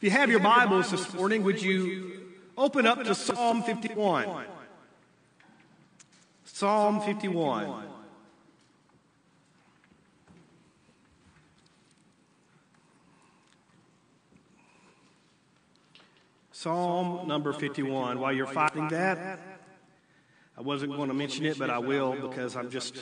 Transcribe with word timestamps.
If 0.00 0.04
you 0.04 0.10
have 0.12 0.30
your 0.30 0.40
Bibles 0.40 0.90
this 0.90 1.12
morning, 1.12 1.42
would 1.42 1.60
you 1.60 2.22
open 2.56 2.86
up 2.86 3.04
to 3.04 3.14
Psalm 3.14 3.62
51? 3.62 4.46
Psalm 6.42 7.02
51. 7.02 7.84
Psalm 16.50 17.28
number 17.28 17.52
51. 17.52 18.20
While 18.20 18.32
you're 18.32 18.46
finding 18.46 18.88
that, 18.88 19.38
I 20.56 20.62
wasn't 20.62 20.96
going 20.96 21.08
to 21.08 21.14
mention 21.14 21.44
it, 21.44 21.58
but 21.58 21.68
I 21.68 21.78
will 21.78 22.12
because 22.12 22.56
I'm 22.56 22.70
just 22.70 22.96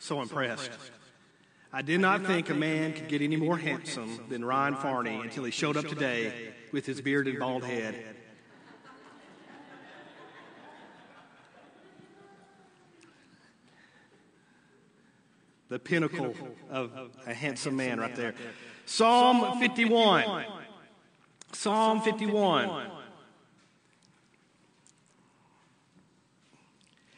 so 0.00 0.20
impressed. 0.20 0.72
I 1.72 1.82
did 1.82 2.00
not 2.00 2.26
think 2.26 2.50
a 2.50 2.54
man 2.54 2.92
could 2.94 3.06
get 3.06 3.22
any 3.22 3.36
more 3.36 3.56
handsome 3.56 4.18
than 4.28 4.44
Ryan 4.44 4.74
Farney 4.74 5.20
until 5.20 5.44
he 5.44 5.52
showed 5.52 5.76
up 5.76 5.86
today 5.86 6.52
with 6.72 6.84
his 6.84 7.00
beard 7.00 7.28
and 7.28 7.38
bald 7.38 7.64
head. 7.64 8.16
The 15.68 15.78
pinnacle 15.78 16.34
of 16.68 16.90
a 17.24 17.32
handsome 17.32 17.76
man 17.76 18.00
right 18.00 18.16
there. 18.16 18.34
Psalm 18.86 19.60
51. 19.60 20.44
Psalm 21.52 22.00
51. 22.00 22.90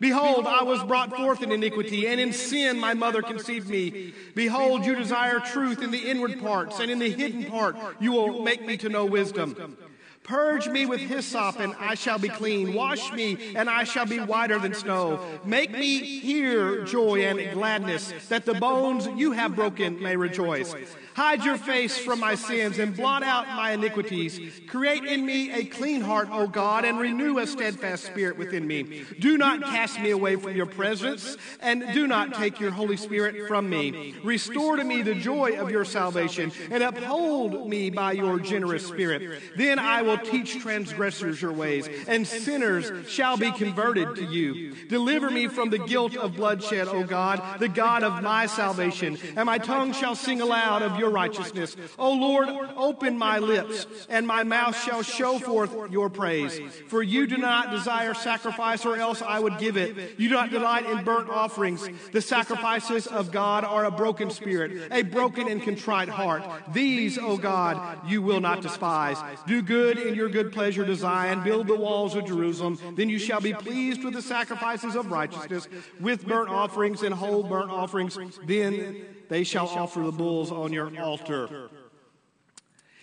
Behold, 0.00 0.46
I 0.46 0.62
was 0.62 0.82
brought 0.82 1.14
forth 1.14 1.42
in 1.42 1.52
iniquity, 1.52 2.08
and 2.08 2.18
in 2.18 2.32
sin 2.32 2.78
my 2.78 2.94
mother 2.94 3.20
conceived 3.20 3.68
me. 3.68 4.14
Behold, 4.34 4.86
you 4.86 4.94
desire 4.94 5.40
truth 5.40 5.82
in 5.82 5.90
the 5.90 6.10
inward 6.10 6.40
parts, 6.40 6.80
and 6.80 6.90
in 6.90 6.98
the 6.98 7.10
hidden 7.10 7.44
part 7.44 7.76
you 8.00 8.12
will 8.12 8.42
make 8.42 8.64
me 8.64 8.78
to 8.78 8.88
know 8.88 9.04
wisdom. 9.04 9.76
Purge 10.22 10.68
me 10.68 10.86
with 10.86 11.00
hyssop, 11.00 11.58
and 11.58 11.74
I 11.78 11.94
shall 11.94 12.18
be 12.18 12.28
clean. 12.28 12.72
Wash 12.72 13.12
me, 13.12 13.54
and 13.56 13.68
I 13.68 13.84
shall 13.84 14.06
be 14.06 14.18
whiter 14.20 14.58
than 14.58 14.74
snow. 14.74 15.18
Make 15.44 15.72
me 15.72 16.20
hear 16.20 16.84
joy 16.84 17.24
and 17.24 17.52
gladness, 17.52 18.12
that 18.28 18.44
the 18.44 18.54
bones 18.54 19.08
you 19.16 19.32
have 19.32 19.56
broken 19.56 20.00
may 20.00 20.16
rejoice. 20.16 20.74
Hide 21.20 21.44
your 21.44 21.58
face 21.58 21.98
from 21.98 22.18
my 22.18 22.34
sins 22.34 22.78
and 22.78 22.96
blot 22.96 23.22
out 23.22 23.46
my 23.46 23.72
iniquities. 23.72 24.40
Create 24.68 25.04
in 25.04 25.26
me 25.26 25.52
a 25.52 25.66
clean 25.66 26.00
heart, 26.00 26.28
O 26.32 26.46
God, 26.46 26.86
and 26.86 26.98
renew 26.98 27.36
a 27.36 27.46
steadfast 27.46 28.06
spirit 28.06 28.38
within 28.38 28.66
me. 28.66 29.04
Do 29.18 29.36
not 29.36 29.60
cast 29.60 30.00
me 30.00 30.12
away 30.12 30.36
from 30.36 30.56
your 30.56 30.64
presence, 30.64 31.36
and 31.60 31.84
do 31.92 32.06
not 32.06 32.32
take 32.32 32.58
your 32.58 32.70
Holy 32.70 32.96
Spirit 32.96 33.48
from 33.48 33.68
me. 33.68 34.14
Restore 34.24 34.78
to 34.78 34.84
me 34.84 35.02
the 35.02 35.14
joy 35.14 35.60
of 35.60 35.70
your 35.70 35.84
salvation, 35.84 36.52
and 36.70 36.82
uphold 36.82 37.68
me 37.68 37.90
by 37.90 38.12
your 38.12 38.38
generous 38.38 38.86
spirit. 38.86 39.42
Then 39.58 39.78
I 39.78 40.00
will 40.00 40.16
teach 40.16 40.58
transgressors 40.62 41.42
your 41.42 41.52
ways, 41.52 41.86
and 42.08 42.26
sinners 42.26 43.10
shall 43.10 43.36
be 43.36 43.52
converted 43.52 44.16
to 44.16 44.24
you. 44.24 44.74
Deliver 44.88 45.28
me 45.28 45.48
from 45.48 45.68
the 45.68 45.80
guilt 45.80 46.16
of 46.16 46.36
bloodshed, 46.36 46.88
O 46.88 47.04
God, 47.04 47.60
the 47.60 47.68
God 47.68 48.04
of 48.04 48.22
my 48.22 48.46
salvation, 48.46 49.18
and 49.36 49.44
my 49.44 49.58
tongue 49.58 49.92
shall 49.92 50.14
sing 50.14 50.40
aloud 50.40 50.80
of 50.80 50.98
your 50.98 51.09
righteousness. 51.10 51.76
O 51.98 52.12
Lord, 52.12 52.48
open 52.76 53.18
my 53.18 53.38
lips, 53.38 53.86
and 54.08 54.26
my 54.26 54.44
mouth 54.44 54.80
shall 54.82 55.02
show 55.02 55.38
forth 55.38 55.90
your 55.90 56.08
praise. 56.08 56.60
For 56.88 57.02
you 57.02 57.26
do 57.26 57.36
not 57.36 57.70
desire 57.70 58.14
sacrifice, 58.14 58.84
or 58.86 58.96
else 58.96 59.22
I 59.22 59.38
would 59.38 59.58
give 59.58 59.76
it. 59.76 60.18
You 60.18 60.28
do 60.28 60.34
not 60.34 60.50
delight 60.50 60.86
in 60.86 61.04
burnt 61.04 61.28
offerings. 61.28 61.88
The 62.12 62.20
sacrifices 62.20 63.06
of 63.06 63.32
God 63.32 63.64
are 63.64 63.84
a 63.84 63.90
broken 63.90 64.30
spirit, 64.30 64.90
a 64.90 65.02
broken 65.02 65.48
and 65.48 65.62
contrite 65.62 66.08
heart. 66.08 66.44
These, 66.72 67.18
O 67.18 67.36
God, 67.36 68.08
you 68.08 68.22
will 68.22 68.40
not 68.40 68.62
despise. 68.62 69.18
Do 69.46 69.62
good 69.62 69.98
in 69.98 70.14
your 70.14 70.28
good 70.28 70.52
pleasure 70.52 70.84
to 70.84 70.94
Zion. 70.94 71.42
Build 71.42 71.66
the 71.66 71.76
walls 71.76 72.14
of 72.14 72.26
Jerusalem. 72.26 72.78
Then 72.94 73.08
you 73.08 73.18
shall 73.18 73.40
be 73.40 73.52
pleased 73.52 74.04
with 74.04 74.14
the 74.14 74.22
sacrifices 74.22 74.94
of 74.94 75.10
righteousness, 75.10 75.68
with 75.98 76.26
burnt 76.26 76.50
offerings 76.50 77.02
and 77.02 77.14
whole 77.14 77.42
burnt 77.42 77.70
offerings. 77.70 78.18
Then 78.44 79.04
they 79.30 79.44
shall 79.44 79.68
offer 79.68 80.00
the 80.00 80.12
bulls 80.12 80.50
on 80.50 80.72
your 80.72 80.90
altar. 81.00 81.70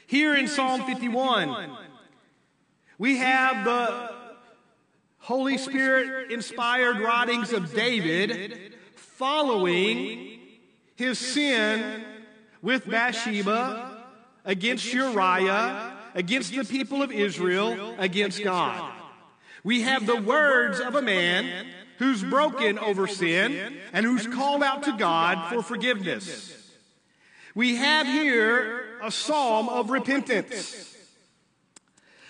Here 0.05 0.35
in 0.35 0.47
Psalm 0.47 0.83
51, 0.83 1.71
we 2.97 3.17
have 3.17 3.63
the 3.63 4.11
Holy 5.19 5.57
Spirit 5.57 6.31
inspired 6.31 6.99
writings 6.99 7.53
of 7.53 7.73
David 7.73 8.73
following 8.95 10.39
his 10.95 11.17
sin 11.17 12.03
with 12.61 12.85
Bathsheba 12.89 14.03
against 14.43 14.93
Uriah, 14.93 15.93
against 16.13 16.51
the 16.51 16.65
people 16.65 17.01
of 17.01 17.11
Israel, 17.11 17.95
against 17.97 18.43
God. 18.43 18.91
We 19.63 19.81
have 19.81 20.05
the 20.05 20.17
words 20.17 20.81
of 20.81 20.95
a 20.95 21.01
man 21.01 21.67
who's 21.97 22.23
broken 22.23 22.79
over 22.79 23.07
sin 23.07 23.77
and 23.93 24.05
who's 24.05 24.27
called 24.27 24.63
out 24.63 24.83
to 24.83 24.93
God 24.93 25.53
for 25.53 25.61
forgiveness. 25.61 26.53
We 27.55 27.75
have 27.75 28.05
here 28.05 28.99
a 29.01 29.11
psalm 29.11 29.67
of 29.69 29.89
repentance. 29.89 30.95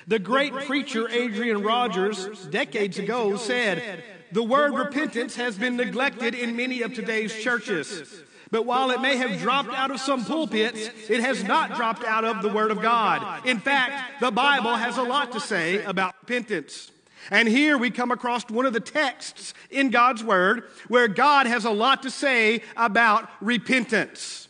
The 0.08 0.20
great 0.20 0.54
preacher 0.54 1.10
Adrian 1.10 1.64
Rogers, 1.64 2.46
decades 2.46 2.98
ago, 2.98 3.36
said, 3.36 4.04
The 4.32 4.44
word 4.44 4.74
repentance 4.74 5.36
has 5.36 5.58
been 5.58 5.76
neglected 5.76 6.34
in 6.34 6.56
many 6.56 6.82
of 6.82 6.94
today's 6.94 7.36
churches. 7.44 8.24
But 8.50 8.66
while 8.66 8.92
it 8.92 9.02
may 9.02 9.18
have 9.18 9.42
dropped 9.42 9.74
out 9.74 9.92
of 9.92 10.00
some 10.00 10.24
pulpits, 10.24 10.90
it 11.10 11.20
has 11.20 11.44
not 11.44 11.76
dropped 11.76 12.06
out 12.06 12.24
of 12.24 12.42
the 12.42 12.48
Word 12.48 12.72
of 12.72 12.82
God. 12.82 13.46
In 13.46 13.60
fact, 13.60 14.22
the 14.22 14.32
Bible 14.32 14.76
has 14.76 14.98
a 14.98 15.04
lot 15.04 15.34
to 15.34 15.42
say 15.42 15.84
about 15.84 16.16
repentance. 16.22 16.90
And 17.32 17.48
here 17.48 17.78
we 17.78 17.92
come 17.92 18.12
across 18.12 18.50
one 18.50 18.66
of 18.66 18.74
the 18.74 18.80
texts 18.80 19.54
in 19.70 19.90
God's 19.90 20.24
Word 20.24 20.64
where 20.88 21.08
God 21.08 21.46
has 21.46 21.66
a 21.66 21.72
lot 21.72 22.04
to 22.04 22.12
say 22.12 22.62
about 22.76 23.30
repentance. 23.42 24.48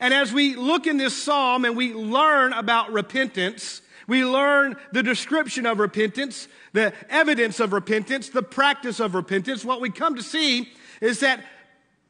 And 0.00 0.12
as 0.12 0.32
we 0.32 0.56
look 0.56 0.86
in 0.86 0.96
this 0.96 1.20
psalm 1.20 1.64
and 1.64 1.76
we 1.76 1.92
learn 1.92 2.52
about 2.52 2.92
repentance, 2.92 3.80
we 4.06 4.24
learn 4.24 4.76
the 4.92 5.02
description 5.02 5.66
of 5.66 5.78
repentance, 5.78 6.48
the 6.72 6.92
evidence 7.08 7.60
of 7.60 7.72
repentance, 7.72 8.28
the 8.28 8.42
practice 8.42 9.00
of 9.00 9.14
repentance. 9.14 9.64
What 9.64 9.80
we 9.80 9.90
come 9.90 10.16
to 10.16 10.22
see 10.22 10.70
is 11.00 11.20
that 11.20 11.44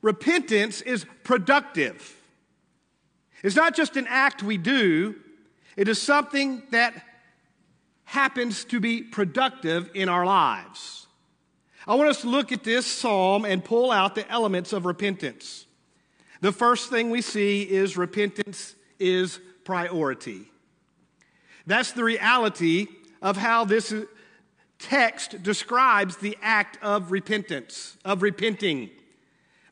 repentance 0.03 0.81
is 0.81 1.07
productive. 1.23 2.17
It's 3.43 3.57
not 3.57 3.77
just 3.77 3.97
an 3.97 4.07
act 4.09 4.43
we 4.43 4.57
do, 4.57 5.17
it 5.77 5.89
is 5.89 6.01
something 6.01 6.63
that 6.71 6.95
happens 8.05 8.65
to 8.67 8.81
be 8.81 9.03
productive 9.03 9.91
in 9.95 10.09
our 10.09 10.25
lives. 10.25 11.07
I 11.87 11.95
want 11.97 12.11
us 12.11 12.23
to 12.23 12.29
look 12.29 12.53
at 12.53 12.65
this 12.65 12.87
psalm 12.87 13.45
and 13.45 13.65
pull 13.65 13.91
out 13.91 14.15
the 14.15 14.29
elements 14.31 14.73
of 14.73 14.87
repentance. 14.87 15.67
The 16.41 16.53
first 16.53 16.91
thing 16.91 17.11
we 17.11 17.23
see 17.23 17.63
is 17.63 17.97
repentance 17.97 18.75
is 18.99 19.41
priority. 19.65 20.51
That's 21.67 21.93
the 21.93 22.05
reality 22.05 22.87
of 23.23 23.37
how 23.37 23.65
this 23.65 23.95
text 24.79 25.43
describes 25.43 26.17
the 26.19 26.37
act 26.43 26.79
of 26.83 27.11
repentance, 27.11 27.97
of 28.05 28.23
repenting. 28.23 28.91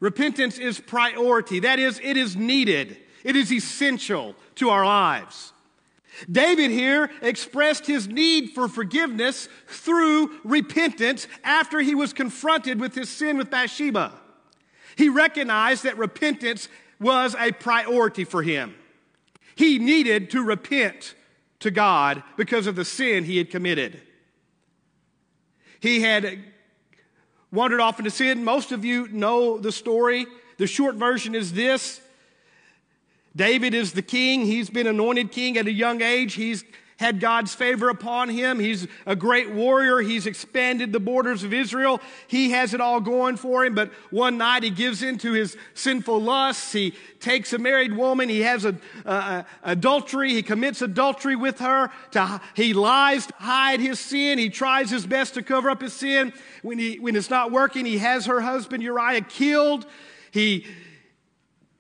Repentance 0.01 0.59
is 0.59 0.81
priority. 0.81 1.61
That 1.61 1.79
is, 1.79 2.01
it 2.03 2.17
is 2.17 2.37
needed. 2.37 2.97
It 3.25 3.37
is 3.37 3.53
essential 3.53 4.35
to 4.57 4.71
our 4.71 4.85
lives. 4.85 5.52
David 6.31 6.71
here 6.71 7.11
expressed 7.21 7.87
his 7.87 8.09
need 8.09 8.51
for 8.51 8.69
forgiveness 8.69 9.49
through 9.67 10.31
repentance 10.45 11.27
after 11.43 11.81
he 11.81 11.95
was 11.95 12.13
confronted 12.13 12.81
with 12.81 12.95
his 12.95 13.09
sin 13.09 13.37
with 13.37 13.51
Bathsheba. 13.51 14.13
He 14.97 15.09
recognized 15.09 15.85
that 15.85 15.99
repentance 15.99 16.69
was 17.01 17.35
a 17.39 17.53
priority 17.53 18.25
for 18.25 18.43
him. 18.43 18.75
He 19.55 19.79
needed 19.79 20.31
to 20.31 20.43
repent 20.43 21.15
to 21.61 21.71
God 21.71 22.23
because 22.37 22.67
of 22.67 22.77
the 22.77 22.85
sin 22.85 23.25
he 23.25 23.39
had 23.39 23.51
committed. 23.51 24.01
He 25.81 26.01
had 26.01 26.39
wandered 27.51 27.81
off 27.81 27.99
into 27.99 28.11
sin. 28.11 28.45
Most 28.45 28.71
of 28.73 28.85
you 28.85 29.09
know 29.09 29.59
the 29.59 29.73
story. 29.73 30.27
The 30.59 30.67
short 30.67 30.95
version 30.95 31.35
is 31.35 31.53
this 31.53 32.01
David 33.35 33.75
is 33.75 33.93
the 33.93 34.03
king. 34.03 34.43
He's 34.43 34.71
been 34.71 34.87
anointed 34.87 35.33
king 35.33 35.57
at 35.57 35.67
a 35.67 35.73
young 35.73 36.03
age. 36.03 36.35
He's 36.35 36.65
had 37.03 37.21
God's 37.21 37.55
favor 37.55 37.89
upon 37.89 38.29
him. 38.29 38.59
He's 38.59 38.87
a 39.07 39.17
great 39.17 39.51
warrior. 39.51 39.99
He's 39.99 40.27
expanded 40.27 40.93
the 40.93 41.01
borders 41.01 41.43
of 41.43 41.53
Israel. 41.53 42.01
He 42.29 42.51
has 42.51 42.75
it 42.75 42.81
all 42.81 43.01
going 43.01 43.37
for 43.37 43.65
him. 43.65 43.75
But 43.75 43.91
one 44.11 44.39
night 44.39 44.63
he 44.63 44.71
gives 44.71 45.03
in 45.03 45.19
to 45.19 45.33
his 45.33 45.57
sinful 45.75 46.23
lusts. 46.23 46.73
He 46.73 46.95
takes 47.19 47.53
a 47.53 47.59
married 47.59 47.95
woman. 47.95 48.29
He 48.29 48.41
has 48.41 48.65
a, 48.65 48.77
a, 49.05 49.45
adultery. 49.65 50.33
He 50.33 50.43
commits 50.43 50.81
adultery 50.81 51.35
with 51.35 51.59
her. 51.59 51.91
To, 52.13 52.41
he 52.55 52.73
lies 52.73 53.27
to 53.27 53.35
hide 53.35 53.81
his 53.81 53.99
sin. 53.99 54.39
He 54.39 54.49
tries 54.49 54.89
his 54.91 55.07
best 55.07 55.35
to 55.35 55.43
cover 55.43 55.71
up 55.71 55.83
his 55.83 55.93
sin. 55.93 56.33
When, 56.63 56.79
he, 56.79 57.01
when 57.01 57.17
it's 57.17 57.31
not 57.31 57.51
working, 57.51 57.85
he 57.85 57.99
has 57.99 58.27
her 58.27 58.41
husband 58.41 58.83
Uriah 58.83 59.23
killed. 59.23 59.87
He 60.31 60.67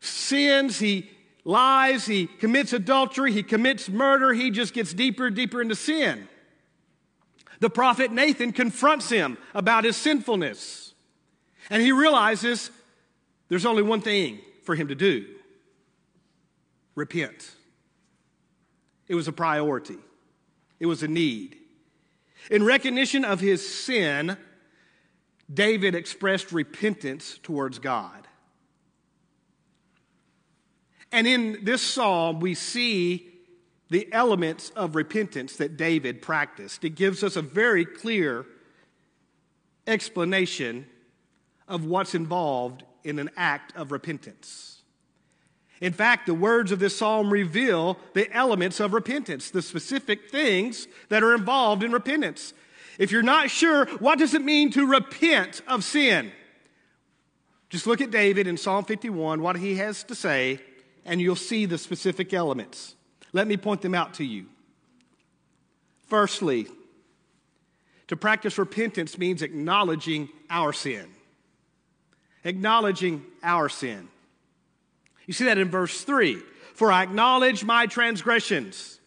sins. 0.00 0.80
He 0.80 1.10
lies, 1.44 2.06
he 2.06 2.26
commits 2.26 2.72
adultery, 2.72 3.32
he 3.32 3.42
commits 3.42 3.88
murder, 3.88 4.32
he 4.32 4.50
just 4.50 4.74
gets 4.74 4.94
deeper 4.94 5.26
and 5.26 5.36
deeper 5.36 5.60
into 5.60 5.74
sin. 5.74 6.28
The 7.60 7.70
prophet 7.70 8.10
Nathan 8.10 8.52
confronts 8.52 9.08
him 9.08 9.38
about 9.54 9.84
his 9.84 9.96
sinfulness. 9.96 10.94
And 11.70 11.80
he 11.80 11.92
realizes 11.92 12.70
there's 13.48 13.66
only 13.66 13.82
one 13.82 14.00
thing 14.00 14.40
for 14.64 14.74
him 14.74 14.88
to 14.88 14.94
do 14.94 15.26
repent. 16.94 17.52
It 19.08 19.14
was 19.14 19.28
a 19.28 19.32
priority, 19.32 19.98
it 20.80 20.86
was 20.86 21.02
a 21.02 21.08
need. 21.08 21.56
In 22.50 22.64
recognition 22.64 23.24
of 23.24 23.38
his 23.38 23.66
sin, 23.66 24.36
David 25.52 25.94
expressed 25.94 26.50
repentance 26.50 27.38
towards 27.42 27.78
God. 27.78 28.21
And 31.12 31.26
in 31.26 31.58
this 31.62 31.82
psalm, 31.82 32.40
we 32.40 32.54
see 32.54 33.28
the 33.90 34.10
elements 34.10 34.70
of 34.70 34.96
repentance 34.96 35.56
that 35.56 35.76
David 35.76 36.22
practiced. 36.22 36.82
It 36.82 36.94
gives 36.94 37.22
us 37.22 37.36
a 37.36 37.42
very 37.42 37.84
clear 37.84 38.46
explanation 39.86 40.86
of 41.68 41.84
what's 41.84 42.14
involved 42.14 42.84
in 43.04 43.18
an 43.18 43.30
act 43.36 43.76
of 43.76 43.92
repentance. 43.92 44.80
In 45.82 45.92
fact, 45.92 46.26
the 46.26 46.34
words 46.34 46.72
of 46.72 46.78
this 46.78 46.96
psalm 46.96 47.30
reveal 47.30 47.98
the 48.14 48.32
elements 48.34 48.80
of 48.80 48.94
repentance, 48.94 49.50
the 49.50 49.60
specific 49.60 50.30
things 50.30 50.86
that 51.10 51.22
are 51.22 51.34
involved 51.34 51.82
in 51.82 51.92
repentance. 51.92 52.54
If 52.98 53.10
you're 53.10 53.22
not 53.22 53.50
sure, 53.50 53.86
what 53.98 54.18
does 54.18 54.32
it 54.32 54.42
mean 54.42 54.70
to 54.72 54.86
repent 54.86 55.60
of 55.66 55.84
sin? 55.84 56.32
Just 57.68 57.86
look 57.86 58.00
at 58.00 58.10
David 58.10 58.46
in 58.46 58.56
Psalm 58.56 58.84
51, 58.84 59.42
what 59.42 59.56
he 59.56 59.74
has 59.76 60.04
to 60.04 60.14
say 60.14 60.60
and 61.04 61.20
you'll 61.20 61.36
see 61.36 61.66
the 61.66 61.78
specific 61.78 62.32
elements. 62.32 62.94
Let 63.32 63.46
me 63.46 63.56
point 63.56 63.82
them 63.82 63.94
out 63.94 64.14
to 64.14 64.24
you. 64.24 64.46
Firstly, 66.06 66.66
to 68.08 68.16
practice 68.16 68.58
repentance 68.58 69.16
means 69.16 69.40
acknowledging 69.40 70.28
our 70.50 70.72
sin. 70.72 71.06
Acknowledging 72.44 73.24
our 73.42 73.68
sin. 73.68 74.08
You 75.26 75.32
see 75.32 75.44
that 75.44 75.58
in 75.58 75.70
verse 75.70 76.02
3 76.02 76.42
For 76.74 76.92
I 76.92 77.02
acknowledge 77.02 77.64
my 77.64 77.86
transgressions. 77.86 78.98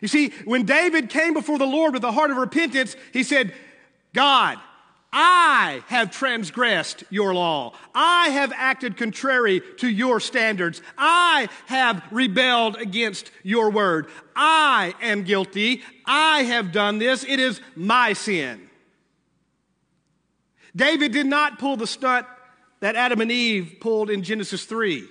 You 0.00 0.08
see, 0.08 0.30
when 0.44 0.64
David 0.64 1.08
came 1.08 1.34
before 1.34 1.58
the 1.58 1.66
Lord 1.66 1.94
with 1.94 2.04
a 2.04 2.12
heart 2.12 2.30
of 2.30 2.36
repentance, 2.36 2.96
he 3.12 3.22
said, 3.22 3.52
God, 4.12 4.58
I 5.12 5.82
have 5.86 6.10
transgressed 6.10 7.04
your 7.10 7.32
law. 7.32 7.74
I 7.94 8.30
have 8.30 8.52
acted 8.54 8.96
contrary 8.96 9.62
to 9.78 9.88
your 9.88 10.20
standards. 10.20 10.82
I 10.98 11.48
have 11.66 12.02
rebelled 12.10 12.76
against 12.76 13.30
your 13.42 13.70
word. 13.70 14.08
I 14.34 14.94
am 15.00 15.22
guilty. 15.22 15.82
I 16.04 16.42
have 16.42 16.72
done 16.72 16.98
this. 16.98 17.24
It 17.24 17.40
is 17.40 17.60
my 17.74 18.12
sin. 18.12 18.68
David 20.74 21.12
did 21.12 21.26
not 21.26 21.58
pull 21.58 21.76
the 21.76 21.86
stunt 21.86 22.26
that 22.80 22.96
Adam 22.96 23.20
and 23.22 23.32
Eve 23.32 23.76
pulled 23.80 24.10
in 24.10 24.22
Genesis 24.22 24.66
3, 24.66 25.08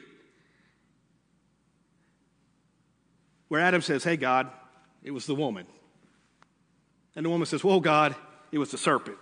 where 3.47 3.61
Adam 3.61 3.81
says, 3.81 4.03
Hey, 4.03 4.17
God, 4.17 4.51
it 5.03 5.11
was 5.11 5.25
the 5.25 5.33
woman. 5.33 5.65
And 7.15 7.25
the 7.25 7.29
woman 7.29 7.47
says, 7.47 7.63
Whoa, 7.63 7.79
God, 7.79 8.15
it 8.51 8.59
was 8.59 8.69
the 8.69 8.77
serpent. 8.77 9.17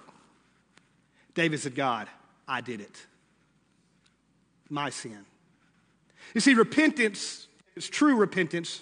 David 1.35 1.59
said, 1.59 1.75
God, 1.75 2.07
I 2.47 2.61
did 2.61 2.81
it. 2.81 3.05
My 4.69 4.89
sin. 4.89 5.25
You 6.33 6.41
see, 6.41 6.53
repentance, 6.53 7.47
it's 7.75 7.87
true 7.87 8.15
repentance, 8.15 8.81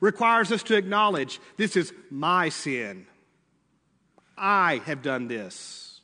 requires 0.00 0.50
us 0.52 0.62
to 0.64 0.76
acknowledge 0.76 1.40
this 1.56 1.76
is 1.76 1.92
my 2.10 2.48
sin. 2.48 3.06
I 4.36 4.80
have 4.86 5.02
done 5.02 5.28
this. 5.28 6.00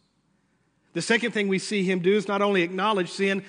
The 0.92 1.02
second 1.02 1.32
thing 1.32 1.48
we 1.48 1.58
see 1.58 1.82
him 1.82 2.00
do 2.00 2.14
is 2.14 2.28
not 2.28 2.42
only 2.42 2.62
acknowledge 2.62 3.10
sin, 3.10 3.44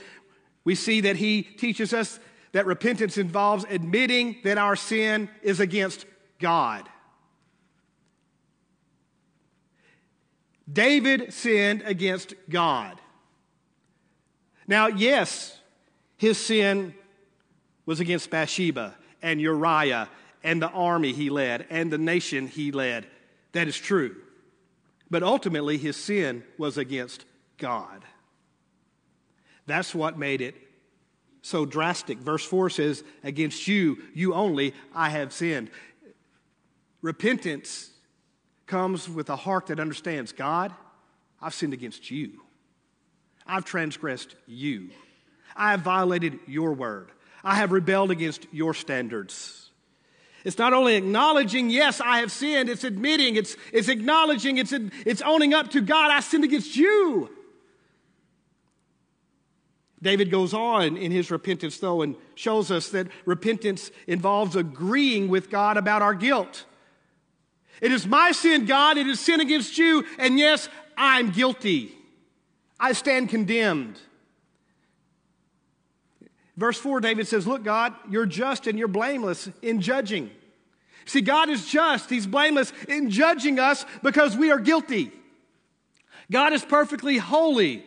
we 0.64 0.76
see 0.76 1.02
that 1.02 1.16
he 1.16 1.44
teaches 1.44 1.94
us 1.94 2.20
that 2.52 2.66
repentance 2.66 3.18
involves 3.18 3.66
admitting 3.70 4.38
that 4.44 4.58
our 4.58 4.76
sin 4.76 5.30
is 5.42 5.60
against 5.60 6.06
God. 6.40 6.88
David 10.72 11.34
sinned 11.34 11.84
against 11.86 12.34
God. 12.50 13.00
Now, 14.68 14.88
yes, 14.88 15.58
his 16.18 16.38
sin 16.38 16.94
was 17.86 18.00
against 18.00 18.30
Bathsheba 18.30 18.96
and 19.22 19.40
Uriah 19.40 20.10
and 20.44 20.62
the 20.62 20.70
army 20.70 21.14
he 21.14 21.30
led 21.30 21.66
and 21.70 21.92
the 21.92 21.98
nation 21.98 22.48
he 22.48 22.72
led. 22.72 23.08
That 23.54 23.68
is 23.68 23.78
true. 23.78 24.16
But 25.10 25.24
ultimately, 25.24 25.78
his 25.78 25.96
sin 25.96 26.44
was 26.58 26.78
against 26.78 27.24
God. 27.58 28.04
That's 29.66 29.96
what 29.96 30.18
made 30.18 30.42
it 30.42 30.56
so 31.42 31.66
drastic. 31.66 32.18
Verse 32.18 32.44
4 32.44 32.70
says, 32.70 33.04
Against 33.24 33.68
you, 33.68 34.04
you 34.14 34.34
only, 34.34 34.74
I 34.94 35.10
have 35.10 35.32
sinned. 35.32 35.70
Repentance 37.02 37.92
comes 38.68 39.10
with 39.10 39.30
a 39.30 39.36
heart 39.36 39.68
that 39.68 39.80
understands 39.80 40.32
God, 40.32 40.74
I've 41.42 41.54
sinned 41.54 41.74
against 41.74 42.12
you. 42.12 42.42
I've 43.46 43.66
transgressed 43.66 44.36
you. 44.46 44.90
I 45.56 45.72
have 45.72 45.82
violated 45.82 46.40
your 46.46 46.74
word. 46.74 47.12
I 47.44 47.56
have 47.56 47.72
rebelled 47.72 48.12
against 48.12 48.46
your 48.52 48.74
standards. 48.74 49.70
It's 50.44 50.58
not 50.58 50.74
only 50.74 50.96
acknowledging, 50.96 51.70
yes, 51.70 52.00
I 52.00 52.20
have 52.20 52.32
sinned, 52.32 52.70
it's 52.70 52.84
admitting, 52.84 53.36
it's, 53.36 53.58
it's 53.74 53.90
acknowledging, 53.90 54.58
it's, 54.58 54.72
it's 54.72 55.22
owning 55.22 55.54
up 55.54 55.72
to 55.72 55.82
God, 55.82 56.12
I 56.12 56.20
sinned 56.20 56.44
against 56.44 56.76
you. 56.76 57.30
David 60.02 60.30
goes 60.30 60.54
on 60.54 60.96
in 60.96 61.12
his 61.12 61.32
repentance, 61.32 61.80
though, 61.80 62.02
and 62.02 62.16
shows 62.36 62.70
us 62.70 62.90
that 62.90 63.08
repentance 63.26 63.90
involves 64.06 64.56
agreeing 64.56 65.28
with 65.28 65.50
God 65.50 65.76
about 65.76 66.02
our 66.02 66.14
guilt. 66.14 66.66
It 67.82 67.92
is 67.92 68.08
my 68.08 68.32
sin, 68.32 68.66
God. 68.66 68.98
It 68.98 69.08
is 69.08 69.20
sin 69.20 69.40
against 69.40 69.78
you. 69.78 70.06
And 70.18 70.40
yes, 70.40 70.70
I'm 70.98 71.32
guilty. 71.32 71.94
I 72.80 72.94
stand 72.94 73.30
condemned. 73.30 74.00
Verse 76.56 76.80
4, 76.80 77.02
David 77.02 77.28
says, 77.28 77.46
Look, 77.46 77.64
God, 77.64 77.94
you're 78.10 78.26
just 78.26 78.66
and 78.66 78.80
you're 78.80 78.88
blameless 78.88 79.50
in 79.62 79.80
judging. 79.80 80.32
See, 81.06 81.22
God 81.22 81.50
is 81.50 81.68
just, 81.68 82.10
He's 82.10 82.28
blameless 82.28 82.74
in 82.88 83.10
judging 83.12 83.60
us 83.60 83.86
because 84.04 84.36
we 84.36 84.52
are 84.52 84.60
guilty. 84.60 85.12
God 86.32 86.54
is 86.54 86.66
perfectly 86.66 87.18
holy. 87.18 87.86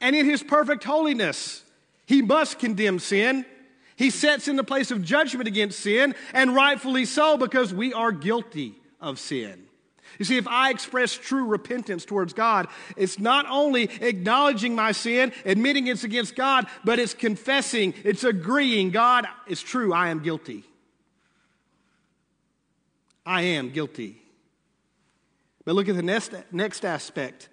And 0.00 0.16
in 0.16 0.24
His 0.24 0.42
perfect 0.42 0.82
holiness, 0.82 1.62
He 2.06 2.22
must 2.22 2.58
condemn 2.58 2.98
sin 2.98 3.44
he 4.00 4.08
sets 4.08 4.48
in 4.48 4.56
the 4.56 4.64
place 4.64 4.90
of 4.90 5.04
judgment 5.04 5.46
against 5.46 5.80
sin, 5.80 6.14
and 6.32 6.54
rightfully 6.54 7.04
so, 7.04 7.36
because 7.36 7.74
we 7.74 7.92
are 7.92 8.12
guilty 8.12 8.74
of 8.98 9.18
sin. 9.18 9.64
You 10.18 10.24
see, 10.24 10.38
if 10.38 10.48
I 10.48 10.70
express 10.70 11.12
true 11.12 11.44
repentance 11.44 12.06
towards 12.06 12.32
God, 12.32 12.68
it's 12.96 13.18
not 13.18 13.44
only 13.46 13.90
acknowledging 14.00 14.74
my 14.74 14.92
sin, 14.92 15.34
admitting 15.44 15.86
it's 15.86 16.02
against 16.02 16.34
God, 16.34 16.66
but 16.82 16.98
it's 16.98 17.12
confessing, 17.12 17.92
it's 18.02 18.24
agreeing, 18.24 18.88
God, 18.90 19.26
it's 19.46 19.60
true, 19.60 19.92
I 19.92 20.08
am 20.08 20.20
guilty. 20.20 20.64
I 23.26 23.42
am 23.42 23.68
guilty. 23.68 24.22
But 25.66 25.74
look 25.74 25.90
at 25.90 25.96
the 25.96 26.02
next, 26.02 26.32
next 26.50 26.86
aspect 26.86 27.50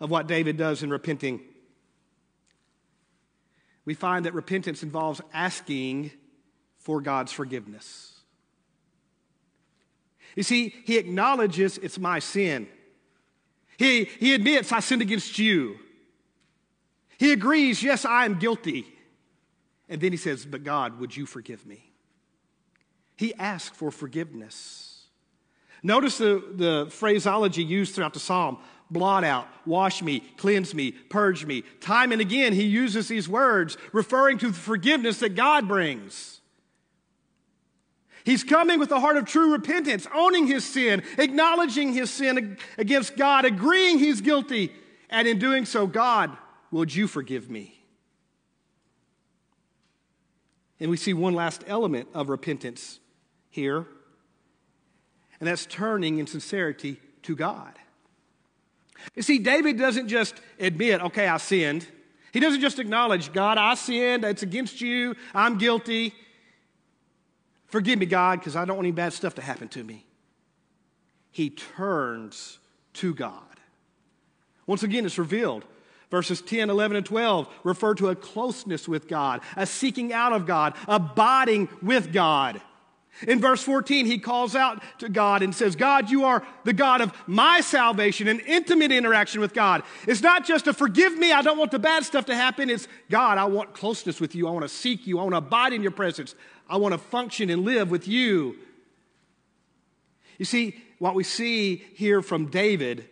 of 0.00 0.10
what 0.10 0.26
David 0.26 0.56
does 0.56 0.82
in 0.82 0.90
repenting 0.90 1.40
we 3.84 3.94
find 3.94 4.24
that 4.24 4.34
repentance 4.34 4.82
involves 4.82 5.20
asking 5.32 6.10
for 6.78 7.00
God's 7.00 7.32
forgiveness. 7.32 8.12
You 10.36 10.42
see, 10.42 10.74
he 10.84 10.98
acknowledges 10.98 11.78
it's 11.78 11.98
my 11.98 12.18
sin. 12.18 12.66
He, 13.76 14.04
he 14.04 14.34
admits, 14.34 14.72
I 14.72 14.80
sinned 14.80 15.02
against 15.02 15.38
you. 15.38 15.78
He 17.18 17.32
agrees, 17.32 17.82
yes, 17.82 18.04
I 18.04 18.24
am 18.24 18.38
guilty. 18.38 18.86
And 19.88 20.00
then 20.00 20.12
he 20.12 20.16
says, 20.18 20.44
But 20.44 20.64
God, 20.64 20.98
would 20.98 21.16
you 21.16 21.26
forgive 21.26 21.66
me? 21.66 21.92
He 23.16 23.34
asks 23.34 23.76
for 23.76 23.90
forgiveness. 23.90 25.06
Notice 25.82 26.18
the, 26.18 26.42
the 26.54 26.88
phraseology 26.90 27.62
used 27.62 27.94
throughout 27.94 28.14
the 28.14 28.20
psalm 28.20 28.58
blot 28.90 29.24
out, 29.24 29.48
wash 29.66 30.02
me, 30.02 30.20
cleanse 30.36 30.74
me, 30.74 30.92
purge 30.92 31.44
me. 31.44 31.62
Time 31.80 32.12
and 32.12 32.20
again, 32.20 32.52
he 32.52 32.64
uses 32.64 33.08
these 33.08 33.28
words 33.28 33.76
referring 33.92 34.38
to 34.38 34.48
the 34.48 34.52
forgiveness 34.52 35.18
that 35.20 35.34
God 35.34 35.66
brings. 35.66 36.40
He's 38.24 38.42
coming 38.42 38.78
with 38.78 38.90
a 38.90 39.00
heart 39.00 39.18
of 39.18 39.26
true 39.26 39.52
repentance, 39.52 40.06
owning 40.14 40.46
his 40.46 40.64
sin, 40.64 41.02
acknowledging 41.18 41.92
his 41.92 42.10
sin 42.10 42.56
against 42.78 43.16
God, 43.16 43.44
agreeing 43.44 43.98
he's 43.98 44.22
guilty, 44.22 44.72
and 45.10 45.28
in 45.28 45.38
doing 45.38 45.66
so, 45.66 45.86
God, 45.86 46.34
would 46.70 46.94
you 46.94 47.06
forgive 47.06 47.50
me? 47.50 47.78
And 50.80 50.90
we 50.90 50.96
see 50.96 51.12
one 51.12 51.34
last 51.34 51.64
element 51.66 52.08
of 52.14 52.28
repentance 52.28 52.98
here, 53.50 53.86
and 55.38 55.46
that's 55.46 55.66
turning 55.66 56.18
in 56.18 56.26
sincerity 56.26 56.98
to 57.22 57.36
God. 57.36 57.78
You 59.14 59.22
see, 59.22 59.38
David 59.38 59.78
doesn't 59.78 60.08
just 60.08 60.34
admit, 60.58 61.00
okay, 61.00 61.26
I 61.28 61.36
sinned. 61.36 61.86
He 62.32 62.40
doesn't 62.40 62.60
just 62.60 62.78
acknowledge, 62.78 63.32
God, 63.32 63.58
I 63.58 63.74
sinned. 63.74 64.24
It's 64.24 64.42
against 64.42 64.80
you. 64.80 65.14
I'm 65.34 65.58
guilty. 65.58 66.14
Forgive 67.66 67.98
me, 67.98 68.06
God, 68.06 68.40
because 68.40 68.56
I 68.56 68.64
don't 68.64 68.76
want 68.76 68.86
any 68.86 68.92
bad 68.92 69.12
stuff 69.12 69.34
to 69.36 69.42
happen 69.42 69.68
to 69.68 69.84
me. 69.84 70.04
He 71.30 71.50
turns 71.50 72.58
to 72.94 73.14
God. 73.14 73.40
Once 74.66 74.82
again, 74.82 75.04
it's 75.04 75.18
revealed. 75.18 75.64
Verses 76.10 76.40
10, 76.40 76.70
11, 76.70 76.96
and 76.96 77.04
12 77.04 77.48
refer 77.64 77.94
to 77.94 78.08
a 78.08 78.14
closeness 78.14 78.86
with 78.86 79.08
God, 79.08 79.40
a 79.56 79.66
seeking 79.66 80.12
out 80.12 80.32
of 80.32 80.46
God, 80.46 80.74
abiding 80.86 81.68
with 81.82 82.12
God. 82.12 82.60
In 83.22 83.40
verse 83.40 83.62
14, 83.62 84.06
he 84.06 84.18
calls 84.18 84.56
out 84.56 84.82
to 84.98 85.08
God 85.08 85.42
and 85.42 85.54
says, 85.54 85.76
God, 85.76 86.10
you 86.10 86.24
are 86.24 86.44
the 86.64 86.72
God 86.72 87.00
of 87.00 87.12
my 87.26 87.60
salvation, 87.60 88.26
an 88.26 88.40
intimate 88.40 88.90
interaction 88.90 89.40
with 89.40 89.54
God. 89.54 89.82
It's 90.06 90.20
not 90.20 90.44
just 90.44 90.64
to 90.64 90.72
forgive 90.72 91.16
me, 91.16 91.32
I 91.32 91.42
don't 91.42 91.58
want 91.58 91.70
the 91.70 91.78
bad 91.78 92.04
stuff 92.04 92.26
to 92.26 92.34
happen. 92.34 92.68
It's, 92.68 92.88
God, 93.10 93.38
I 93.38 93.44
want 93.44 93.72
closeness 93.72 94.20
with 94.20 94.34
you. 94.34 94.48
I 94.48 94.50
want 94.50 94.64
to 94.64 94.68
seek 94.68 95.06
you. 95.06 95.18
I 95.20 95.22
want 95.22 95.34
to 95.34 95.38
abide 95.38 95.72
in 95.72 95.82
your 95.82 95.92
presence. 95.92 96.34
I 96.68 96.76
want 96.76 96.92
to 96.92 96.98
function 96.98 97.50
and 97.50 97.64
live 97.64 97.90
with 97.90 98.08
you. 98.08 98.56
You 100.38 100.44
see, 100.44 100.82
what 100.98 101.14
we 101.14 101.22
see 101.22 101.84
here 101.94 102.20
from 102.20 102.46
David 102.46 103.08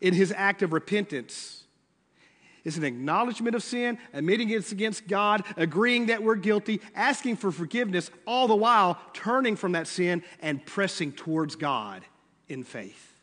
in 0.00 0.12
his 0.12 0.32
act 0.36 0.62
of 0.62 0.72
repentance 0.72 1.55
is 2.66 2.76
an 2.76 2.82
acknowledgement 2.84 3.54
of 3.54 3.62
sin, 3.62 3.96
admitting 4.12 4.50
it's 4.50 4.72
against 4.72 5.06
God, 5.06 5.44
agreeing 5.56 6.06
that 6.06 6.24
we're 6.24 6.34
guilty, 6.34 6.80
asking 6.96 7.36
for 7.36 7.52
forgiveness, 7.52 8.10
all 8.26 8.48
the 8.48 8.56
while 8.56 9.00
turning 9.12 9.54
from 9.54 9.72
that 9.72 9.86
sin 9.86 10.24
and 10.40 10.66
pressing 10.66 11.12
towards 11.12 11.54
God 11.54 12.04
in 12.48 12.64
faith. 12.64 13.20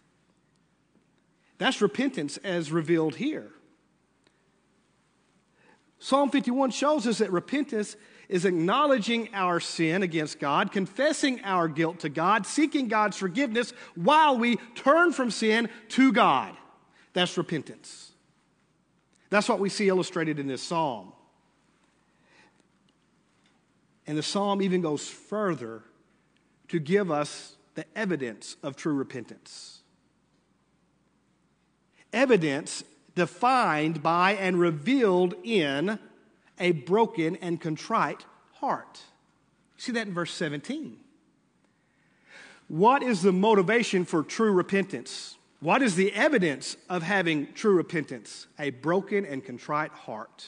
That's 1.58 1.82
repentance 1.82 2.38
as 2.38 2.72
revealed 2.72 3.16
here. 3.16 3.52
Psalm 6.00 6.30
51 6.30 6.72
shows 6.72 7.06
us 7.06 7.18
that 7.18 7.32
repentance 7.32 7.98
is 8.30 8.46
acknowledging 8.46 9.28
our 9.34 9.60
sin 9.60 10.04
against 10.04 10.40
God, 10.40 10.72
confessing 10.72 11.42
our 11.44 11.68
guilt 11.68 12.00
to 12.00 12.10
God, 12.10 12.48
seeking 12.48 12.88
God's 12.88 13.18
forgiveness 13.18 13.74
while 13.96 14.38
we 14.38 14.56
turn 14.76 15.12
from 15.12 15.32
sin 15.32 15.68
to 15.90 16.14
God. 16.14 16.56
That's 17.12 17.38
repentance. 17.38 18.03
That's 19.34 19.50
what 19.50 19.58
we 19.58 19.70
see 19.70 19.90
illustrated 19.90 20.38
in 20.38 20.46
this 20.46 20.62
psalm. 20.62 21.12
And 24.06 24.16
the 24.16 24.22
psalm 24.22 24.62
even 24.62 24.82
goes 24.82 25.08
further 25.08 25.82
to 26.68 26.78
give 26.78 27.10
us 27.10 27.56
the 27.74 27.84
evidence 27.96 28.58
of 28.62 28.76
true 28.76 28.94
repentance. 28.94 29.80
Evidence 32.14 32.84
defined 33.16 34.04
by 34.04 34.34
and 34.34 34.60
revealed 34.60 35.34
in 35.44 35.98
a 36.60 36.72
broken 36.74 37.36
and 37.38 37.60
contrite 37.60 38.26
heart. 38.58 39.02
See 39.78 39.94
that 39.94 40.06
in 40.06 40.14
verse 40.14 40.32
17. 40.32 40.96
What 42.68 43.02
is 43.02 43.24
the 43.24 43.32
motivation 43.32 44.06
for 44.06 44.22
true 44.22 44.52
repentance? 44.52 45.40
What 45.64 45.82
is 45.82 45.96
the 45.96 46.12
evidence 46.12 46.76
of 46.90 47.04
having 47.04 47.54
true 47.54 47.78
repentance? 47.78 48.48
A 48.60 48.72
broken 48.72 49.26
and 49.26 49.42
contrite 49.42 49.94
heart 49.94 50.46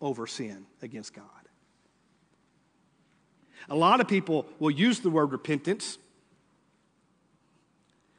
over 0.00 0.26
sin 0.26 0.66
against 0.82 1.14
God. 1.14 1.24
A 3.68 3.76
lot 3.76 4.00
of 4.00 4.08
people 4.08 4.46
will 4.58 4.72
use 4.72 4.98
the 4.98 5.10
word 5.10 5.30
repentance, 5.30 5.96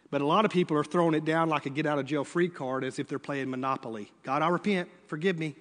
but 0.09 0.21
a 0.21 0.25
lot 0.25 0.45
of 0.45 0.51
people 0.51 0.77
are 0.77 0.83
throwing 0.85 1.13
it 1.13 1.25
down 1.25 1.49
like 1.49 1.65
a 1.65 1.69
get 1.69 1.85
out 1.85 1.99
of 1.99 2.05
jail 2.05 2.23
free 2.23 2.47
card 2.47 2.85
as 2.85 2.99
if 2.99 3.09
they're 3.09 3.19
playing 3.19 3.49
Monopoly. 3.49 4.09
God, 4.23 4.41
I 4.41 4.47
repent, 4.47 4.87
forgive 5.07 5.37
me. 5.37 5.57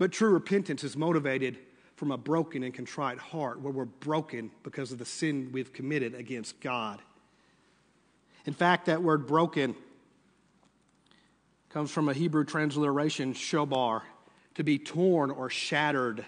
But 0.00 0.10
true 0.10 0.30
repentance 0.30 0.82
is 0.82 0.96
motivated 0.96 1.60
from 1.94 2.10
a 2.10 2.18
broken 2.18 2.64
and 2.64 2.74
contrite 2.74 3.18
heart 3.18 3.60
where 3.60 3.72
we're 3.72 3.84
broken 3.84 4.50
because 4.64 4.90
of 4.90 4.98
the 4.98 5.04
sin 5.04 5.50
we've 5.52 5.72
committed 5.72 6.16
against 6.16 6.60
God. 6.60 7.00
In 8.46 8.54
fact, 8.54 8.86
that 8.86 9.02
word 9.02 9.26
broken 9.26 9.74
comes 11.70 11.90
from 11.90 12.08
a 12.08 12.12
Hebrew 12.12 12.44
transliteration, 12.44 13.34
shobar, 13.34 14.02
to 14.54 14.64
be 14.64 14.78
torn 14.78 15.30
or 15.30 15.48
shattered. 15.48 16.24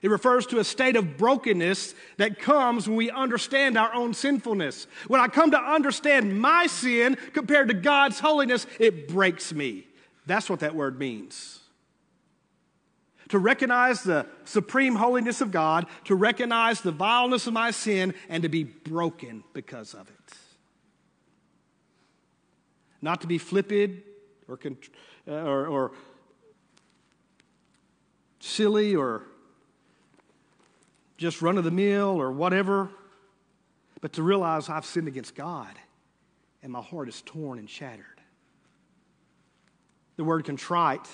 It 0.00 0.10
refers 0.10 0.46
to 0.46 0.58
a 0.58 0.64
state 0.64 0.96
of 0.96 1.16
brokenness 1.16 1.94
that 2.16 2.38
comes 2.38 2.88
when 2.88 2.96
we 2.96 3.10
understand 3.10 3.76
our 3.76 3.94
own 3.94 4.14
sinfulness. 4.14 4.86
When 5.08 5.20
I 5.20 5.28
come 5.28 5.50
to 5.52 5.60
understand 5.60 6.40
my 6.40 6.66
sin 6.66 7.16
compared 7.32 7.68
to 7.68 7.74
God's 7.74 8.18
holiness, 8.18 8.66
it 8.80 9.08
breaks 9.08 9.52
me. 9.52 9.86
That's 10.26 10.48
what 10.48 10.60
that 10.60 10.74
word 10.74 10.98
means. 10.98 11.60
To 13.28 13.38
recognize 13.38 14.02
the 14.02 14.26
supreme 14.44 14.96
holiness 14.96 15.40
of 15.40 15.50
God, 15.50 15.86
to 16.04 16.14
recognize 16.14 16.80
the 16.80 16.92
vileness 16.92 17.46
of 17.46 17.52
my 17.52 17.70
sin, 17.70 18.14
and 18.28 18.42
to 18.42 18.48
be 18.48 18.64
broken 18.64 19.44
because 19.52 19.94
of 19.94 20.08
it 20.08 20.36
not 23.02 23.20
to 23.20 23.26
be 23.26 23.36
flippant 23.36 24.02
or, 24.48 24.58
uh, 25.28 25.32
or, 25.32 25.66
or 25.66 25.92
silly 28.40 28.94
or 28.94 29.24
just 31.18 31.42
run 31.42 31.58
of 31.58 31.64
the 31.64 31.70
mill 31.70 32.20
or 32.20 32.32
whatever, 32.32 32.90
but 34.00 34.12
to 34.14 34.22
realize 34.22 34.68
I've 34.68 34.86
sinned 34.86 35.08
against 35.08 35.34
God 35.34 35.78
and 36.62 36.72
my 36.72 36.80
heart 36.80 37.08
is 37.08 37.22
torn 37.22 37.58
and 37.58 37.68
shattered. 37.68 38.06
The 40.16 40.24
word 40.24 40.44
contrite 40.44 41.08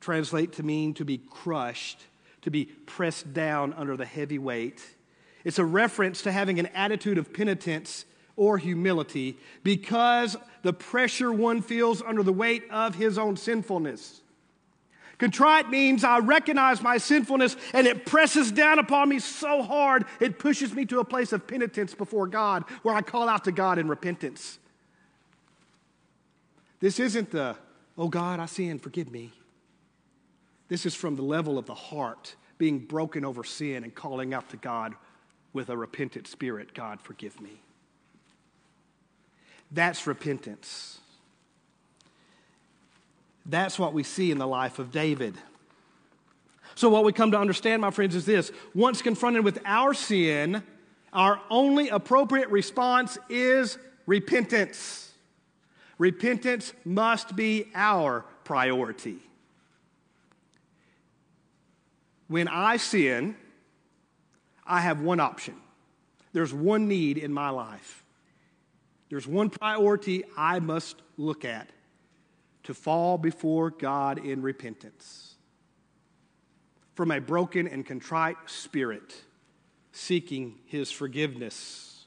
translate 0.00 0.52
to 0.54 0.62
mean 0.62 0.94
to 0.94 1.04
be 1.04 1.18
crushed, 1.18 1.98
to 2.42 2.50
be 2.50 2.66
pressed 2.66 3.32
down 3.32 3.72
under 3.72 3.96
the 3.96 4.04
heavy 4.04 4.38
weight. 4.38 4.82
It's 5.44 5.58
a 5.58 5.64
reference 5.64 6.22
to 6.22 6.32
having 6.32 6.58
an 6.58 6.66
attitude 6.68 7.18
of 7.18 7.32
penitence 7.32 8.04
or 8.36 8.58
humility 8.58 9.36
because 9.62 10.36
the 10.62 10.72
pressure 10.72 11.32
one 11.32 11.62
feels 11.62 12.02
under 12.02 12.22
the 12.22 12.32
weight 12.32 12.64
of 12.70 12.94
his 12.94 13.18
own 13.18 13.36
sinfulness. 13.36 14.22
Contrite 15.18 15.70
means 15.70 16.02
I 16.02 16.18
recognize 16.18 16.82
my 16.82 16.98
sinfulness 16.98 17.56
and 17.72 17.86
it 17.86 18.04
presses 18.04 18.50
down 18.50 18.78
upon 18.78 19.08
me 19.08 19.20
so 19.20 19.62
hard 19.62 20.04
it 20.20 20.38
pushes 20.38 20.74
me 20.74 20.84
to 20.86 20.98
a 20.98 21.04
place 21.04 21.32
of 21.32 21.46
penitence 21.46 21.94
before 21.94 22.26
God 22.26 22.64
where 22.82 22.94
I 22.94 23.02
call 23.02 23.28
out 23.28 23.44
to 23.44 23.52
God 23.52 23.78
in 23.78 23.88
repentance. 23.88 24.58
This 26.80 26.98
isn't 26.98 27.30
the, 27.30 27.56
oh 27.96 28.08
God, 28.08 28.40
I 28.40 28.46
sin, 28.46 28.78
forgive 28.78 29.10
me. 29.10 29.32
This 30.68 30.84
is 30.84 30.94
from 30.94 31.14
the 31.14 31.22
level 31.22 31.58
of 31.58 31.66
the 31.66 31.74
heart 31.74 32.34
being 32.58 32.80
broken 32.80 33.24
over 33.24 33.44
sin 33.44 33.84
and 33.84 33.94
calling 33.94 34.34
out 34.34 34.50
to 34.50 34.56
God 34.56 34.94
with 35.52 35.68
a 35.68 35.76
repentant 35.76 36.26
spirit 36.26 36.74
God, 36.74 37.00
forgive 37.00 37.40
me. 37.40 37.60
That's 39.70 40.06
repentance. 40.06 40.98
That's 43.46 43.78
what 43.78 43.92
we 43.92 44.02
see 44.02 44.30
in 44.30 44.38
the 44.38 44.46
life 44.46 44.78
of 44.78 44.90
David. 44.90 45.34
So, 46.74 46.88
what 46.88 47.04
we 47.04 47.12
come 47.12 47.30
to 47.32 47.38
understand, 47.38 47.82
my 47.82 47.90
friends, 47.90 48.14
is 48.14 48.24
this 48.24 48.50
once 48.74 49.02
confronted 49.02 49.44
with 49.44 49.60
our 49.64 49.94
sin, 49.94 50.62
our 51.12 51.40
only 51.50 51.88
appropriate 51.88 52.48
response 52.48 53.18
is 53.28 53.78
repentance. 54.06 55.12
Repentance 55.98 56.72
must 56.84 57.36
be 57.36 57.66
our 57.74 58.24
priority. 58.42 59.18
When 62.26 62.48
I 62.48 62.78
sin, 62.78 63.36
I 64.66 64.80
have 64.80 65.00
one 65.00 65.20
option. 65.20 65.54
There's 66.32 66.52
one 66.52 66.88
need 66.88 67.18
in 67.18 67.32
my 67.32 67.50
life 67.50 68.03
there's 69.14 69.28
one 69.28 69.48
priority 69.48 70.24
I 70.36 70.58
must 70.58 70.96
look 71.16 71.44
at 71.44 71.70
to 72.64 72.74
fall 72.74 73.16
before 73.16 73.70
God 73.70 74.18
in 74.18 74.42
repentance. 74.42 75.36
from 76.94 77.10
a 77.10 77.20
broken 77.20 77.66
and 77.66 77.84
contrite 77.84 78.36
spirit, 78.46 79.14
seeking 79.92 80.58
his 80.66 80.90
forgiveness. 80.90 82.06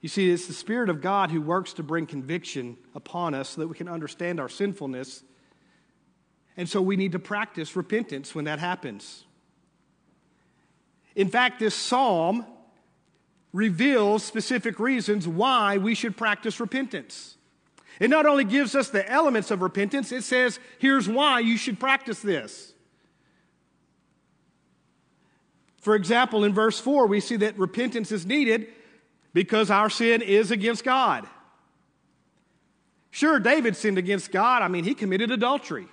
You 0.00 0.08
see, 0.08 0.30
it's 0.30 0.46
the 0.46 0.52
Spirit 0.52 0.88
of 0.88 1.00
God 1.00 1.30
who 1.30 1.40
works 1.40 1.72
to 1.74 1.82
bring 1.82 2.06
conviction 2.06 2.76
upon 2.94 3.34
us 3.34 3.50
so 3.50 3.60
that 3.60 3.68
we 3.68 3.74
can 3.74 3.88
understand 3.88 4.40
our 4.40 4.48
sinfulness. 4.48 5.22
And 6.56 6.68
so 6.68 6.80
we 6.80 6.96
need 6.96 7.12
to 7.12 7.18
practice 7.18 7.76
repentance 7.76 8.34
when 8.34 8.46
that 8.46 8.58
happens. 8.58 9.24
In 11.14 11.28
fact, 11.28 11.60
this 11.60 11.74
psalm 11.74 12.46
reveals 13.52 14.22
specific 14.22 14.78
reasons 14.78 15.26
why 15.26 15.76
we 15.76 15.94
should 15.94 16.16
practice 16.16 16.60
repentance. 16.60 17.36
It 17.98 18.08
not 18.08 18.26
only 18.26 18.44
gives 18.44 18.74
us 18.74 18.88
the 18.88 19.08
elements 19.10 19.50
of 19.50 19.60
repentance, 19.60 20.12
it 20.12 20.22
says, 20.22 20.58
here's 20.78 21.08
why 21.08 21.40
you 21.40 21.56
should 21.56 21.78
practice 21.78 22.20
this. 22.20 22.72
For 25.80 25.94
example, 25.94 26.44
in 26.44 26.52
verse 26.52 26.78
4, 26.78 27.06
we 27.06 27.20
see 27.20 27.36
that 27.36 27.58
repentance 27.58 28.12
is 28.12 28.26
needed 28.26 28.68
because 29.32 29.70
our 29.70 29.90
sin 29.90 30.22
is 30.22 30.50
against 30.50 30.84
God. 30.84 31.26
Sure, 33.10 33.40
David 33.40 33.76
sinned 33.76 33.98
against 33.98 34.30
God. 34.30 34.62
I 34.62 34.68
mean, 34.68 34.84
he 34.84 34.94
committed 34.94 35.30
adultery, 35.30 35.88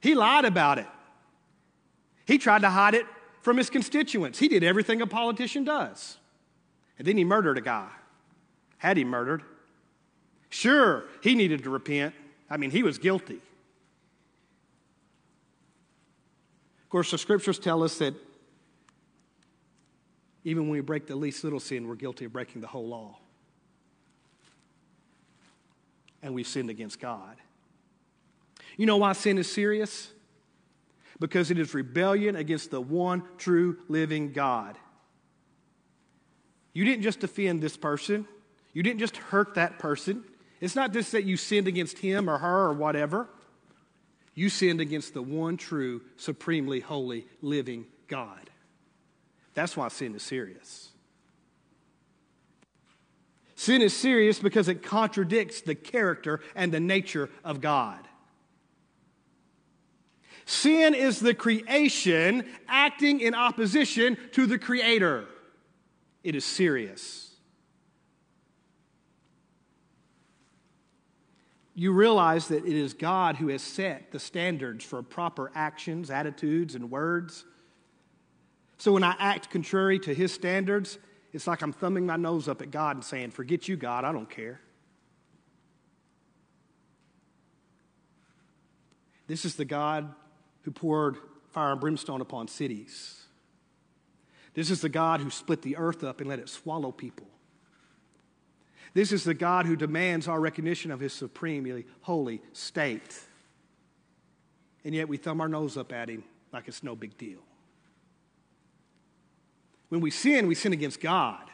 he 0.00 0.14
lied 0.14 0.44
about 0.44 0.78
it, 0.78 0.86
he 2.26 2.38
tried 2.38 2.62
to 2.62 2.70
hide 2.70 2.94
it 2.94 3.06
from 3.44 3.58
his 3.58 3.68
constituents. 3.68 4.38
He 4.38 4.48
did 4.48 4.64
everything 4.64 5.02
a 5.02 5.06
politician 5.06 5.64
does. 5.64 6.16
And 6.98 7.06
then 7.06 7.18
he 7.18 7.24
murdered 7.24 7.58
a 7.58 7.60
guy. 7.60 7.90
Had 8.78 8.96
he 8.96 9.04
murdered? 9.04 9.42
Sure, 10.48 11.04
he 11.22 11.34
needed 11.34 11.62
to 11.64 11.70
repent. 11.70 12.14
I 12.48 12.56
mean, 12.56 12.70
he 12.70 12.82
was 12.82 12.96
guilty. 12.96 13.40
Of 16.82 16.88
course, 16.88 17.10
the 17.10 17.18
scriptures 17.18 17.58
tell 17.58 17.82
us 17.82 17.98
that 17.98 18.14
even 20.44 20.62
when 20.62 20.70
we 20.70 20.80
break 20.80 21.06
the 21.06 21.16
least 21.16 21.44
little 21.44 21.60
sin, 21.60 21.86
we're 21.86 21.96
guilty 21.96 22.24
of 22.24 22.32
breaking 22.32 22.62
the 22.62 22.66
whole 22.66 22.88
law. 22.88 23.18
And 26.22 26.32
we've 26.32 26.48
sinned 26.48 26.70
against 26.70 26.98
God. 26.98 27.36
You 28.78 28.86
know 28.86 28.96
why 28.96 29.12
sin 29.12 29.36
is 29.36 29.52
serious? 29.52 30.13
Because 31.20 31.50
it 31.50 31.58
is 31.58 31.74
rebellion 31.74 32.36
against 32.36 32.70
the 32.70 32.80
one 32.80 33.22
true 33.38 33.78
living 33.88 34.32
God. 34.32 34.76
You 36.72 36.84
didn't 36.84 37.02
just 37.02 37.22
offend 37.22 37.62
this 37.62 37.76
person, 37.76 38.26
you 38.72 38.82
didn't 38.82 39.00
just 39.00 39.16
hurt 39.16 39.54
that 39.54 39.78
person. 39.78 40.24
It's 40.60 40.74
not 40.74 40.92
just 40.92 41.12
that 41.12 41.24
you 41.24 41.36
sinned 41.36 41.68
against 41.68 41.98
him 41.98 42.30
or 42.30 42.38
her 42.38 42.66
or 42.66 42.72
whatever. 42.72 43.28
You 44.34 44.48
sinned 44.48 44.80
against 44.80 45.14
the 45.14 45.22
one 45.22 45.56
true, 45.56 46.02
supremely 46.16 46.80
holy, 46.80 47.26
living 47.42 47.86
God. 48.08 48.50
That's 49.54 49.76
why 49.76 49.88
sin 49.88 50.14
is 50.14 50.22
serious. 50.22 50.90
Sin 53.54 53.82
is 53.82 53.96
serious 53.96 54.40
because 54.40 54.68
it 54.68 54.82
contradicts 54.82 55.60
the 55.60 55.74
character 55.74 56.40
and 56.56 56.72
the 56.72 56.80
nature 56.80 57.30
of 57.44 57.60
God. 57.60 58.00
Sin 60.46 60.94
is 60.94 61.20
the 61.20 61.34
creation 61.34 62.46
acting 62.68 63.20
in 63.20 63.34
opposition 63.34 64.18
to 64.32 64.46
the 64.46 64.58
Creator. 64.58 65.26
It 66.22 66.34
is 66.34 66.44
serious. 66.44 67.30
You 71.74 71.92
realize 71.92 72.48
that 72.48 72.64
it 72.64 72.76
is 72.76 72.94
God 72.94 73.36
who 73.36 73.48
has 73.48 73.62
set 73.62 74.12
the 74.12 74.20
standards 74.20 74.84
for 74.84 75.02
proper 75.02 75.50
actions, 75.54 76.10
attitudes, 76.10 76.74
and 76.74 76.90
words. 76.90 77.44
So 78.78 78.92
when 78.92 79.02
I 79.02 79.16
act 79.18 79.50
contrary 79.50 79.98
to 80.00 80.14
His 80.14 80.32
standards, 80.32 80.98
it's 81.32 81.46
like 81.46 81.62
I'm 81.62 81.72
thumbing 81.72 82.06
my 82.06 82.16
nose 82.16 82.48
up 82.48 82.62
at 82.62 82.70
God 82.70 82.96
and 82.96 83.04
saying, 83.04 83.32
Forget 83.32 83.66
you, 83.66 83.76
God, 83.76 84.04
I 84.04 84.12
don't 84.12 84.30
care. 84.30 84.60
This 89.26 89.44
is 89.44 89.56
the 89.56 89.64
God 89.64 90.14
who 90.64 90.70
poured 90.70 91.16
fire 91.50 91.72
and 91.72 91.80
brimstone 91.80 92.20
upon 92.20 92.48
cities. 92.48 93.22
This 94.54 94.70
is 94.70 94.80
the 94.80 94.88
God 94.88 95.20
who 95.20 95.30
split 95.30 95.62
the 95.62 95.76
earth 95.76 96.04
up 96.04 96.20
and 96.20 96.28
let 96.28 96.38
it 96.38 96.48
swallow 96.48 96.92
people. 96.92 97.26
This 98.94 99.10
is 99.10 99.24
the 99.24 99.34
God 99.34 99.66
who 99.66 99.74
demands 99.74 100.28
our 100.28 100.40
recognition 100.40 100.90
of 100.90 101.00
his 101.00 101.12
supremely 101.12 101.84
holy 102.02 102.40
state. 102.52 103.20
And 104.84 104.94
yet 104.94 105.08
we 105.08 105.16
thumb 105.16 105.40
our 105.40 105.48
nose 105.48 105.76
up 105.76 105.92
at 105.92 106.08
him 106.08 106.22
like 106.52 106.68
it's 106.68 106.82
no 106.82 106.94
big 106.94 107.18
deal. 107.18 107.40
When 109.88 110.00
we 110.00 110.10
sin, 110.10 110.46
we 110.46 110.54
sin 110.54 110.72
against 110.72 111.00
God. 111.00 111.50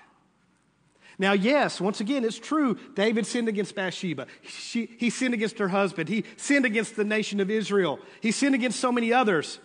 Now, 1.21 1.33
yes, 1.33 1.83
once 1.83 2.01
again, 2.01 2.25
it's 2.25 2.39
true. 2.39 2.79
David 2.95 3.27
sinned 3.27 3.47
against 3.47 3.75
Bathsheba. 3.75 4.27
She, 4.41 4.87
he 4.99 5.11
sinned 5.11 5.35
against 5.35 5.59
her 5.59 5.69
husband. 5.69 6.09
He 6.09 6.25
sinned 6.39 6.65
against 6.65 6.97
the 6.97 7.05
nation 7.05 7.41
of 7.41 7.51
Israel. 7.51 7.99
He 8.23 8.33
sinned 8.33 8.55
against 8.55 8.81
so 8.81 8.91
many 8.91 9.13
others. 9.13 9.59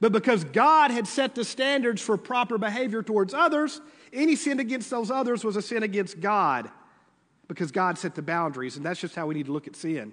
But 0.00 0.10
because 0.10 0.42
God 0.42 0.90
had 0.90 1.06
set 1.06 1.36
the 1.36 1.44
standards 1.44 2.02
for 2.02 2.16
proper 2.16 2.58
behavior 2.58 3.04
towards 3.04 3.34
others, 3.34 3.80
any 4.12 4.34
sin 4.34 4.58
against 4.58 4.90
those 4.90 5.12
others 5.12 5.44
was 5.44 5.54
a 5.54 5.62
sin 5.62 5.84
against 5.84 6.18
God 6.18 6.68
because 7.46 7.70
God 7.70 7.98
set 7.98 8.16
the 8.16 8.22
boundaries. 8.22 8.76
And 8.76 8.84
that's 8.84 8.98
just 8.98 9.14
how 9.14 9.28
we 9.28 9.36
need 9.36 9.46
to 9.46 9.52
look 9.52 9.68
at 9.68 9.76
sin. 9.76 10.12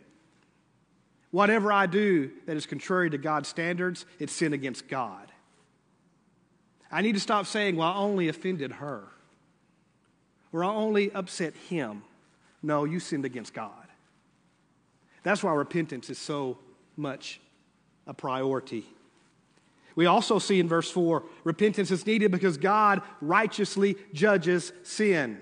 Whatever 1.32 1.74
I 1.74 1.88
do 1.88 2.30
that 2.46 2.56
is 2.56 2.68
contrary 2.68 3.10
to 3.10 3.18
God's 3.18 3.50
standards, 3.50 4.06
it's 4.20 4.32
sin 4.32 4.54
against 4.54 4.88
God. 4.88 5.32
I 6.92 7.02
need 7.02 7.14
to 7.14 7.20
stop 7.20 7.48
saying, 7.48 7.78
well, 7.78 7.88
I 7.88 7.96
only 7.96 8.28
offended 8.28 8.74
her 8.74 9.08
or 10.54 10.64
I 10.64 10.70
only 10.70 11.12
upset 11.12 11.56
him. 11.56 12.04
No, 12.62 12.86
you 12.86 13.00
sinned 13.00 13.26
against 13.26 13.54
God. 13.54 13.72
That's 15.24 15.44
why 15.44 15.54
repentance 15.54 16.10
is 16.10 16.20
so 16.20 16.60
much 16.96 17.42
a 18.06 18.14
priority. 18.14 18.86
We 19.96 20.06
also 20.06 20.40
see 20.40 20.60
in 20.60 20.68
verse 20.68 20.90
4 20.90 21.24
repentance 21.44 21.92
is 21.92 22.06
needed 22.06 22.32
because 22.32 22.58
God 22.58 23.02
righteously 23.20 23.98
judges 24.14 24.72
sin. 24.84 25.42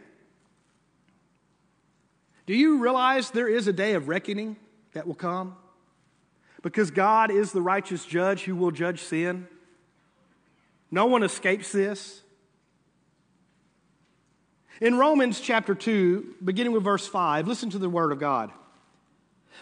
Do 2.45 2.55
you 2.55 2.79
realize 2.79 3.31
there 3.31 3.47
is 3.47 3.67
a 3.67 3.73
day 3.73 3.93
of 3.93 4.07
reckoning 4.07 4.57
that 4.93 5.07
will 5.07 5.15
come? 5.15 5.55
Because 6.63 6.91
God 6.91 7.31
is 7.31 7.51
the 7.51 7.61
righteous 7.61 8.05
judge 8.05 8.43
who 8.43 8.55
will 8.55 8.71
judge 8.71 9.01
sin. 9.01 9.47
No 10.91 11.05
one 11.05 11.23
escapes 11.23 11.71
this. 11.71 12.21
In 14.81 14.97
Romans 14.97 15.39
chapter 15.39 15.75
2, 15.75 16.37
beginning 16.43 16.73
with 16.73 16.83
verse 16.83 17.07
5, 17.07 17.47
listen 17.47 17.69
to 17.69 17.77
the 17.77 17.87
word 17.87 18.11
of 18.11 18.19
God. 18.19 18.51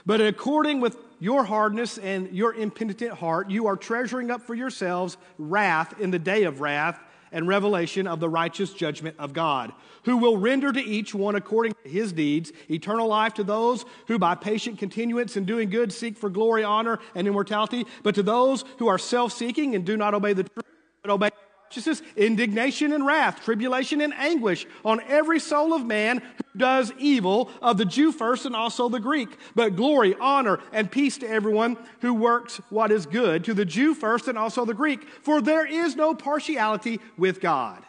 But 0.06 0.22
according 0.22 0.80
with 0.80 0.96
your 1.20 1.44
hardness 1.44 1.98
and 1.98 2.32
your 2.32 2.54
impenitent 2.54 3.12
heart, 3.12 3.50
you 3.50 3.68
are 3.68 3.76
treasuring 3.76 4.32
up 4.32 4.42
for 4.42 4.56
yourselves 4.56 5.18
wrath 5.38 6.00
in 6.00 6.12
the 6.12 6.20
day 6.20 6.44
of 6.44 6.62
wrath 6.62 6.98
and 7.34 7.50
revelation 7.50 8.08
of 8.08 8.22
the 8.22 8.30
righteous 8.30 8.74
judgment 8.74 9.18
of 9.20 9.34
God, 9.34 9.74
who 10.06 10.16
will 10.16 10.38
render 10.38 10.72
to 10.72 10.82
each 10.82 11.14
one 11.14 11.36
according 11.36 11.74
to 11.84 11.90
his 11.90 12.14
deeds 12.14 12.54
eternal 12.72 13.10
life 13.10 13.34
to 13.34 13.44
those 13.44 13.84
who 14.08 14.18
by 14.18 14.36
patient 14.36 14.80
continuance 14.80 15.36
in 15.36 15.44
doing 15.44 15.70
good 15.70 15.92
seek 15.92 16.18
for 16.18 16.30
glory, 16.30 16.64
honor, 16.64 16.98
and 17.14 17.28
immortality, 17.28 17.86
but 18.04 18.16
to 18.16 18.24
those 18.24 18.64
who 18.78 18.88
are 18.88 18.98
self 18.98 19.34
seeking 19.34 19.76
and 19.76 19.84
do 19.84 19.98
not 19.98 20.14
obey 20.14 20.32
the 20.32 20.44
truth, 20.44 20.66
but 21.02 21.12
obey 21.12 21.30
righteousness, 21.70 22.02
indignation 22.16 22.94
and 22.94 23.06
wrath, 23.06 23.44
tribulation 23.44 24.02
and 24.02 24.12
anguish 24.16 24.66
on 24.84 25.00
every 25.02 25.40
soul 25.40 25.72
of 25.72 25.86
man 25.86 26.18
who 26.18 26.60
does 26.60 26.92
evil, 26.98 27.52
of 27.62 27.78
the 27.78 27.86
Jew 27.86 28.12
first 28.12 28.48
and 28.48 28.56
also 28.56 28.90
the 28.90 29.00
Greek. 29.00 29.38
But 29.54 29.76
glory, 29.76 30.16
honor, 30.20 30.60
and 30.74 30.92
peace 30.92 31.20
to 31.20 31.30
everyone 31.30 31.78
who 32.02 32.16
works 32.16 32.60
what 32.70 32.92
is 32.92 33.06
good, 33.06 33.44
to 33.44 33.54
the 33.54 33.66
Jew 33.66 33.94
first 33.94 34.28
and 34.28 34.36
also 34.36 34.66
the 34.66 34.74
Greek. 34.74 35.08
For 35.22 35.42
there 35.42 35.66
is 35.66 35.96
no 35.96 36.16
partiality 36.16 37.00
with 37.20 37.40
God. 37.40 37.84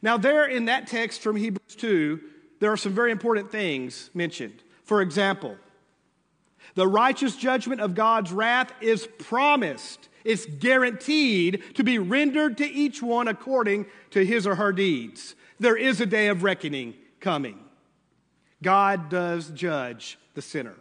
Now, 0.00 0.16
there 0.16 0.46
in 0.46 0.64
that 0.64 0.86
text 0.86 1.20
from 1.20 1.36
Hebrews 1.36 1.76
2, 1.76 2.20
there 2.60 2.72
are 2.72 2.76
some 2.78 2.94
very 2.94 3.12
important 3.12 3.52
things 3.52 4.08
mentioned. 4.14 4.62
For 4.84 5.02
example, 5.02 5.58
the 6.74 6.88
righteous 6.88 7.36
judgment 7.36 7.82
of 7.82 7.94
God's 7.94 8.32
wrath 8.32 8.72
is 8.80 9.06
promised 9.18 10.08
it's 10.26 10.44
guaranteed 10.46 11.62
to 11.74 11.84
be 11.84 11.98
rendered 11.98 12.58
to 12.58 12.66
each 12.66 13.02
one 13.02 13.28
according 13.28 13.86
to 14.10 14.24
his 14.24 14.46
or 14.46 14.56
her 14.56 14.72
deeds. 14.72 15.34
There 15.58 15.76
is 15.76 16.00
a 16.00 16.06
day 16.06 16.26
of 16.26 16.42
reckoning 16.42 16.94
coming. 17.20 17.60
God 18.62 19.08
does 19.08 19.50
judge 19.50 20.18
the 20.34 20.42
sinner. 20.42 20.74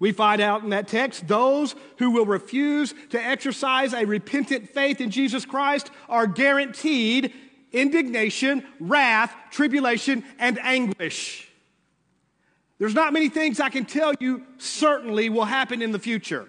We 0.00 0.12
find 0.12 0.40
out 0.40 0.62
in 0.62 0.70
that 0.70 0.88
text 0.88 1.26
those 1.26 1.74
who 1.98 2.12
will 2.12 2.26
refuse 2.26 2.94
to 3.10 3.22
exercise 3.22 3.92
a 3.92 4.04
repentant 4.04 4.70
faith 4.70 5.00
in 5.00 5.10
Jesus 5.10 5.44
Christ 5.44 5.90
are 6.08 6.26
guaranteed 6.26 7.34
indignation, 7.72 8.64
wrath, 8.80 9.34
tribulation, 9.50 10.24
and 10.38 10.58
anguish. 10.60 11.48
There's 12.78 12.94
not 12.94 13.12
many 13.12 13.28
things 13.28 13.60
I 13.60 13.70
can 13.70 13.84
tell 13.84 14.14
you 14.20 14.44
certainly 14.56 15.28
will 15.28 15.44
happen 15.44 15.82
in 15.82 15.90
the 15.90 15.98
future. 15.98 16.48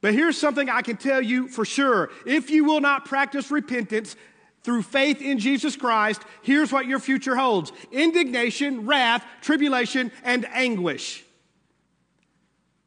But 0.00 0.14
here's 0.14 0.38
something 0.38 0.68
I 0.68 0.82
can 0.82 0.96
tell 0.96 1.20
you 1.20 1.48
for 1.48 1.64
sure. 1.64 2.10
If 2.24 2.50
you 2.50 2.64
will 2.64 2.80
not 2.80 3.04
practice 3.04 3.50
repentance 3.50 4.16
through 4.62 4.82
faith 4.82 5.20
in 5.20 5.38
Jesus 5.38 5.76
Christ, 5.76 6.22
here's 6.42 6.72
what 6.72 6.86
your 6.86 6.98
future 6.98 7.36
holds 7.36 7.72
indignation, 7.90 8.86
wrath, 8.86 9.24
tribulation, 9.40 10.12
and 10.22 10.46
anguish. 10.52 11.24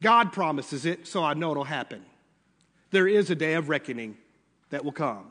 God 0.02 0.32
promises 0.34 0.86
it, 0.86 1.06
so 1.06 1.24
I 1.24 1.34
know 1.34 1.52
it'll 1.52 1.64
happen. 1.64 2.04
There 2.92 3.08
is 3.08 3.30
a 3.30 3.36
day 3.36 3.54
of 3.54 3.70
reckoning 3.70 4.18
that 4.70 4.84
will 4.84 4.92
come. 4.92 5.28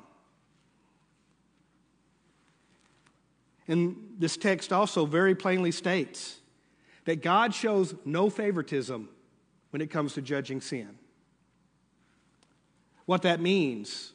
And 3.66 4.14
this 4.19 4.37
text 4.37 4.73
also 4.73 5.07
very 5.07 5.35
plainly 5.35 5.71
states 5.71 6.38
that 7.05 7.23
God 7.23 7.55
shows 7.55 7.95
no 8.05 8.29
favoritism 8.29 9.09
when 9.71 9.81
it 9.81 9.90
comes 9.90 10.14
to 10.14 10.23
judging 10.23 10.61
sin. 10.61 11.00
What 13.11 13.23
that 13.23 13.40
means 13.40 14.12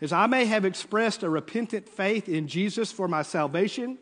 is 0.00 0.10
I 0.10 0.26
may 0.26 0.46
have 0.46 0.64
expressed 0.64 1.22
a 1.22 1.28
repentant 1.28 1.86
faith 1.86 2.26
in 2.26 2.48
Jesus 2.48 2.90
for 2.90 3.06
my 3.06 3.20
salvation. 3.20 3.98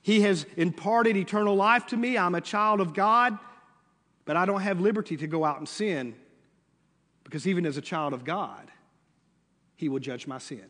He 0.00 0.22
has 0.22 0.46
imparted 0.56 1.14
eternal 1.18 1.54
life 1.54 1.84
to 1.88 1.96
me. 1.98 2.16
I'm 2.16 2.34
a 2.34 2.40
child 2.40 2.80
of 2.80 2.94
God, 2.94 3.38
but 4.24 4.38
I 4.38 4.46
don't 4.46 4.62
have 4.62 4.80
liberty 4.80 5.18
to 5.18 5.26
go 5.26 5.44
out 5.44 5.58
and 5.58 5.68
sin 5.68 6.14
because 7.22 7.46
even 7.46 7.66
as 7.66 7.76
a 7.76 7.82
child 7.82 8.14
of 8.14 8.24
God, 8.24 8.70
He 9.76 9.90
will 9.90 10.00
judge 10.00 10.26
my 10.26 10.38
sin. 10.38 10.64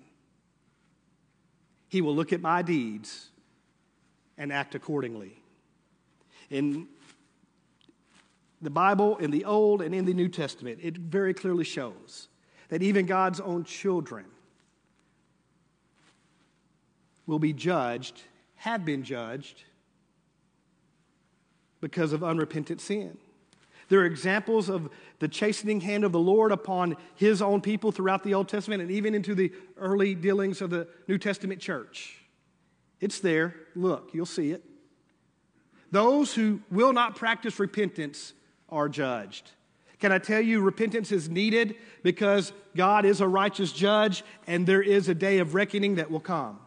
He 1.87 2.01
will 2.01 2.17
look 2.17 2.33
at 2.33 2.41
my 2.41 2.63
deeds 2.63 3.31
and 4.37 4.53
act 4.53 4.75
accordingly. 4.75 5.41
In 6.51 6.89
the 8.61 8.71
Bible, 8.71 9.17
in 9.19 9.31
the 9.31 9.45
Old 9.45 9.81
and 9.81 9.95
in 9.95 10.07
the 10.07 10.15
New 10.15 10.29
Testament, 10.29 10.81
it 10.83 10.97
very 10.97 11.35
clearly 11.35 11.63
shows 11.63 12.31
that 12.69 12.83
even 12.83 13.07
God's 13.07 13.41
own 13.41 13.65
children 13.65 14.25
will 17.27 17.39
be 17.39 17.53
judged, 17.53 18.23
have 18.57 18.85
been 18.85 19.03
judged, 19.03 19.65
because 21.81 22.13
of 22.13 22.25
unrepentant 22.25 22.81
sin. 22.81 23.19
There 23.89 24.01
are 24.01 24.07
examples 24.07 24.69
of 24.71 24.89
the 25.19 25.29
chastening 25.29 25.83
hand 25.83 26.05
of 26.05 26.13
the 26.13 26.19
Lord 26.19 26.53
upon 26.53 26.97
his 27.15 27.43
own 27.43 27.61
people 27.61 27.93
throughout 27.93 28.23
the 28.25 28.35
Old 28.35 28.49
Testament 28.49 28.81
and 28.81 28.91
even 28.91 29.15
into 29.15 29.35
the 29.35 29.53
early 29.77 30.15
dealings 30.15 30.63
of 30.63 30.71
the 30.71 30.89
New 31.07 31.19
Testament 31.19 31.61
church. 31.61 32.19
It's 33.01 33.21
there. 33.21 33.55
Look, 33.75 34.11
you'll 34.15 34.25
see 34.25 34.53
it. 34.53 34.65
Those 35.91 36.35
who 36.35 36.61
will 36.71 36.93
not 36.93 37.17
practice 37.17 37.61
repentance 37.61 38.33
are 38.71 38.89
judged. 38.89 39.51
Can 40.05 40.13
I 40.13 40.19
tell 40.19 40.43
you, 40.43 40.61
repentance 40.61 41.13
is 41.13 41.31
needed 41.31 41.77
because 42.03 42.53
God 42.77 43.07
is 43.07 43.23
a 43.23 43.27
righteous 43.27 43.73
judge 43.73 44.23
and 44.47 44.67
there 44.67 44.83
is 44.83 45.09
a 45.09 45.15
day 45.15 45.39
of 45.39 45.55
reckoning 45.55 45.95
that 45.95 46.11
will 46.11 46.21
come. 46.21 46.59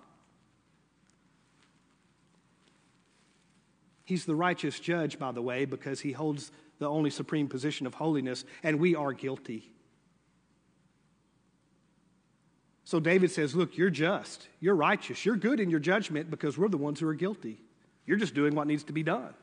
He's 4.06 4.26
the 4.26 4.34
righteous 4.34 4.80
judge, 4.80 5.20
by 5.20 5.34
the 5.34 5.44
way, 5.44 5.66
because 5.66 6.00
he 6.00 6.14
holds 6.14 6.52
the 6.80 6.90
only 6.90 7.12
supreme 7.12 7.48
position 7.48 7.86
of 7.86 7.94
holiness, 7.94 8.44
and 8.64 8.80
we 8.80 8.96
are 8.96 9.14
guilty. 9.14 9.72
So 12.86 13.00
David 13.00 13.30
says, 13.30 13.54
Look, 13.54 13.78
you're 13.78 13.92
just, 13.92 14.48
you're 14.60 14.76
righteous, 14.76 15.28
you're 15.28 15.36
good 15.36 15.60
in 15.60 15.70
your 15.70 15.80
judgment 15.80 16.32
because 16.32 16.58
we're 16.58 16.70
the 16.70 16.78
ones 16.78 17.00
who 17.00 17.08
are 17.08 17.14
guilty. 17.14 17.62
You're 18.08 18.18
just 18.18 18.34
doing 18.34 18.56
what 18.56 18.66
needs 18.66 18.86
to 18.86 18.94
be 18.94 19.04
done. 19.04 19.36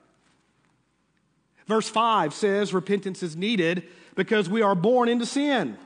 Verse 1.66 1.88
5 1.88 2.34
says 2.34 2.74
repentance 2.74 3.22
is 3.22 3.36
needed 3.36 3.84
because 4.14 4.48
we 4.48 4.62
are 4.62 4.74
born 4.74 5.08
into 5.08 5.26
sin. 5.26 5.78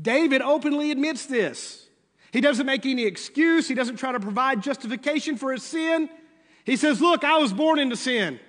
David 0.00 0.40
openly 0.40 0.90
admits 0.90 1.26
this. 1.26 1.86
He 2.32 2.40
doesn't 2.40 2.64
make 2.64 2.86
any 2.86 3.04
excuse. 3.04 3.68
He 3.68 3.74
doesn't 3.74 3.96
try 3.96 4.12
to 4.12 4.20
provide 4.20 4.62
justification 4.62 5.36
for 5.36 5.52
his 5.52 5.62
sin. 5.62 6.08
He 6.64 6.76
says, 6.76 7.00
Look, 7.00 7.24
I 7.24 7.38
was 7.38 7.52
born 7.52 7.78
into 7.78 7.96
sin. 7.96 8.40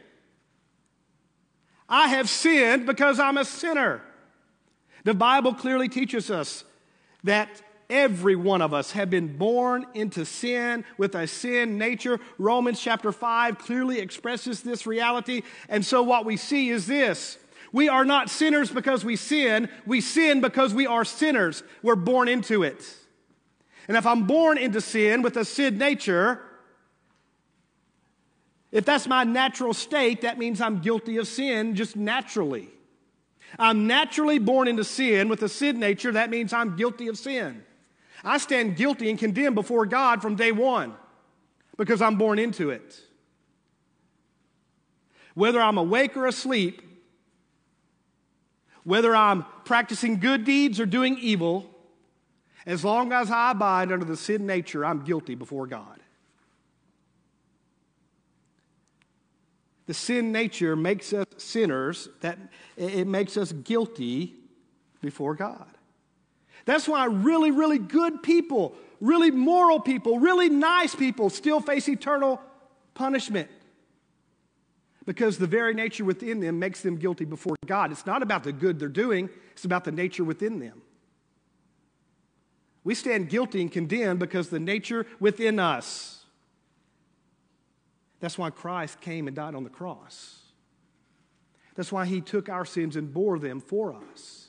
I 1.89 2.08
have 2.10 2.30
sinned 2.30 2.86
because 2.86 3.19
I'm 3.19 3.38
a 3.38 3.43
sinner. 3.43 4.01
The 5.04 5.13
Bible 5.13 5.54
clearly 5.54 5.89
teaches 5.89 6.32
us 6.32 6.63
that 7.23 7.62
every 7.91 8.36
one 8.36 8.62
of 8.62 8.73
us 8.73 8.91
have 8.93 9.10
been 9.10 9.38
born 9.38 9.86
into 9.93 10.25
sin 10.25 10.84
with 10.97 11.13
a 11.13 11.27
sin 11.27 11.77
nature. 11.77 12.19
Romans 12.39 12.80
chapter 12.82 13.12
5 13.12 13.60
clearly 13.60 13.99
expresses 13.99 14.62
this 14.62 14.88
reality. 14.88 15.43
And 15.69 15.86
so 15.86 16.01
what 16.01 16.25
we 16.25 16.38
see 16.38 16.69
is 16.69 16.88
this. 16.88 17.38
We 17.73 17.89
are 17.89 18.06
not 18.06 18.30
sinners 18.30 18.71
because 18.71 19.06
we 19.06 19.15
sin. 19.15 19.69
We 19.86 20.01
sin 20.01 20.41
because 20.41 20.73
we 20.73 20.88
are 20.88 21.06
sinners. 21.06 21.63
We're 21.84 21.95
born 21.95 22.27
into 22.27 22.63
it. 22.63 22.84
And 23.88 23.97
if 23.97 24.06
I'm 24.06 24.25
born 24.25 24.58
into 24.58 24.82
sin 24.82 25.21
with 25.21 25.38
a 25.38 25.45
sin 25.45 25.77
nature, 25.77 26.41
if 28.71 28.86
that's 28.86 29.08
my 29.08 29.25
natural 29.25 29.73
state, 29.73 30.21
that 30.21 30.38
means 30.38 30.62
I'm 30.62 30.80
guilty 30.80 31.17
of 31.17 31.27
sin 31.27 31.75
just 31.75 31.95
naturally. 31.95 32.69
I'm 33.60 33.86
naturally 33.86 34.39
born 34.39 34.69
into 34.69 34.86
sin 34.86 35.27
with 35.27 35.43
a 35.43 35.49
sin 35.49 35.80
nature, 35.80 36.13
that 36.13 36.30
means 36.30 36.54
I'm 36.54 36.77
guilty 36.77 37.10
of 37.10 37.17
sin. 37.17 37.63
I 38.23 38.38
stand 38.38 38.75
guilty 38.75 39.10
and 39.10 39.17
condemned 39.17 39.55
before 39.55 39.86
God 39.86 40.21
from 40.21 40.36
day 40.36 40.51
one 40.51 40.93
because 41.77 42.01
I'm 42.01 42.17
born 42.17 42.39
into 42.39 42.69
it. 42.69 42.99
Whether 45.34 45.62
I'm 45.62 45.77
awake 45.77 46.15
or 46.17 46.27
asleep, 46.27 46.81
whether 48.84 49.15
I'm 49.15 49.45
practicing 49.65 50.19
good 50.19 50.43
deeds 50.43 50.79
or 50.79 50.86
doing 50.86 51.17
evil, 51.19 51.69
as 52.65 52.84
long 52.84 53.12
as 53.12 53.31
I 53.31 53.51
abide 53.51 53.91
under 53.91 54.05
the 54.05 54.17
sin 54.17 54.45
nature, 54.45 54.86
I'm 54.86 55.03
guilty 55.03 55.36
before 55.36 55.67
God. 55.67 55.99
The 59.88 59.93
sin 59.93 60.31
nature 60.31 60.75
makes 60.75 61.12
us 61.12 61.25
sinners, 61.38 62.07
that 62.21 62.38
it 62.77 63.07
makes 63.07 63.36
us 63.36 63.51
guilty 63.51 64.36
before 65.01 65.36
God. 65.36 65.70
That's 66.65 66.88
why 66.88 67.06
really, 67.06 67.52
really 67.52 67.80
good 67.80 68.24
people, 68.24 68.76
really 69.00 69.32
moral 69.32 69.80
people, 69.80 70.19
really 70.19 70.50
nice 70.50 70.95
people 70.95 71.30
still 71.30 71.60
face 71.60 71.89
eternal 71.89 72.41
punishment. 72.93 73.50
Because 75.06 75.38
the 75.38 75.47
very 75.47 75.74
nature 75.74 76.06
within 76.06 76.39
them 76.39 76.60
makes 76.60 76.82
them 76.82 76.97
guilty 76.97 77.26
before 77.26 77.56
God. 77.65 77.91
It's 77.91 78.06
not 78.06 78.21
about 78.21 78.43
the 78.43 78.52
good 78.52 78.80
they're 78.80 78.88
doing, 78.88 79.30
it's 79.54 79.65
about 79.65 79.84
the 79.84 79.91
nature 79.91 80.24
within 80.24 80.60
them. 80.60 80.82
We 82.84 82.95
stand 82.95 83.30
guilty 83.30 83.62
and 83.62 83.71
condemned 83.71 84.19
because 84.19 84.50
the 84.50 84.60
nature 84.60 85.06
within 85.19 85.60
us. 85.60 86.24
That's 88.19 88.38
why 88.38 88.52
Christ 88.52 89.02
came 89.02 89.28
and 89.28 89.36
died 89.36 89.56
on 89.56 89.63
the 89.63 89.69
cross. 89.69 90.39
That's 91.76 91.91
why 91.91 92.06
he 92.06 92.21
took 92.21 92.50
our 92.50 92.65
sins 92.65 92.95
and 92.95 93.13
bore 93.13 93.39
them 93.39 93.60
for 93.60 93.95
us. 94.13 94.40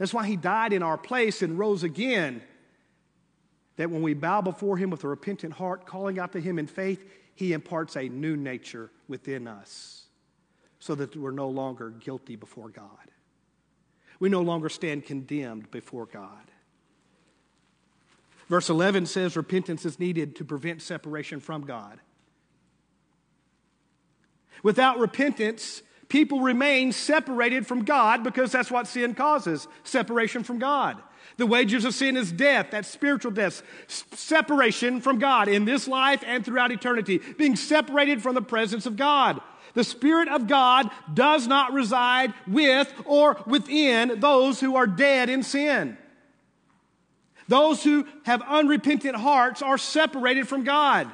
That's 0.00 0.14
why 0.14 0.26
he 0.26 0.36
died 0.36 0.72
in 0.72 0.82
our 0.82 0.96
place 0.96 1.42
and 1.42 1.58
rose 1.58 1.82
again. 1.82 2.40
That 3.76 3.90
when 3.90 4.00
we 4.00 4.14
bow 4.14 4.40
before 4.40 4.78
him 4.78 4.88
with 4.88 5.04
a 5.04 5.08
repentant 5.08 5.52
heart, 5.52 5.84
calling 5.84 6.18
out 6.18 6.32
to 6.32 6.40
him 6.40 6.58
in 6.58 6.66
faith, 6.66 7.04
he 7.34 7.52
imparts 7.52 7.98
a 7.98 8.08
new 8.08 8.34
nature 8.34 8.90
within 9.08 9.46
us 9.46 10.06
so 10.78 10.94
that 10.94 11.14
we're 11.14 11.32
no 11.32 11.50
longer 11.50 11.90
guilty 11.90 12.34
before 12.34 12.70
God. 12.70 13.10
We 14.20 14.30
no 14.30 14.40
longer 14.40 14.70
stand 14.70 15.04
condemned 15.04 15.70
before 15.70 16.06
God. 16.06 16.50
Verse 18.48 18.70
11 18.70 19.04
says 19.04 19.36
repentance 19.36 19.84
is 19.84 20.00
needed 20.00 20.34
to 20.36 20.46
prevent 20.46 20.80
separation 20.80 21.40
from 21.40 21.66
God. 21.66 22.00
Without 24.62 24.98
repentance, 24.98 25.82
people 26.10 26.40
remain 26.40 26.92
separated 26.92 27.66
from 27.66 27.84
God 27.84 28.22
because 28.22 28.52
that's 28.52 28.70
what 28.70 28.86
sin 28.86 29.14
causes 29.14 29.66
separation 29.84 30.44
from 30.44 30.58
God. 30.58 30.98
The 31.38 31.46
wages 31.46 31.86
of 31.86 31.94
sin 31.94 32.18
is 32.18 32.30
death, 32.30 32.66
that's 32.72 32.88
spiritual 32.88 33.30
death, 33.30 33.62
separation 33.86 35.00
from 35.00 35.18
God 35.18 35.48
in 35.48 35.64
this 35.64 35.88
life 35.88 36.22
and 36.26 36.44
throughout 36.44 36.72
eternity, 36.72 37.18
being 37.38 37.56
separated 37.56 38.22
from 38.22 38.34
the 38.34 38.42
presence 38.42 38.84
of 38.84 38.96
God. 38.96 39.40
The 39.72 39.84
Spirit 39.84 40.28
of 40.28 40.48
God 40.48 40.90
does 41.14 41.46
not 41.46 41.72
reside 41.72 42.34
with 42.46 42.92
or 43.06 43.40
within 43.46 44.20
those 44.20 44.60
who 44.60 44.76
are 44.76 44.86
dead 44.86 45.30
in 45.30 45.42
sin. 45.42 45.96
Those 47.48 47.82
who 47.82 48.06
have 48.24 48.42
unrepentant 48.42 49.16
hearts 49.16 49.62
are 49.62 49.78
separated 49.78 50.48
from 50.48 50.64
God. 50.64 51.10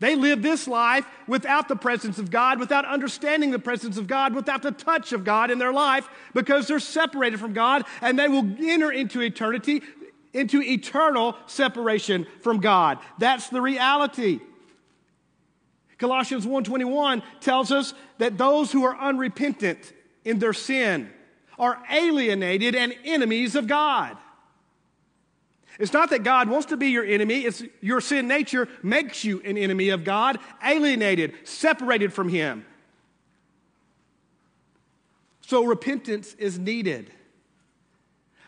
They 0.00 0.16
live 0.16 0.42
this 0.42 0.66
life 0.66 1.06
without 1.26 1.68
the 1.68 1.76
presence 1.76 2.18
of 2.18 2.30
God, 2.30 2.58
without 2.58 2.84
understanding 2.84 3.50
the 3.50 3.58
presence 3.58 3.96
of 3.96 4.06
God, 4.06 4.34
without 4.34 4.62
the 4.62 4.72
touch 4.72 5.12
of 5.12 5.24
God 5.24 5.50
in 5.50 5.58
their 5.58 5.72
life 5.72 6.08
because 6.34 6.66
they're 6.66 6.80
separated 6.80 7.38
from 7.38 7.52
God 7.52 7.84
and 8.02 8.18
they 8.18 8.28
will 8.28 8.48
enter 8.60 8.90
into 8.90 9.20
eternity, 9.20 9.82
into 10.32 10.60
eternal 10.60 11.36
separation 11.46 12.26
from 12.40 12.60
God. 12.60 12.98
That's 13.18 13.48
the 13.48 13.60
reality. 13.60 14.40
Colossians 15.98 16.44
1:21 16.46 17.22
tells 17.40 17.70
us 17.70 17.94
that 18.18 18.36
those 18.36 18.72
who 18.72 18.84
are 18.84 18.98
unrepentant 18.98 19.92
in 20.24 20.38
their 20.38 20.52
sin 20.52 21.10
are 21.58 21.80
alienated 21.88 22.74
and 22.74 22.94
enemies 23.04 23.54
of 23.54 23.68
God. 23.68 24.16
It's 25.78 25.92
not 25.92 26.10
that 26.10 26.22
God 26.22 26.48
wants 26.48 26.66
to 26.66 26.76
be 26.76 26.88
your 26.88 27.04
enemy, 27.04 27.40
it's 27.40 27.62
your 27.80 28.00
sin 28.00 28.28
nature 28.28 28.68
makes 28.82 29.24
you 29.24 29.40
an 29.44 29.58
enemy 29.58 29.88
of 29.88 30.04
God, 30.04 30.38
alienated, 30.64 31.34
separated 31.44 32.12
from 32.12 32.28
Him. 32.28 32.64
So 35.46 35.64
repentance 35.64 36.34
is 36.34 36.58
needed. 36.58 37.10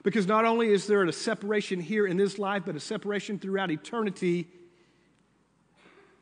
Because 0.03 0.29
not 0.29 0.45
only 0.45 0.69
is 0.69 0.87
there 0.87 1.03
a 1.03 1.13
separation 1.13 1.81
here 1.81 2.07
in 2.07 2.17
this 2.17 2.39
life, 2.39 2.63
but 2.65 2.77
a 2.77 2.81
separation 2.81 3.41
throughout 3.41 3.73
eternity, 3.73 4.47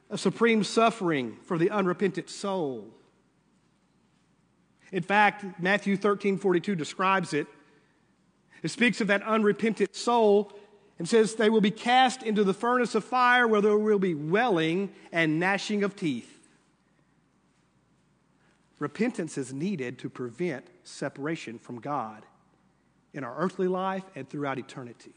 a 0.09 0.17
supreme 0.17 0.65
suffering 0.65 1.37
for 1.45 1.59
the 1.59 1.71
unrepentant 1.71 2.31
soul. 2.31 2.87
In 4.91 5.03
fact, 5.03 5.61
Matthew 5.61 5.99
13 5.99 6.39
42 6.39 6.75
describes 6.75 7.35
it. 7.35 7.47
It 8.63 8.71
speaks 8.71 9.03
of 9.03 9.09
that 9.09 9.23
unrepentant 9.23 9.95
soul 9.95 10.53
and 10.99 11.09
says 11.09 11.35
they 11.35 11.51
will 11.51 11.61
be 11.61 11.71
cast 11.71 12.23
into 12.23 12.45
the 12.45 12.55
furnace 12.55 12.95
of 12.95 13.05
fire 13.05 13.47
where 13.49 13.61
there 13.61 13.77
will 13.77 13.99
be 13.99 14.15
welling 14.15 14.93
and 15.13 15.41
gnashing 15.41 15.83
of 15.83 15.97
teeth. 15.97 16.31
Repentance 18.79 19.39
is 19.39 19.53
needed 19.53 19.99
to 20.01 20.09
prevent 20.09 20.67
separation 20.83 21.59
from 21.59 21.81
God 21.81 22.25
in 23.13 23.25
our 23.25 23.37
earthly 23.37 23.69
life 23.69 24.05
and 24.15 24.29
throughout 24.29 24.59
eternity. 24.59 25.15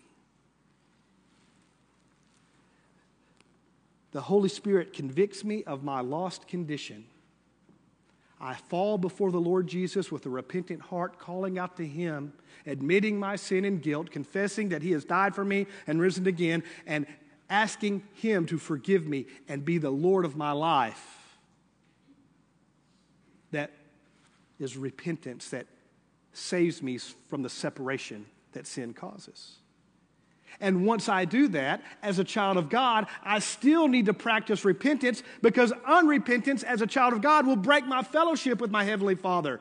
The 4.11 4.21
Holy 4.21 4.49
Spirit 4.49 4.93
convicts 4.93 5.43
me 5.43 5.63
of 5.65 5.83
my 5.83 6.01
lost 6.01 6.47
condition 6.47 7.05
I 8.39 8.53
fall 8.53 8.97
before 8.97 9.31
the 9.31 9.39
Lord 9.39 9.67
Jesus 9.67 10.11
with 10.11 10.25
a 10.25 10.29
repentant 10.29 10.81
heart, 10.81 11.17
calling 11.17 11.57
out 11.57 11.77
to 11.77 11.85
Him, 11.85 12.33
admitting 12.65 13.19
my 13.19 13.35
sin 13.35 13.65
and 13.65 13.81
guilt, 13.81 14.11
confessing 14.11 14.69
that 14.69 14.83
He 14.83 14.91
has 14.91 15.05
died 15.05 15.33
for 15.33 15.43
me 15.43 15.65
and 15.87 15.99
risen 15.99 16.27
again, 16.27 16.63
and 16.85 17.07
asking 17.49 18.03
Him 18.13 18.45
to 18.47 18.57
forgive 18.57 19.07
me 19.07 19.25
and 19.47 19.65
be 19.65 19.79
the 19.79 19.89
Lord 19.89 20.23
of 20.23 20.35
my 20.35 20.51
life. 20.51 21.37
That 23.51 23.71
is 24.59 24.77
repentance 24.77 25.49
that 25.49 25.65
saves 26.33 26.83
me 26.83 26.99
from 27.27 27.41
the 27.41 27.49
separation 27.49 28.25
that 28.51 28.67
sin 28.67 28.93
causes. 28.93 29.55
And 30.59 30.85
once 30.85 31.07
I 31.07 31.25
do 31.25 31.47
that, 31.49 31.81
as 32.01 32.17
a 32.17 32.23
child 32.23 32.57
of 32.57 32.69
God, 32.69 33.07
I 33.23 33.39
still 33.39 33.87
need 33.87 34.07
to 34.07 34.13
practice 34.13 34.65
repentance 34.65 35.21
because 35.41 35.71
unrepentance 35.87 36.63
as 36.63 36.81
a 36.81 36.87
child 36.87 37.13
of 37.13 37.21
God 37.21 37.45
will 37.45 37.55
break 37.55 37.85
my 37.85 38.01
fellowship 38.01 38.59
with 38.59 38.71
my 38.71 38.83
Heavenly 38.83 39.15
Father. 39.15 39.59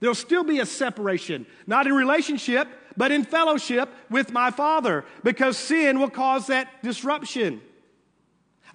There'll 0.00 0.14
still 0.14 0.44
be 0.44 0.60
a 0.60 0.66
separation, 0.66 1.46
not 1.66 1.86
in 1.86 1.94
relationship, 1.94 2.68
but 2.96 3.10
in 3.10 3.24
fellowship 3.24 3.88
with 4.10 4.32
my 4.32 4.50
Father 4.50 5.04
because 5.22 5.56
sin 5.56 5.98
will 5.98 6.10
cause 6.10 6.48
that 6.48 6.82
disruption. 6.82 7.62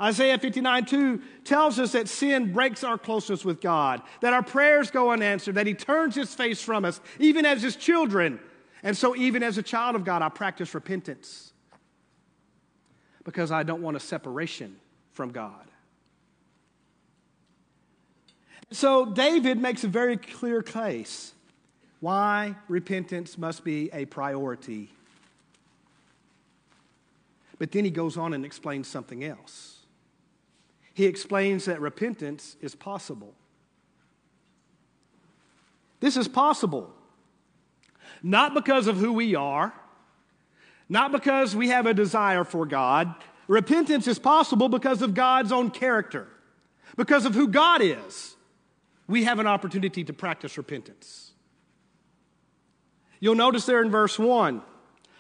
Isaiah 0.02 0.40
59 0.40 0.86
2 0.86 1.22
tells 1.44 1.78
us 1.78 1.92
that 1.92 2.08
sin 2.08 2.52
breaks 2.54 2.84
our 2.84 2.98
closeness 2.98 3.46
with 3.46 3.62
God, 3.62 4.02
that 4.22 4.34
our 4.34 4.42
prayers 4.42 4.90
go 4.90 5.12
unanswered, 5.12 5.56
that 5.56 5.68
He 5.68 5.74
turns 5.74 6.16
His 6.16 6.34
face 6.34 6.62
from 6.62 6.84
us, 6.84 7.00
even 7.20 7.46
as 7.46 7.62
His 7.62 7.76
children. 7.76 8.40
And 8.82 8.98
so, 8.98 9.16
even 9.16 9.44
as 9.44 9.58
a 9.58 9.64
child 9.64 9.96
of 9.96 10.06
God, 10.06 10.22
I 10.22 10.30
practice 10.30 10.74
repentance 10.74 11.49
because 13.24 13.52
I 13.52 13.64
don't 13.64 13.82
want 13.82 13.98
a 13.98 14.00
separation 14.00 14.76
from 15.12 15.32
God. 15.32 15.66
So 18.72 19.06
David 19.06 19.58
makes 19.58 19.84
a 19.84 19.88
very 19.88 20.18
clear 20.18 20.62
case 20.62 21.34
why 22.00 22.56
repentance 22.68 23.38
must 23.38 23.64
be 23.64 23.90
a 23.92 24.06
priority. 24.06 24.90
But 27.58 27.72
then 27.72 27.84
he 27.84 27.92
goes 27.92 28.16
on 28.16 28.34
and 28.34 28.46
explains 28.46 28.88
something 28.88 29.24
else. 29.24 29.80
He 30.94 31.06
explains 31.06 31.66
that 31.66 31.82
repentance 31.82 32.56
is 32.62 32.76
possible. 32.76 33.34
This 36.00 36.16
is 36.16 36.28
possible 36.28 36.94
not 38.22 38.54
because 38.54 38.88
of 38.88 38.98
who 38.98 39.14
we 39.14 39.36
are, 39.36 39.74
not 40.90 41.12
because 41.12 41.56
we 41.56 41.70
have 41.70 41.86
a 41.86 41.94
desire 41.94 42.44
for 42.44 42.66
God. 42.66 43.14
Repentance 43.48 44.08
is 44.08 44.20
possible 44.20 44.68
because 44.68 45.02
of 45.02 45.14
God's 45.14 45.52
own 45.52 45.70
character, 45.70 46.28
because 46.98 47.26
of 47.26 47.36
who 47.36 47.48
God 47.48 47.82
is. 47.82 48.36
We 49.08 49.24
have 49.24 49.40
an 49.40 49.48
opportunity 49.48 50.04
to 50.04 50.14
practice 50.14 50.58
repentance. 50.58 51.32
You'll 53.20 53.36
notice 53.36 53.66
there 53.66 53.82
in 53.82 53.92
verse 53.92 54.18
1 54.18 54.62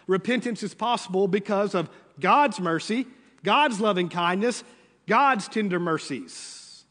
repentance 0.07 0.63
is 0.63 0.73
possible 0.73 1.27
because 1.27 1.75
of 1.75 1.89
God's 2.19 2.59
mercy, 2.59 3.05
God's 3.43 3.79
loving 3.79 4.09
kindness, 4.09 4.63
God's 5.07 5.47
tender 5.47 5.79
mercies. 5.79 6.83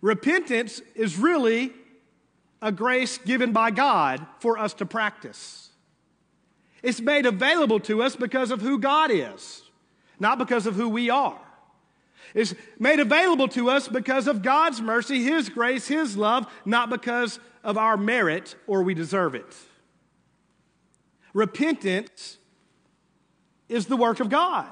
Repentance 0.00 0.80
is 0.94 1.16
really 1.16 1.72
a 2.60 2.72
grace 2.72 3.18
given 3.18 3.52
by 3.52 3.70
God 3.70 4.26
for 4.40 4.58
us 4.58 4.74
to 4.74 4.86
practice. 4.86 5.61
It's 6.82 7.00
made 7.00 7.26
available 7.26 7.80
to 7.80 8.02
us 8.02 8.16
because 8.16 8.50
of 8.50 8.60
who 8.60 8.78
God 8.78 9.10
is, 9.10 9.62
not 10.18 10.38
because 10.38 10.66
of 10.66 10.74
who 10.74 10.88
we 10.88 11.10
are. 11.10 11.40
It's 12.34 12.54
made 12.78 12.98
available 12.98 13.48
to 13.48 13.70
us 13.70 13.88
because 13.88 14.26
of 14.26 14.42
God's 14.42 14.80
mercy, 14.80 15.22
His 15.22 15.48
grace, 15.48 15.86
His 15.86 16.16
love, 16.16 16.46
not 16.64 16.90
because 16.90 17.38
of 17.62 17.76
our 17.76 17.96
merit 17.96 18.56
or 18.66 18.82
we 18.82 18.94
deserve 18.94 19.34
it. 19.34 19.56
Repentance 21.34 22.38
is 23.68 23.86
the 23.86 23.96
work 23.96 24.20
of 24.20 24.28
God. 24.28 24.68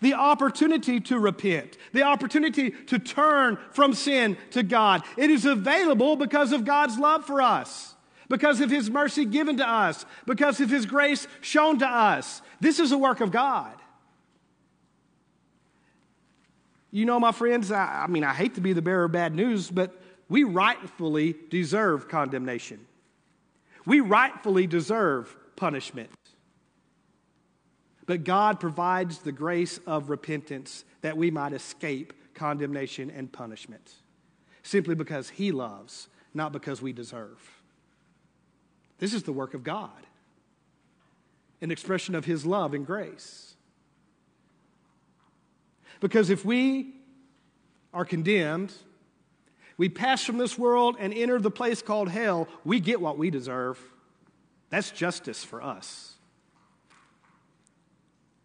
The 0.00 0.14
opportunity 0.14 1.00
to 1.00 1.18
repent, 1.18 1.78
the 1.92 2.02
opportunity 2.02 2.70
to 2.70 2.98
turn 2.98 3.58
from 3.70 3.94
sin 3.94 4.36
to 4.50 4.62
God. 4.62 5.02
It 5.16 5.30
is 5.30 5.46
available 5.46 6.16
because 6.16 6.52
of 6.52 6.66
God's 6.66 6.98
love 6.98 7.24
for 7.24 7.40
us 7.40 7.95
because 8.28 8.60
of 8.60 8.70
his 8.70 8.90
mercy 8.90 9.24
given 9.24 9.56
to 9.58 9.68
us, 9.68 10.04
because 10.26 10.60
of 10.60 10.70
his 10.70 10.86
grace 10.86 11.26
shown 11.40 11.78
to 11.78 11.86
us. 11.86 12.42
This 12.60 12.78
is 12.78 12.92
a 12.92 12.98
work 12.98 13.20
of 13.20 13.30
God. 13.30 13.74
You 16.90 17.04
know, 17.04 17.20
my 17.20 17.32
friends, 17.32 17.70
I, 17.70 18.04
I, 18.04 18.06
mean, 18.06 18.24
I 18.24 18.32
hate 18.32 18.54
to 18.54 18.60
be 18.60 18.72
the 18.72 18.82
bearer 18.82 19.04
of 19.04 19.12
bad 19.12 19.34
news, 19.34 19.70
but 19.70 20.00
we 20.28 20.44
rightfully 20.44 21.34
deserve 21.50 22.08
condemnation. 22.08 22.86
We 23.84 24.00
rightfully 24.00 24.66
deserve 24.66 25.36
punishment. 25.56 26.10
But 28.06 28.24
God 28.24 28.60
provides 28.60 29.18
the 29.18 29.32
grace 29.32 29.78
of 29.86 30.10
repentance 30.10 30.84
that 31.02 31.16
we 31.16 31.30
might 31.30 31.52
escape 31.52 32.12
condemnation 32.34 33.10
and 33.10 33.30
punishment 33.32 33.92
simply 34.62 34.94
because 34.94 35.30
He 35.30 35.52
loves, 35.52 36.08
not 36.34 36.52
because 36.52 36.82
we 36.82 36.92
deserve. 36.92 37.55
This 38.98 39.12
is 39.12 39.22
the 39.24 39.32
work 39.32 39.54
of 39.54 39.62
God, 39.62 39.90
an 41.60 41.70
expression 41.70 42.14
of 42.14 42.24
His 42.24 42.46
love 42.46 42.74
and 42.74 42.86
grace. 42.86 43.54
Because 46.00 46.30
if 46.30 46.44
we 46.44 46.94
are 47.92 48.04
condemned, 48.04 48.72
we 49.76 49.88
pass 49.88 50.24
from 50.24 50.38
this 50.38 50.58
world 50.58 50.96
and 50.98 51.12
enter 51.12 51.38
the 51.38 51.50
place 51.50 51.82
called 51.82 52.08
hell, 52.08 52.48
we 52.64 52.80
get 52.80 53.00
what 53.00 53.18
we 53.18 53.30
deserve. 53.30 53.78
That's 54.70 54.90
justice 54.90 55.44
for 55.44 55.62
us. 55.62 56.14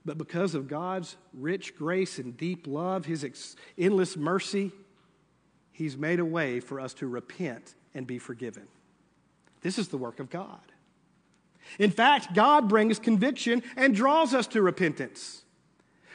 But 0.04 0.18
because 0.18 0.56
of 0.56 0.68
God's 0.68 1.16
rich 1.34 1.76
grace 1.76 2.18
and 2.18 2.36
deep 2.36 2.68
love, 2.68 3.06
His 3.06 3.24
ex- 3.24 3.56
endless 3.78 4.18
mercy, 4.18 4.72
He's 5.72 5.98
made 5.98 6.20
a 6.20 6.26
way 6.26 6.60
for 6.60 6.80
us 6.80 6.94
to 6.96 7.08
repent 7.08 7.76
and 7.94 8.08
be 8.08 8.20
forgiven. 8.20 8.68
This 9.62 9.78
is 9.78 9.89
the 9.89 9.97
work 9.97 10.19
of 10.19 10.30
God. 10.30 10.60
In 11.80 11.91
fact, 11.91 12.34
God 12.34 12.67
brings 12.67 13.00
conviction 13.00 13.63
and 13.76 13.95
draws 13.95 14.34
us 14.34 14.47
to 14.47 14.62
repentance. 14.62 15.43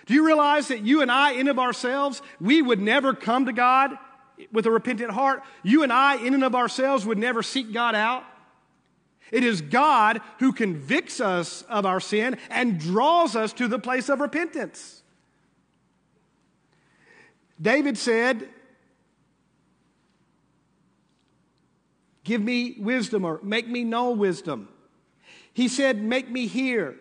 Do 0.06 0.14
you 0.14 0.24
realize 0.24 0.68
that 0.68 0.82
you 0.82 1.02
and 1.02 1.10
I, 1.10 1.32
in 1.32 1.48
of 1.48 1.58
ourselves, 1.58 2.22
we 2.40 2.62
would 2.62 2.80
never 2.80 3.14
come 3.14 3.46
to 3.46 3.52
God 3.52 3.98
with 4.52 4.66
a 4.66 4.70
repentant 4.70 5.12
heart? 5.12 5.42
You 5.62 5.82
and 5.82 5.92
I, 5.92 6.16
in 6.16 6.34
and 6.34 6.44
of 6.44 6.54
ourselves, 6.54 7.06
would 7.06 7.18
never 7.18 7.42
seek 7.42 7.72
God 7.72 7.94
out. 7.94 8.24
It 9.32 9.42
is 9.42 9.60
God 9.60 10.20
who 10.38 10.52
convicts 10.52 11.20
us 11.20 11.62
of 11.62 11.84
our 11.84 11.98
sin 11.98 12.38
and 12.50 12.78
draws 12.78 13.34
us 13.34 13.52
to 13.54 13.66
the 13.66 13.78
place 13.78 14.08
of 14.08 14.20
repentance. 14.20 15.02
David 17.60 17.98
said, 17.98 18.48
Give 22.26 22.42
me 22.42 22.74
wisdom 22.80 23.24
or 23.24 23.38
make 23.44 23.68
me 23.68 23.84
know 23.84 24.10
wisdom. 24.10 24.68
He 25.54 25.68
said, 25.68 26.02
Make 26.02 26.28
me 26.28 26.48
hear. 26.48 26.96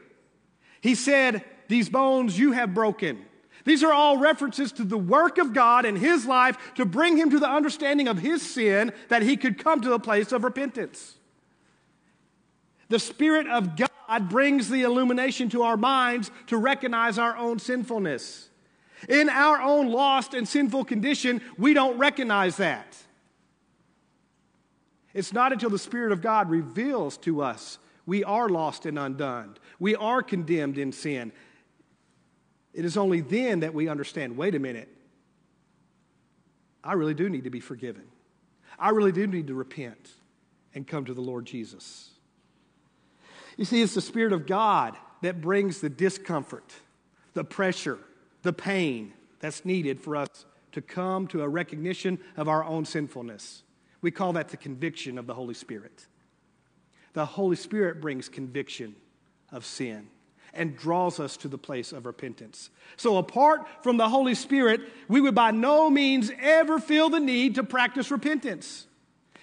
He 0.82 0.94
said, 0.94 1.44
These 1.68 1.90
bones 1.90 2.38
you 2.38 2.52
have 2.52 2.76
broken. 2.76 3.26
These 3.64 3.84
are 3.84 3.92
all 3.92 4.20
references 4.20 4.72
to 4.74 4.84
the 4.84 5.00
work 5.00 5.40
of 5.40 5.52
God 5.52 5.84
in 5.84 5.96
his 5.96 6.28
life 6.28 6.76
to 6.76 6.86
bring 6.86 7.18
him 7.18 7.32
to 7.32 7.40
the 7.40 7.50
understanding 7.50 8.08
of 8.08 8.20
his 8.20 8.44
sin 8.44 8.94
that 9.10 9.24
he 9.24 9.36
could 9.36 9.58
come 9.58 9.82
to 9.82 9.94
a 9.94 10.00
place 10.00 10.32
of 10.32 10.44
repentance. 10.44 11.16
The 12.90 13.00
Spirit 13.00 13.48
of 13.48 13.76
God 13.76 14.30
brings 14.30 14.70
the 14.70 14.84
illumination 14.84 15.50
to 15.50 15.64
our 15.64 15.76
minds 15.76 16.30
to 16.48 16.58
recognize 16.58 17.18
our 17.18 17.36
own 17.36 17.58
sinfulness. 17.58 18.50
In 19.10 19.28
our 19.30 19.60
own 19.60 19.90
lost 19.90 20.36
and 20.36 20.48
sinful 20.48 20.86
condition, 20.86 21.42
we 21.58 21.74
don't 21.74 21.98
recognize 21.98 22.58
that. 22.58 22.96
It's 25.16 25.32
not 25.32 25.54
until 25.54 25.70
the 25.70 25.80
Spirit 25.80 26.12
of 26.12 26.22
God 26.22 26.50
reveals 26.50 27.18
to 27.20 27.42
us 27.42 27.80
we 28.06 28.24
are 28.24 28.50
lost 28.50 28.86
and 28.86 29.00
undone, 29.00 29.56
we 29.80 29.96
are 29.96 30.22
condemned 30.22 30.78
in 30.78 30.92
sin. 30.92 31.32
It 32.74 32.84
is 32.84 32.98
only 32.98 33.22
then 33.22 33.62
that 33.62 33.74
we 33.74 33.88
understand 33.88 34.38
wait 34.38 34.54
a 34.54 34.60
minute, 34.60 34.90
I 36.84 36.94
really 36.94 37.14
do 37.14 37.30
need 37.30 37.46
to 37.46 37.50
be 37.50 37.62
forgiven. 37.62 38.04
I 38.78 38.90
really 38.90 39.14
do 39.14 39.26
need 39.26 39.48
to 39.48 39.56
repent 39.56 40.12
and 40.76 40.86
come 40.86 41.06
to 41.06 41.14
the 41.14 41.22
Lord 41.22 41.46
Jesus. 41.46 42.10
You 43.56 43.64
see, 43.64 43.82
it's 43.82 43.96
the 43.96 44.02
Spirit 44.02 44.34
of 44.34 44.46
God 44.46 44.98
that 45.22 45.40
brings 45.40 45.80
the 45.80 45.90
discomfort, 45.90 46.74
the 47.34 47.46
pressure, 47.46 48.00
the 48.42 48.52
pain 48.52 49.14
that's 49.40 49.64
needed 49.64 50.02
for 50.02 50.18
us 50.18 50.46
to 50.74 50.82
come 50.82 51.26
to 51.28 51.42
a 51.42 51.48
recognition 51.48 52.20
of 52.36 52.50
our 52.50 52.66
own 52.66 52.84
sinfulness. 52.84 53.64
We 54.06 54.12
call 54.12 54.34
that 54.34 54.50
the 54.50 54.58
conviction 54.58 55.18
of 55.18 55.26
the 55.26 55.34
Holy 55.34 55.56
Spirit. 55.56 56.06
The 57.14 57.26
Holy 57.26 57.56
Spirit 57.56 58.02
brings 58.02 58.30
conviction 58.30 58.96
of 59.52 59.66
sin 59.66 60.10
and 60.54 60.78
draws 60.78 61.20
us 61.20 61.38
to 61.38 61.48
the 61.48 61.58
place 61.58 61.92
of 61.92 62.06
repentance. 62.06 62.70
So, 62.98 63.18
apart 63.18 63.66
from 63.82 63.98
the 63.98 64.08
Holy 64.08 64.36
Spirit, 64.36 64.82
we 65.08 65.22
would 65.22 65.34
by 65.34 65.50
no 65.50 65.90
means 65.90 66.32
ever 66.40 66.78
feel 66.78 67.10
the 67.10 67.20
need 67.20 67.56
to 67.56 67.64
practice 67.64 68.12
repentance 68.12 68.86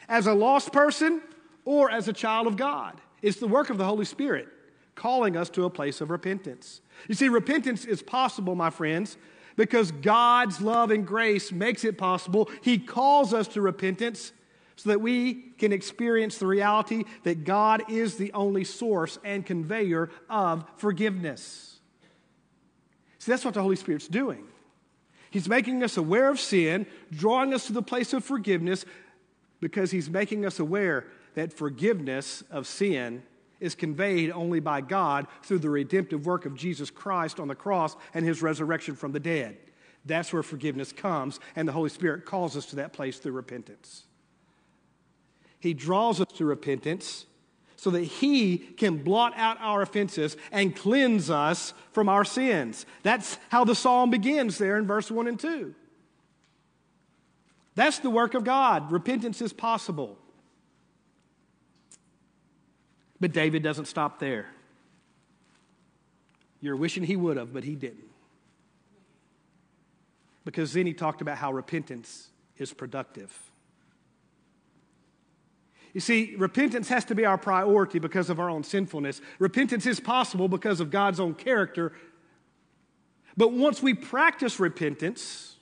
as 0.09 0.29
a 0.29 0.33
lost 0.33 0.73
person 0.73 1.23
or 1.65 1.91
as 1.91 2.07
a 2.07 2.13
child 2.13 2.47
of 2.47 2.57
God. 2.57 3.01
It's 3.21 3.41
the 3.41 3.49
work 3.49 3.69
of 3.69 3.79
the 3.79 3.85
Holy 3.85 4.05
Spirit 4.05 4.47
calling 4.95 5.37
us 5.37 5.51
to 5.51 5.65
a 5.65 5.71
place 5.71 6.01
of 6.01 6.09
repentance. 6.09 6.83
You 7.09 7.17
see, 7.17 7.29
repentance 7.29 7.85
is 7.85 8.01
possible, 8.01 8.55
my 8.55 8.71
friends, 8.71 9.17
because 9.57 9.91
God's 9.91 10.61
love 10.61 10.93
and 10.93 11.05
grace 11.05 11.51
makes 11.51 11.83
it 11.83 11.99
possible. 11.99 12.49
He 12.61 12.79
calls 12.79 13.35
us 13.35 13.49
to 13.49 13.61
repentance 13.61 14.33
so 14.77 14.91
that 14.91 15.01
we 15.01 15.35
can 15.59 15.73
experience 15.73 16.39
the 16.39 16.47
reality 16.47 17.05
that 17.25 17.45
God 17.45 17.85
is 17.91 18.17
the 18.17 18.33
only 18.33 18.65
source 18.65 19.19
and 19.25 19.45
conveyor 19.45 20.11
of 20.29 20.65
forgiveness. 20.77 21.81
See, 23.19 23.31
that's 23.31 23.45
what 23.45 23.55
the 23.55 23.63
Holy 23.63 23.77
Spirit's 23.77 24.09
doing. 24.09 24.47
He's 25.31 25.49
making 25.49 25.83
us 25.83 25.97
aware 25.97 26.29
of 26.29 26.41
sin, 26.41 26.87
drawing 27.11 27.55
us 27.55 27.67
to 27.67 27.73
the 27.73 27.83
place 27.83 28.13
of 28.13 28.25
forgiveness, 28.25 28.85
because 29.61 29.91
He's 29.91 30.11
making 30.11 30.45
us 30.45 30.59
aware 30.59 31.07
that 31.35 31.53
forgiveness 31.53 32.43
of 32.51 32.67
sin 32.67 33.23
is 33.61 33.75
conveyed 33.75 34.33
only 34.33 34.61
by 34.61 34.81
God 34.81 35.29
through 35.45 35.61
the 35.61 35.71
redemptive 35.71 36.27
work 36.27 36.45
of 36.45 36.57
Jesus 36.57 36.91
Christ 36.91 37.39
on 37.39 37.49
the 37.49 37.55
cross 37.55 37.97
and 38.13 38.27
His 38.27 38.43
resurrection 38.43 38.97
from 38.97 39.13
the 39.13 39.21
dead. 39.21 39.57
That's 40.05 40.33
where 40.33 40.43
forgiveness 40.43 40.93
comes, 40.93 41.39
and 41.55 41.69
the 41.69 41.73
Holy 41.73 41.91
Spirit 41.91 42.27
calls 42.27 42.57
us 42.57 42.67
to 42.67 42.77
that 42.77 42.93
place 42.93 43.19
through 43.19 43.33
repentance. 43.33 44.03
He 45.63 45.75
draws 45.75 46.21
us 46.21 46.27
to 46.39 46.45
repentance 46.45 47.25
so 47.77 47.91
that 47.91 48.03
He 48.03 48.59
can 48.59 48.97
blot 48.97 49.33
out 49.37 49.59
our 49.61 49.81
offenses 49.81 50.37
and 50.51 50.75
cleanse 50.75 51.31
us 51.31 51.73
from 51.93 52.09
our 52.09 52.25
sins. 52.25 52.85
That's 53.05 53.39
how 53.49 53.65
the 53.65 53.77
psalm 53.77 54.11
begins 54.11 54.59
there 54.59 54.77
in 54.77 54.89
verse 54.89 55.09
1 55.09 55.29
and 55.29 55.39
2. 55.39 55.73
That's 57.77 58.01
the 58.01 58.11
work 58.11 58.35
of 58.35 58.43
God. 58.43 58.91
Repentance 58.91 59.41
is 59.41 59.53
possible. 59.53 60.19
But 63.21 63.31
David 63.31 63.63
doesn't 63.63 63.87
stop 63.87 64.19
there. 64.19 64.49
You're 66.61 66.75
wishing 66.75 67.05
he 67.05 67.15
would 67.15 67.37
have, 67.37 67.53
but 67.53 67.63
he 67.63 67.77
didn't. 67.77 68.11
Because 70.45 70.73
then 70.73 70.87
he 70.87 70.93
talked 70.93 71.21
about 71.21 71.39
how 71.39 71.53
repentance 71.53 72.31
is 72.59 72.73
productive. 72.73 73.52
You 75.93 76.01
see, 76.01 76.35
repentance 76.39 76.89
has 76.89 77.05
to 77.07 77.15
be 77.15 77.27
our 77.27 77.37
priority 77.37 77.99
because 77.99 78.31
of 78.31 78.41
our 78.41 78.49
own 78.49 78.65
sinfulness. 78.65 79.21
Repentance 79.39 79.85
is 79.85 80.01
possible 80.01 80.49
because 80.49 80.81
of 80.81 80.91
God's 80.91 81.21
own 81.21 81.35
character. 81.35 81.93
But 83.37 83.53
once 83.53 83.83
we 83.83 83.93
practice 83.95 84.59
repentance, 84.59 85.57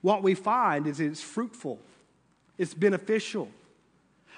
what 0.00 0.22
we 0.22 0.34
find 0.34 0.86
is 0.86 0.98
it's 0.98 1.20
fruitful, 1.20 1.78
it's 2.58 2.74
beneficial. 2.74 3.48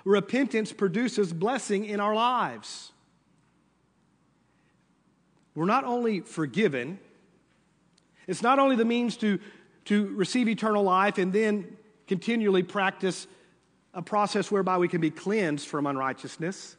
Repentance 0.04 0.72
produces 0.72 1.32
blessing 1.32 1.84
in 1.84 2.00
our 2.00 2.14
lives. 2.14 2.90
We're 5.54 5.66
not 5.66 5.84
only 5.84 6.20
forgiven, 6.20 6.98
it's 8.26 8.42
not 8.42 8.58
only 8.58 8.74
the 8.74 8.84
means 8.84 9.16
to, 9.18 9.38
to 9.86 10.06
receive 10.16 10.48
eternal 10.48 10.82
life 10.82 11.18
and 11.18 11.32
then 11.32 11.76
continually 12.08 12.62
practice 12.62 13.26
a 13.94 14.02
process 14.02 14.50
whereby 14.50 14.78
we 14.78 14.88
can 14.88 15.00
be 15.00 15.10
cleansed 15.10 15.66
from 15.66 15.86
unrighteousness. 15.86 16.76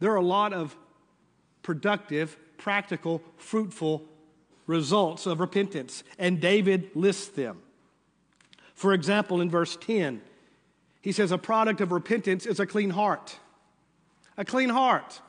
There 0.00 0.12
are 0.12 0.16
a 0.16 0.24
lot 0.24 0.52
of 0.52 0.76
productive, 1.62 2.36
practical, 2.58 3.22
fruitful 3.36 4.04
results 4.66 5.26
of 5.26 5.40
repentance, 5.40 6.04
and 6.18 6.40
David 6.40 6.90
lists 6.94 7.28
them. 7.28 7.62
For 8.74 8.92
example, 8.92 9.40
in 9.40 9.50
verse 9.50 9.76
10, 9.76 10.20
he 11.00 11.12
says, 11.12 11.32
A 11.32 11.38
product 11.38 11.80
of 11.80 11.92
repentance 11.92 12.46
is 12.46 12.60
a 12.60 12.66
clean 12.66 12.90
heart. 12.90 13.38
A 14.36 14.44
clean 14.44 14.70
heart. 14.70 15.20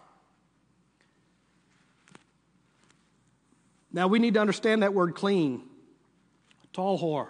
Now, 3.91 4.07
we 4.07 4.17
need 4.17 4.33
to 4.33 4.41
understand 4.41 4.81
that 4.81 4.93
word 4.93 5.13
clean. 5.13 5.61
Tahor. 6.73 7.27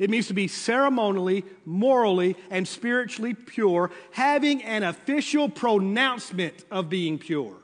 It 0.00 0.08
means 0.08 0.28
to 0.28 0.34
be 0.34 0.48
ceremonially, 0.48 1.44
morally, 1.66 2.34
and 2.48 2.66
spiritually 2.66 3.34
pure, 3.34 3.90
having 4.12 4.62
an 4.62 4.82
official 4.82 5.50
pronouncement 5.50 6.64
of 6.70 6.88
being 6.88 7.18
pure. 7.18 7.58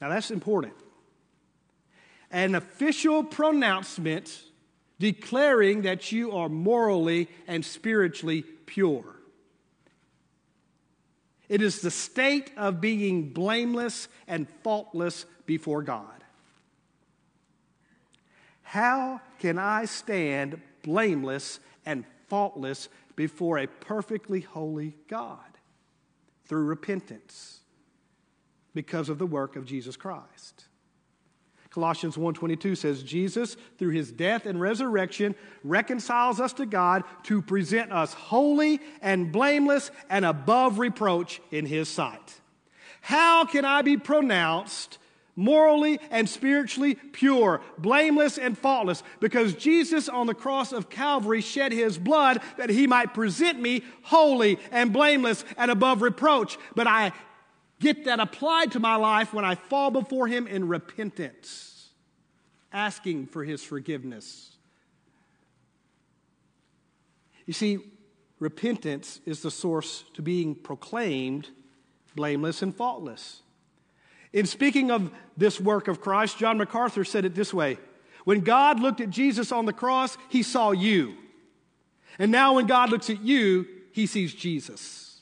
Now 0.00 0.08
that's 0.08 0.30
important. 0.30 0.72
An 2.30 2.54
official 2.54 3.24
pronouncement 3.24 4.42
declaring 4.98 5.82
that 5.82 6.12
you 6.12 6.32
are 6.32 6.48
morally 6.48 7.28
and 7.46 7.62
spiritually 7.62 8.42
pure. 8.64 9.04
It 11.50 11.60
is 11.60 11.82
the 11.82 11.90
state 11.90 12.52
of 12.56 12.80
being 12.80 13.34
blameless 13.34 14.08
and 14.26 14.48
faultless 14.62 15.26
before 15.44 15.82
God. 15.82 16.17
How 18.68 19.22
can 19.38 19.58
I 19.58 19.86
stand 19.86 20.60
blameless 20.82 21.58
and 21.86 22.04
faultless 22.28 22.90
before 23.16 23.56
a 23.56 23.66
perfectly 23.66 24.42
holy 24.42 24.94
God? 25.08 25.38
Through 26.44 26.64
repentance 26.64 27.60
because 28.74 29.08
of 29.08 29.16
the 29.16 29.26
work 29.26 29.56
of 29.56 29.64
Jesus 29.64 29.96
Christ. 29.96 30.66
Colossians 31.70 32.18
1:22 32.18 32.74
says 32.74 33.02
Jesus 33.02 33.56
through 33.78 33.92
his 33.92 34.12
death 34.12 34.44
and 34.44 34.60
resurrection 34.60 35.34
reconciles 35.64 36.38
us 36.38 36.52
to 36.52 36.66
God 36.66 37.04
to 37.22 37.40
present 37.40 37.90
us 37.90 38.12
holy 38.12 38.80
and 39.00 39.32
blameless 39.32 39.90
and 40.10 40.26
above 40.26 40.78
reproach 40.78 41.40
in 41.50 41.64
his 41.64 41.88
sight. 41.88 42.42
How 43.00 43.46
can 43.46 43.64
I 43.64 43.80
be 43.80 43.96
pronounced 43.96 44.98
morally 45.38 46.00
and 46.10 46.28
spiritually 46.28 46.96
pure, 46.96 47.60
blameless 47.78 48.38
and 48.38 48.58
faultless, 48.58 49.04
because 49.20 49.54
Jesus 49.54 50.08
on 50.08 50.26
the 50.26 50.34
cross 50.34 50.72
of 50.72 50.90
Calvary 50.90 51.40
shed 51.40 51.70
his 51.70 51.96
blood 51.96 52.40
that 52.56 52.70
he 52.70 52.88
might 52.88 53.14
present 53.14 53.60
me 53.60 53.84
holy 54.02 54.58
and 54.72 54.92
blameless 54.92 55.44
and 55.56 55.70
above 55.70 56.02
reproach. 56.02 56.58
But 56.74 56.88
I 56.88 57.12
get 57.78 58.04
that 58.06 58.18
applied 58.18 58.72
to 58.72 58.80
my 58.80 58.96
life 58.96 59.32
when 59.32 59.44
I 59.44 59.54
fall 59.54 59.92
before 59.92 60.26
him 60.26 60.48
in 60.48 60.66
repentance, 60.66 61.90
asking 62.72 63.28
for 63.28 63.44
his 63.44 63.62
forgiveness. 63.62 64.56
You 67.46 67.52
see, 67.52 67.78
repentance 68.40 69.20
is 69.24 69.42
the 69.42 69.52
source 69.52 70.02
to 70.14 70.22
being 70.22 70.56
proclaimed 70.56 71.48
blameless 72.16 72.60
and 72.60 72.74
faultless. 72.74 73.42
In 74.32 74.46
speaking 74.46 74.90
of 74.90 75.10
this 75.36 75.60
work 75.60 75.88
of 75.88 76.00
Christ, 76.00 76.38
John 76.38 76.58
MacArthur 76.58 77.04
said 77.04 77.24
it 77.24 77.34
this 77.34 77.54
way 77.54 77.78
When 78.24 78.40
God 78.40 78.80
looked 78.80 79.00
at 79.00 79.10
Jesus 79.10 79.52
on 79.52 79.66
the 79.66 79.72
cross, 79.72 80.16
he 80.28 80.42
saw 80.42 80.72
you. 80.72 81.14
And 82.18 82.32
now, 82.32 82.54
when 82.54 82.66
God 82.66 82.90
looks 82.90 83.10
at 83.10 83.20
you, 83.20 83.66
he 83.92 84.06
sees 84.06 84.34
Jesus. 84.34 85.20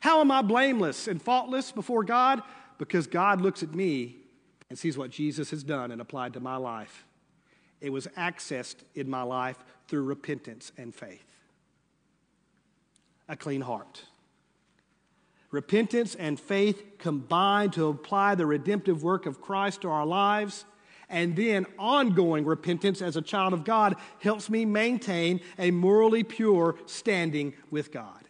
How 0.00 0.20
am 0.20 0.30
I 0.30 0.42
blameless 0.42 1.08
and 1.08 1.20
faultless 1.20 1.72
before 1.72 2.04
God? 2.04 2.42
Because 2.76 3.06
God 3.06 3.40
looks 3.40 3.62
at 3.62 3.74
me 3.74 4.16
and 4.68 4.78
sees 4.78 4.98
what 4.98 5.10
Jesus 5.10 5.50
has 5.50 5.64
done 5.64 5.90
and 5.90 6.00
applied 6.00 6.34
to 6.34 6.40
my 6.40 6.56
life. 6.56 7.06
It 7.80 7.90
was 7.90 8.06
accessed 8.08 8.76
in 8.94 9.08
my 9.08 9.22
life 9.22 9.56
through 9.88 10.02
repentance 10.02 10.72
and 10.76 10.94
faith. 10.94 11.24
A 13.28 13.36
clean 13.36 13.62
heart. 13.62 14.04
Repentance 15.54 16.16
and 16.16 16.40
faith 16.40 16.98
combine 16.98 17.70
to 17.70 17.86
apply 17.86 18.34
the 18.34 18.44
redemptive 18.44 19.04
work 19.04 19.24
of 19.24 19.40
Christ 19.40 19.82
to 19.82 19.88
our 19.88 20.04
lives. 20.04 20.64
And 21.08 21.36
then 21.36 21.64
ongoing 21.78 22.44
repentance 22.44 23.00
as 23.00 23.14
a 23.16 23.22
child 23.22 23.52
of 23.52 23.62
God 23.62 23.94
helps 24.18 24.50
me 24.50 24.64
maintain 24.64 25.40
a 25.56 25.70
morally 25.70 26.24
pure 26.24 26.74
standing 26.86 27.54
with 27.70 27.92
God. 27.92 28.24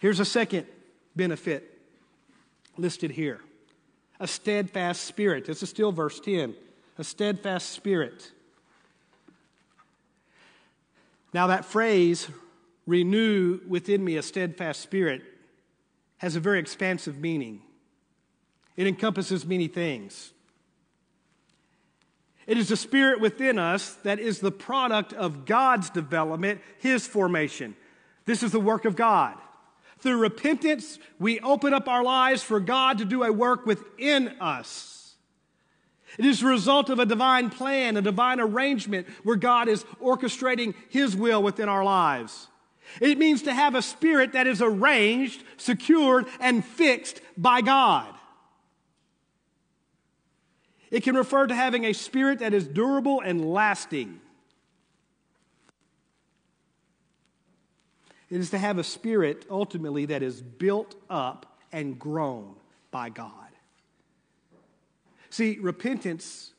Here's 0.00 0.20
a 0.20 0.24
second 0.24 0.66
benefit 1.14 1.78
listed 2.78 3.10
here 3.10 3.42
a 4.20 4.26
steadfast 4.26 5.02
spirit. 5.04 5.44
This 5.44 5.62
is 5.62 5.68
still 5.68 5.92
verse 5.92 6.18
10. 6.18 6.54
A 6.96 7.04
steadfast 7.04 7.72
spirit. 7.72 8.32
Now, 11.34 11.48
that 11.48 11.66
phrase, 11.66 12.26
renew 12.86 13.60
within 13.68 14.02
me 14.02 14.16
a 14.16 14.22
steadfast 14.22 14.80
spirit, 14.80 15.22
has 16.18 16.36
a 16.36 16.40
very 16.40 16.58
expansive 16.58 17.18
meaning. 17.18 17.62
It 18.76 18.86
encompasses 18.86 19.46
many 19.46 19.68
things. 19.68 20.32
It 22.46 22.56
is 22.56 22.68
the 22.68 22.76
spirit 22.76 23.20
within 23.20 23.58
us 23.58 23.94
that 24.04 24.18
is 24.18 24.40
the 24.40 24.50
product 24.50 25.12
of 25.12 25.44
God's 25.44 25.90
development, 25.90 26.60
His 26.78 27.06
formation. 27.06 27.76
This 28.24 28.42
is 28.42 28.52
the 28.52 28.60
work 28.60 28.84
of 28.84 28.96
God. 28.96 29.36
Through 29.98 30.18
repentance, 30.18 30.98
we 31.18 31.40
open 31.40 31.74
up 31.74 31.88
our 31.88 32.04
lives 32.04 32.42
for 32.42 32.60
God 32.60 32.98
to 32.98 33.04
do 33.04 33.24
a 33.24 33.32
work 33.32 33.66
within 33.66 34.28
us. 34.40 35.16
It 36.16 36.24
is 36.24 36.40
the 36.40 36.46
result 36.46 36.88
of 36.88 36.98
a 36.98 37.06
divine 37.06 37.50
plan, 37.50 37.96
a 37.96 38.02
divine 38.02 38.40
arrangement 38.40 39.06
where 39.24 39.36
God 39.36 39.68
is 39.68 39.84
orchestrating 40.02 40.74
His 40.88 41.14
will 41.16 41.42
within 41.42 41.68
our 41.68 41.84
lives. 41.84 42.48
It 43.00 43.18
means 43.18 43.42
to 43.42 43.54
have 43.54 43.74
a 43.74 43.82
spirit 43.82 44.32
that 44.32 44.46
is 44.46 44.62
arranged, 44.62 45.42
secured, 45.56 46.26
and 46.40 46.64
fixed 46.64 47.20
by 47.36 47.60
God. 47.60 48.14
It 50.90 51.02
can 51.02 51.16
refer 51.16 51.46
to 51.46 51.54
having 51.54 51.84
a 51.84 51.92
spirit 51.92 52.38
that 52.38 52.54
is 52.54 52.66
durable 52.66 53.20
and 53.20 53.52
lasting. 53.52 54.20
It 58.30 58.40
is 58.40 58.50
to 58.50 58.58
have 58.58 58.78
a 58.78 58.84
spirit 58.84 59.46
ultimately 59.50 60.06
that 60.06 60.22
is 60.22 60.40
built 60.40 60.94
up 61.08 61.58
and 61.72 61.98
grown 61.98 62.54
by 62.90 63.10
God. 63.10 63.32
See, 65.30 65.58
repentance 65.60 66.52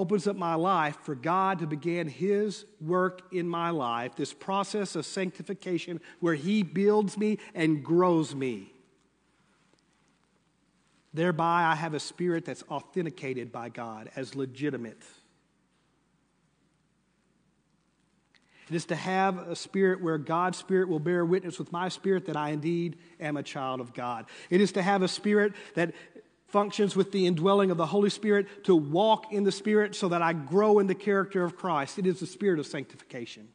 opens 0.00 0.26
up 0.26 0.34
my 0.34 0.54
life 0.54 0.96
for 1.02 1.14
God 1.14 1.58
to 1.58 1.66
begin 1.66 2.08
His 2.08 2.64
work 2.80 3.20
in 3.32 3.46
my 3.46 3.68
life, 3.68 4.16
this 4.16 4.32
process 4.32 4.96
of 4.96 5.04
sanctification 5.04 6.00
where 6.20 6.34
He 6.34 6.62
builds 6.62 7.18
me 7.18 7.38
and 7.54 7.84
grows 7.84 8.34
me. 8.34 8.72
Thereby, 11.12 11.64
I 11.64 11.74
have 11.74 11.92
a 11.92 12.00
spirit 12.00 12.46
that's 12.46 12.62
authenticated 12.70 13.52
by 13.52 13.68
God 13.68 14.10
as 14.16 14.34
legitimate. 14.34 15.02
It 18.70 18.76
is 18.76 18.84
to 18.86 18.94
have 18.94 19.36
a 19.48 19.56
spirit 19.56 20.00
where 20.00 20.16
God's 20.16 20.56
spirit 20.56 20.88
will 20.88 21.00
bear 21.00 21.24
witness 21.24 21.58
with 21.58 21.72
my 21.72 21.88
spirit 21.88 22.26
that 22.26 22.36
I 22.36 22.50
indeed 22.50 22.98
am 23.18 23.36
a 23.36 23.42
child 23.42 23.80
of 23.80 23.92
God. 23.92 24.26
It 24.48 24.60
is 24.60 24.70
to 24.72 24.82
have 24.82 25.02
a 25.02 25.08
spirit 25.08 25.54
that 25.74 25.92
functions 26.50 26.96
with 26.96 27.12
the 27.12 27.26
indwelling 27.26 27.70
of 27.70 27.76
the 27.76 27.86
Holy 27.86 28.10
Spirit 28.10 28.64
to 28.64 28.74
walk 28.74 29.32
in 29.32 29.44
the 29.44 29.52
Spirit 29.52 29.94
so 29.94 30.08
that 30.08 30.22
I 30.22 30.32
grow 30.32 30.78
in 30.78 30.86
the 30.86 30.94
character 30.94 31.44
of 31.44 31.56
Christ. 31.56 31.98
It 31.98 32.06
is 32.06 32.20
the 32.20 32.26
spirit 32.26 32.58
of 32.58 32.66
sanctification. 32.66 33.48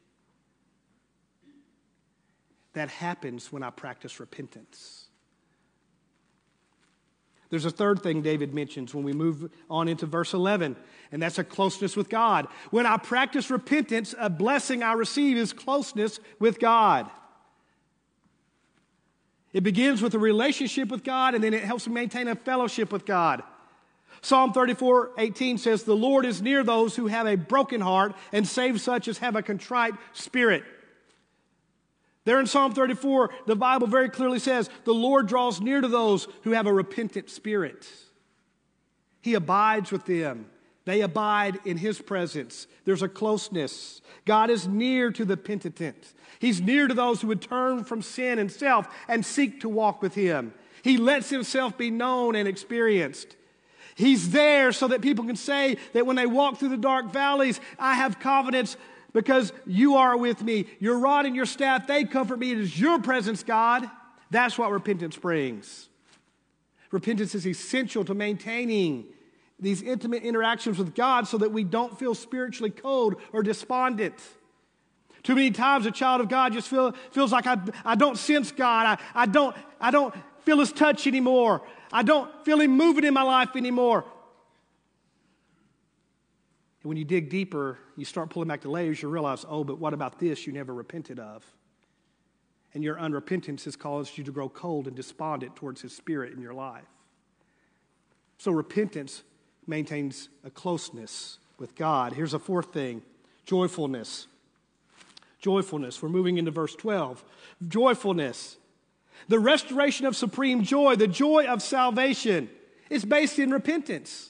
That 2.73 2.89
happens 2.89 3.51
when 3.51 3.63
I 3.63 3.69
practice 3.69 4.19
repentance. 4.19 5.05
There's 7.49 7.65
a 7.65 7.71
third 7.71 8.01
thing 8.01 8.21
David 8.21 8.53
mentions 8.53 8.93
when 8.93 9.03
we 9.03 9.13
move 9.13 9.49
on 9.69 9.87
into 9.87 10.05
verse 10.05 10.33
11, 10.33 10.75
and 11.11 11.21
that's 11.21 11.37
a 11.37 11.43
closeness 11.43 11.95
with 11.95 12.09
God. 12.09 12.47
When 12.71 12.85
I 12.85 12.97
practice 12.97 13.49
repentance, 13.49 14.15
a 14.19 14.29
blessing 14.29 14.83
I 14.83 14.93
receive 14.93 15.37
is 15.37 15.53
closeness 15.53 16.19
with 16.39 16.59
God. 16.59 17.09
It 19.55 19.63
begins 19.63 20.01
with 20.01 20.13
a 20.13 20.19
relationship 20.19 20.89
with 20.89 21.05
God, 21.05 21.33
and 21.33 21.41
then 21.41 21.53
it 21.53 21.63
helps 21.63 21.87
maintain 21.87 22.27
a 22.27 22.35
fellowship 22.35 22.91
with 22.91 23.05
God. 23.05 23.41
Psalm 24.19 24.51
34 24.51 25.11
18 25.17 25.57
says, 25.57 25.83
The 25.83 25.95
Lord 25.95 26.25
is 26.25 26.41
near 26.41 26.61
those 26.61 26.97
who 26.97 27.07
have 27.07 27.25
a 27.25 27.37
broken 27.37 27.79
heart 27.79 28.15
and 28.33 28.45
saves 28.45 28.83
such 28.83 29.07
as 29.07 29.19
have 29.19 29.37
a 29.37 29.41
contrite 29.41 29.93
spirit. 30.11 30.65
There 32.25 32.37
in 32.37 32.47
Psalm 32.47 32.73
34, 32.73 33.29
the 33.45 33.55
Bible 33.55 33.87
very 33.87 34.09
clearly 34.09 34.39
says, 34.39 34.69
The 34.83 34.93
Lord 34.93 35.25
draws 35.25 35.61
near 35.61 35.79
to 35.79 35.87
those 35.87 36.27
who 36.43 36.51
have 36.51 36.67
a 36.67 36.73
repentant 36.73 37.29
spirit. 37.29 37.87
He 39.21 39.35
abides 39.35 39.89
with 39.89 40.03
them. 40.03 40.47
They 40.85 41.01
abide 41.01 41.59
in 41.65 41.77
His 41.77 41.99
presence. 41.99 42.67
There's 42.85 43.01
a 43.01 43.09
closeness. 43.09 44.01
God 44.25 44.49
is 44.49 44.67
near 44.67 45.11
to 45.11 45.25
the 45.25 45.35
penitent. 45.35 46.13
He's 46.39 46.61
near 46.61 46.87
to 46.87 46.93
those 46.93 47.21
who 47.21 47.27
would 47.27 47.41
turn 47.41 47.83
from 47.83 48.01
sin 48.01 48.39
and 48.39 48.51
self 48.51 48.87
and 49.07 49.25
seek 49.25 49.61
to 49.61 49.69
walk 49.69 50.01
with 50.01 50.13
Him. 50.13 50.53
He 50.83 50.97
lets 50.97 51.29
Himself 51.29 51.77
be 51.77 51.89
known 51.89 52.35
and 52.35 52.47
experienced. 52.47 53.35
He's 53.95 54.31
there 54.31 54.71
so 54.71 54.89
that 54.89 55.01
people 55.01 55.25
can 55.25 55.37
say 55.37 55.77
that 55.93 56.05
when 56.05 56.17
they 56.17 56.25
walk 56.27 56.57
through 56.57 56.69
the 56.69 56.77
dark 56.77 57.11
valleys, 57.11 57.59
I 57.79 57.95
have 57.95 58.19
confidence 58.19 58.77
because 59.13 59.53
you 59.65 59.95
are 59.95 60.17
with 60.17 60.43
me. 60.43 60.65
Your 60.79 60.99
rod 60.99 61.25
and 61.25 61.35
your 61.35 61.45
staff, 61.45 61.87
they 61.87 62.03
comfort 62.03 62.37
me. 62.37 62.51
It 62.51 62.59
is 62.59 62.79
your 62.79 63.01
presence, 63.01 63.41
God. 63.41 63.89
That's 64.29 64.57
what 64.57 64.69
repentance 64.69 65.15
brings. 65.15 65.87
Repentance 66.91 67.33
is 67.33 67.47
essential 67.47 68.03
to 68.05 68.13
maintaining 68.13 69.05
these 69.59 69.81
intimate 69.81 70.23
interactions 70.23 70.77
with 70.77 70.95
God 70.95 71.27
so 71.27 71.37
that 71.37 71.51
we 71.51 71.63
don't 71.63 71.97
feel 71.97 72.13
spiritually 72.13 72.71
cold 72.71 73.15
or 73.31 73.41
despondent. 73.41 74.15
Too 75.23 75.33
many 75.33 75.51
times 75.51 75.85
a 75.85 75.91
child 75.91 76.21
of 76.21 76.29
God 76.29 76.53
just 76.53 76.67
feel, 76.67 76.93
feels 77.11 77.31
like 77.31 77.47
I, 77.47 77.57
I 77.83 77.95
don't 77.95 78.17
sense 78.17 78.51
God. 78.51 78.85
I, 78.85 79.23
I, 79.23 79.25
don't, 79.25 79.55
I 79.79 79.91
don't 79.91 80.13
feel 80.41 80.59
his 80.59 80.71
touch 80.71 81.07
anymore. 81.07 81.61
I 81.91 82.03
don't 82.03 82.29
feel 82.45 82.59
him 82.59 82.71
moving 82.71 83.05
in 83.05 83.13
my 83.13 83.23
life 83.23 83.55
anymore. 83.55 84.05
And 86.83 86.89
when 86.89 86.97
you 86.97 87.05
dig 87.05 87.29
deeper, 87.29 87.79
you 87.95 88.05
start 88.05 88.29
pulling 88.29 88.47
back 88.47 88.61
the 88.61 88.69
layers, 88.69 89.01
you 89.01 89.09
realize, 89.09 89.45
oh, 89.49 89.63
but 89.63 89.79
what 89.79 89.93
about 89.93 90.19
this 90.19 90.45
you 90.45 90.53
never 90.53 90.73
repented 90.73 91.19
of? 91.19 91.43
And 92.75 92.83
your 92.83 92.97
unrepentance 92.97 93.63
has 93.63 93.75
caused 93.75 94.17
you 94.17 94.23
to 94.25 94.31
grow 94.31 94.49
cold 94.49 94.85
and 94.85 94.95
despondent 94.95 95.55
towards 95.55 95.81
His 95.81 95.95
Spirit 95.95 96.33
in 96.33 96.41
your 96.41 96.53
life. 96.53 96.83
So 98.37 98.51
repentance 98.51 99.23
maintains 99.67 100.29
a 100.43 100.49
closeness 100.49 101.37
with 101.57 101.75
God. 101.75 102.13
Here's 102.13 102.33
a 102.33 102.39
fourth 102.39 102.73
thing 102.73 103.01
joyfulness. 103.45 104.27
Joyfulness. 105.39 106.01
We're 106.01 106.09
moving 106.09 106.37
into 106.37 106.51
verse 106.51 106.75
12. 106.75 107.23
Joyfulness. 107.67 108.57
The 109.27 109.39
restoration 109.39 110.05
of 110.05 110.15
supreme 110.15 110.63
joy, 110.63 110.95
the 110.95 111.07
joy 111.07 111.45
of 111.45 111.61
salvation, 111.61 112.49
is 112.89 113.05
based 113.05 113.39
in 113.39 113.51
repentance. 113.51 114.29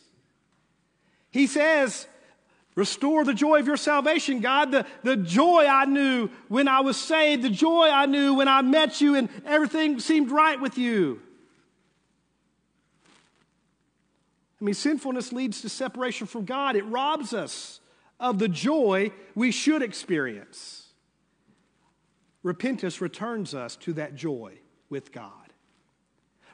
He 1.31 1.47
says, 1.47 2.07
Restore 2.75 3.23
the 3.23 3.33
joy 3.33 3.59
of 3.59 3.67
your 3.67 3.77
salvation, 3.77 4.41
God. 4.41 4.71
The, 4.71 4.85
the 5.03 5.15
joy 5.15 5.65
I 5.65 5.85
knew 5.85 6.29
when 6.49 6.67
I 6.67 6.81
was 6.81 6.97
saved, 6.97 7.41
the 7.43 7.49
joy 7.49 7.89
I 7.89 8.05
knew 8.05 8.33
when 8.33 8.49
I 8.49 8.61
met 8.61 8.99
you 8.99 9.15
and 9.15 9.29
everything 9.45 9.99
seemed 10.01 10.29
right 10.29 10.59
with 10.59 10.77
you. 10.77 11.21
I 14.65 14.69
mean, 14.73 14.73
sinfulness 14.73 15.31
leads 15.31 15.61
to 15.61 15.69
separation 15.69 16.25
from 16.25 16.43
God, 16.43 16.75
it 16.75 16.85
robs 16.85 17.35
us 17.35 17.81
of 18.19 18.39
the 18.39 18.47
joy 18.47 19.11
we 19.35 19.51
should 19.51 19.83
experience. 19.83 20.87
Repentance 22.41 22.99
returns 22.99 23.53
us 23.53 23.75
to 23.75 23.93
that 23.93 24.15
joy 24.15 24.53
with 24.89 25.11
God. 25.11 25.53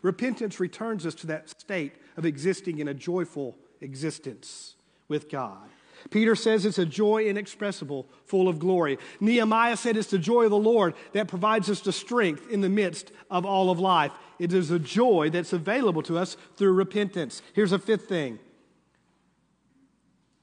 Repentance 0.02 0.60
returns 0.60 1.06
us 1.06 1.16
to 1.16 1.28
that 1.28 1.50
state 1.50 1.94
of 2.18 2.26
existing 2.26 2.80
in 2.80 2.90
a 2.90 2.94
joyful 2.94 3.58
existence 3.80 4.76
with 5.08 5.30
God. 5.30 5.70
Peter 6.10 6.36
says 6.36 6.66
it's 6.66 6.80
a 6.80 6.86
joy 6.86 7.26
inexpressible, 7.26 8.10
full 8.26 8.50
of 8.50 8.60
glory. 8.60 8.98
Nehemiah 9.22 9.78
said 9.78 9.96
it's 9.96 10.10
the 10.10 10.18
joy 10.18 10.44
of 10.44 10.50
the 10.50 10.58
Lord 10.58 10.96
that 11.14 11.30
provides 11.30 11.70
us 11.70 11.80
the 11.80 11.94
strength 11.94 12.50
in 12.50 12.60
the 12.60 12.70
midst 12.70 13.14
of 13.30 13.46
all 13.46 13.72
of 13.72 13.80
life. 13.80 14.12
It 14.42 14.54
is 14.54 14.72
a 14.72 14.80
joy 14.80 15.30
that's 15.30 15.54
available 15.54 16.02
to 16.02 16.18
us 16.18 16.36
through 16.56 16.74
repentance. 16.74 17.44
Here's 17.54 17.74
a 17.74 17.78
fifth 17.78 18.10
thing 18.10 18.40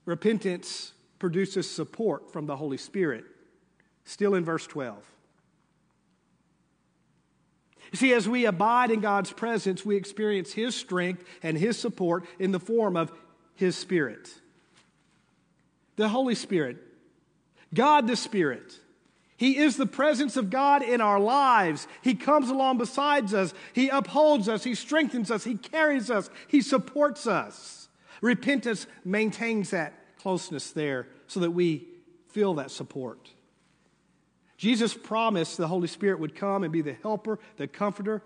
repentance 0.04 0.92
produces 1.18 1.68
support 1.68 2.32
from 2.32 2.46
the 2.46 2.54
Holy 2.54 2.76
Spirit. 2.76 3.24
Still 4.04 4.36
in 4.36 4.44
verse 4.44 4.68
12. 4.68 5.04
You 7.90 7.96
see, 7.96 8.12
as 8.12 8.28
we 8.28 8.46
abide 8.46 8.92
in 8.92 9.00
God's 9.00 9.32
presence, 9.32 9.84
we 9.84 9.96
experience 9.96 10.52
His 10.52 10.76
strength 10.76 11.24
and 11.42 11.58
His 11.58 11.76
support 11.76 12.24
in 12.38 12.52
the 12.52 12.60
form 12.60 12.96
of 12.96 13.10
His 13.56 13.74
Spirit. 13.74 14.32
The 15.96 16.08
Holy 16.08 16.36
Spirit, 16.36 16.76
God 17.74 18.06
the 18.06 18.14
Spirit. 18.14 18.78
He 19.38 19.56
is 19.56 19.76
the 19.76 19.86
presence 19.86 20.36
of 20.36 20.50
God 20.50 20.82
in 20.82 21.00
our 21.00 21.20
lives. 21.20 21.86
He 22.02 22.16
comes 22.16 22.50
along 22.50 22.78
beside 22.78 23.32
us. 23.32 23.54
He 23.72 23.88
upholds 23.88 24.48
us. 24.48 24.64
He 24.64 24.74
strengthens 24.74 25.30
us. 25.30 25.44
He 25.44 25.56
carries 25.56 26.10
us. 26.10 26.28
He 26.48 26.60
supports 26.60 27.24
us. 27.24 27.88
Repentance 28.20 28.88
maintains 29.04 29.70
that 29.70 29.94
closeness 30.18 30.72
there 30.72 31.06
so 31.28 31.38
that 31.38 31.52
we 31.52 31.86
feel 32.30 32.54
that 32.54 32.72
support. 32.72 33.30
Jesus 34.56 34.92
promised 34.92 35.56
the 35.56 35.68
Holy 35.68 35.86
Spirit 35.86 36.18
would 36.18 36.34
come 36.34 36.64
and 36.64 36.72
be 36.72 36.82
the 36.82 36.94
helper, 36.94 37.38
the 37.58 37.68
comforter. 37.68 38.24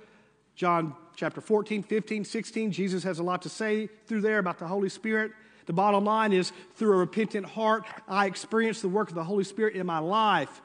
John 0.55 0.95
chapter 1.15 1.43
14, 1.43 1.83
15, 1.83 2.25
16, 2.25 2.73
Jesus 2.73 3.05
has 3.05 3.19
a 3.19 3.23
lot 3.23 3.43
to 3.43 3.51
say 3.51 3.91
through 4.07 4.23
there 4.23 4.39
about 4.39 4.59
the 4.59 4.67
Holy 4.67 4.89
Spirit. 4.89 5.33
The 5.67 5.75
bottom 5.75 6.07
line 6.07 6.33
is 6.33 6.53
through 6.77 6.95
a 6.95 6.97
repentant 6.97 7.45
heart, 7.45 7.85
I 8.09 8.25
experience 8.25 8.81
the 8.81 8.89
work 8.89 9.11
of 9.11 9.15
the 9.15 9.25
Holy 9.25 9.45
Spirit 9.45 9.77
in 9.77 9.85
my 9.85 9.99
life. 9.99 10.63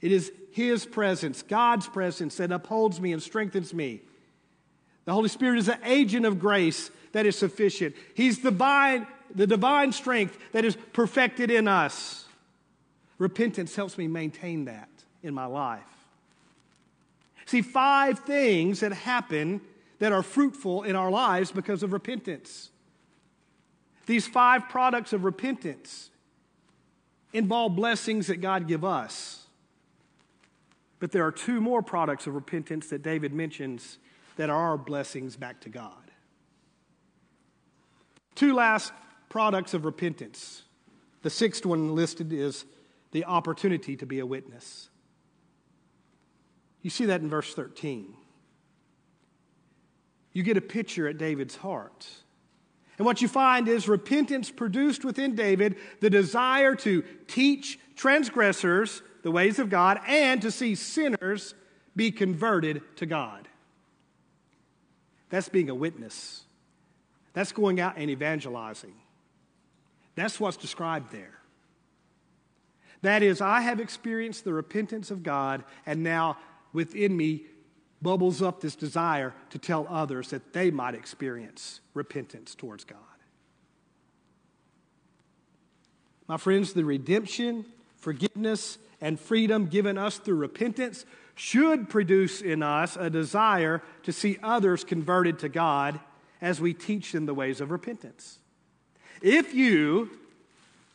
It 0.00 0.12
is 0.12 0.32
His 0.52 0.86
presence, 0.86 1.42
God's 1.42 1.88
presence, 1.88 2.36
that 2.36 2.52
upholds 2.52 3.00
me 3.00 3.12
and 3.12 3.22
strengthens 3.22 3.74
me. 3.74 4.02
The 5.04 5.12
Holy 5.12 5.28
Spirit 5.28 5.58
is 5.58 5.68
an 5.68 5.78
agent 5.84 6.26
of 6.26 6.38
grace 6.38 6.90
that 7.12 7.26
is 7.26 7.36
sufficient. 7.36 7.94
He's 8.14 8.38
divine, 8.38 9.06
the 9.34 9.46
divine 9.46 9.92
strength 9.92 10.38
that 10.52 10.64
is 10.64 10.76
perfected 10.92 11.50
in 11.50 11.66
us. 11.66 12.26
Repentance 13.18 13.74
helps 13.74 13.98
me 13.98 14.06
maintain 14.06 14.66
that 14.66 14.88
in 15.22 15.34
my 15.34 15.46
life. 15.46 15.82
See, 17.46 17.62
five 17.62 18.20
things 18.20 18.80
that 18.80 18.92
happen 18.92 19.62
that 19.98 20.12
are 20.12 20.22
fruitful 20.22 20.82
in 20.82 20.94
our 20.94 21.10
lives 21.10 21.50
because 21.50 21.82
of 21.82 21.92
repentance. 21.92 22.70
These 24.06 24.26
five 24.26 24.68
products 24.68 25.12
of 25.12 25.24
repentance 25.24 26.10
involve 27.32 27.74
blessings 27.74 28.28
that 28.28 28.36
God 28.36 28.68
give 28.68 28.84
us. 28.84 29.46
But 30.98 31.12
there 31.12 31.24
are 31.24 31.32
two 31.32 31.60
more 31.60 31.82
products 31.82 32.26
of 32.26 32.34
repentance 32.34 32.88
that 32.88 33.02
David 33.02 33.32
mentions 33.32 33.98
that 34.36 34.50
are 34.50 34.76
blessings 34.76 35.36
back 35.36 35.60
to 35.62 35.68
God. 35.68 35.92
Two 38.34 38.54
last 38.54 38.92
products 39.28 39.74
of 39.74 39.84
repentance. 39.84 40.62
The 41.22 41.30
sixth 41.30 41.66
one 41.66 41.94
listed 41.94 42.32
is 42.32 42.64
the 43.10 43.24
opportunity 43.24 43.96
to 43.96 44.06
be 44.06 44.20
a 44.20 44.26
witness. 44.26 44.90
You 46.82 46.90
see 46.90 47.06
that 47.06 47.20
in 47.20 47.28
verse 47.28 47.54
13. 47.54 48.14
You 50.32 50.42
get 50.42 50.56
a 50.56 50.60
picture 50.60 51.08
at 51.08 51.18
David's 51.18 51.56
heart. 51.56 52.06
And 52.98 53.06
what 53.06 53.22
you 53.22 53.28
find 53.28 53.68
is 53.68 53.88
repentance 53.88 54.50
produced 54.50 55.04
within 55.04 55.34
David 55.34 55.76
the 56.00 56.10
desire 56.10 56.74
to 56.76 57.02
teach 57.26 57.78
transgressors 57.96 59.02
the 59.28 59.32
ways 59.32 59.58
of 59.58 59.68
God 59.68 60.00
and 60.08 60.40
to 60.40 60.50
see 60.50 60.74
sinners 60.74 61.54
be 61.94 62.10
converted 62.10 62.80
to 62.96 63.04
God. 63.04 63.46
That's 65.28 65.50
being 65.50 65.68
a 65.68 65.74
witness. 65.74 66.44
That's 67.34 67.52
going 67.52 67.78
out 67.78 67.98
and 67.98 68.08
evangelizing. 68.08 68.94
That's 70.14 70.40
what's 70.40 70.56
described 70.56 71.12
there. 71.12 71.38
That 73.02 73.22
is, 73.22 73.42
I 73.42 73.60
have 73.60 73.80
experienced 73.80 74.44
the 74.44 74.54
repentance 74.54 75.10
of 75.10 75.22
God, 75.22 75.62
and 75.84 76.02
now 76.02 76.38
within 76.72 77.14
me 77.14 77.42
bubbles 78.00 78.40
up 78.40 78.62
this 78.62 78.76
desire 78.76 79.34
to 79.50 79.58
tell 79.58 79.86
others 79.90 80.30
that 80.30 80.54
they 80.54 80.70
might 80.70 80.94
experience 80.94 81.82
repentance 81.92 82.54
towards 82.54 82.84
God. 82.84 82.96
My 86.26 86.38
friends, 86.38 86.72
the 86.72 86.86
redemption, 86.86 87.66
forgiveness, 87.98 88.78
and 89.00 89.18
freedom 89.18 89.66
given 89.66 89.96
us 89.96 90.18
through 90.18 90.36
repentance 90.36 91.04
should 91.34 91.88
produce 91.88 92.40
in 92.40 92.62
us 92.62 92.96
a 92.96 93.08
desire 93.08 93.82
to 94.02 94.12
see 94.12 94.38
others 94.42 94.82
converted 94.84 95.38
to 95.38 95.48
God 95.48 96.00
as 96.40 96.60
we 96.60 96.74
teach 96.74 97.12
them 97.12 97.26
the 97.26 97.34
ways 97.34 97.60
of 97.60 97.70
repentance. 97.70 98.38
If 99.22 99.54
you 99.54 100.10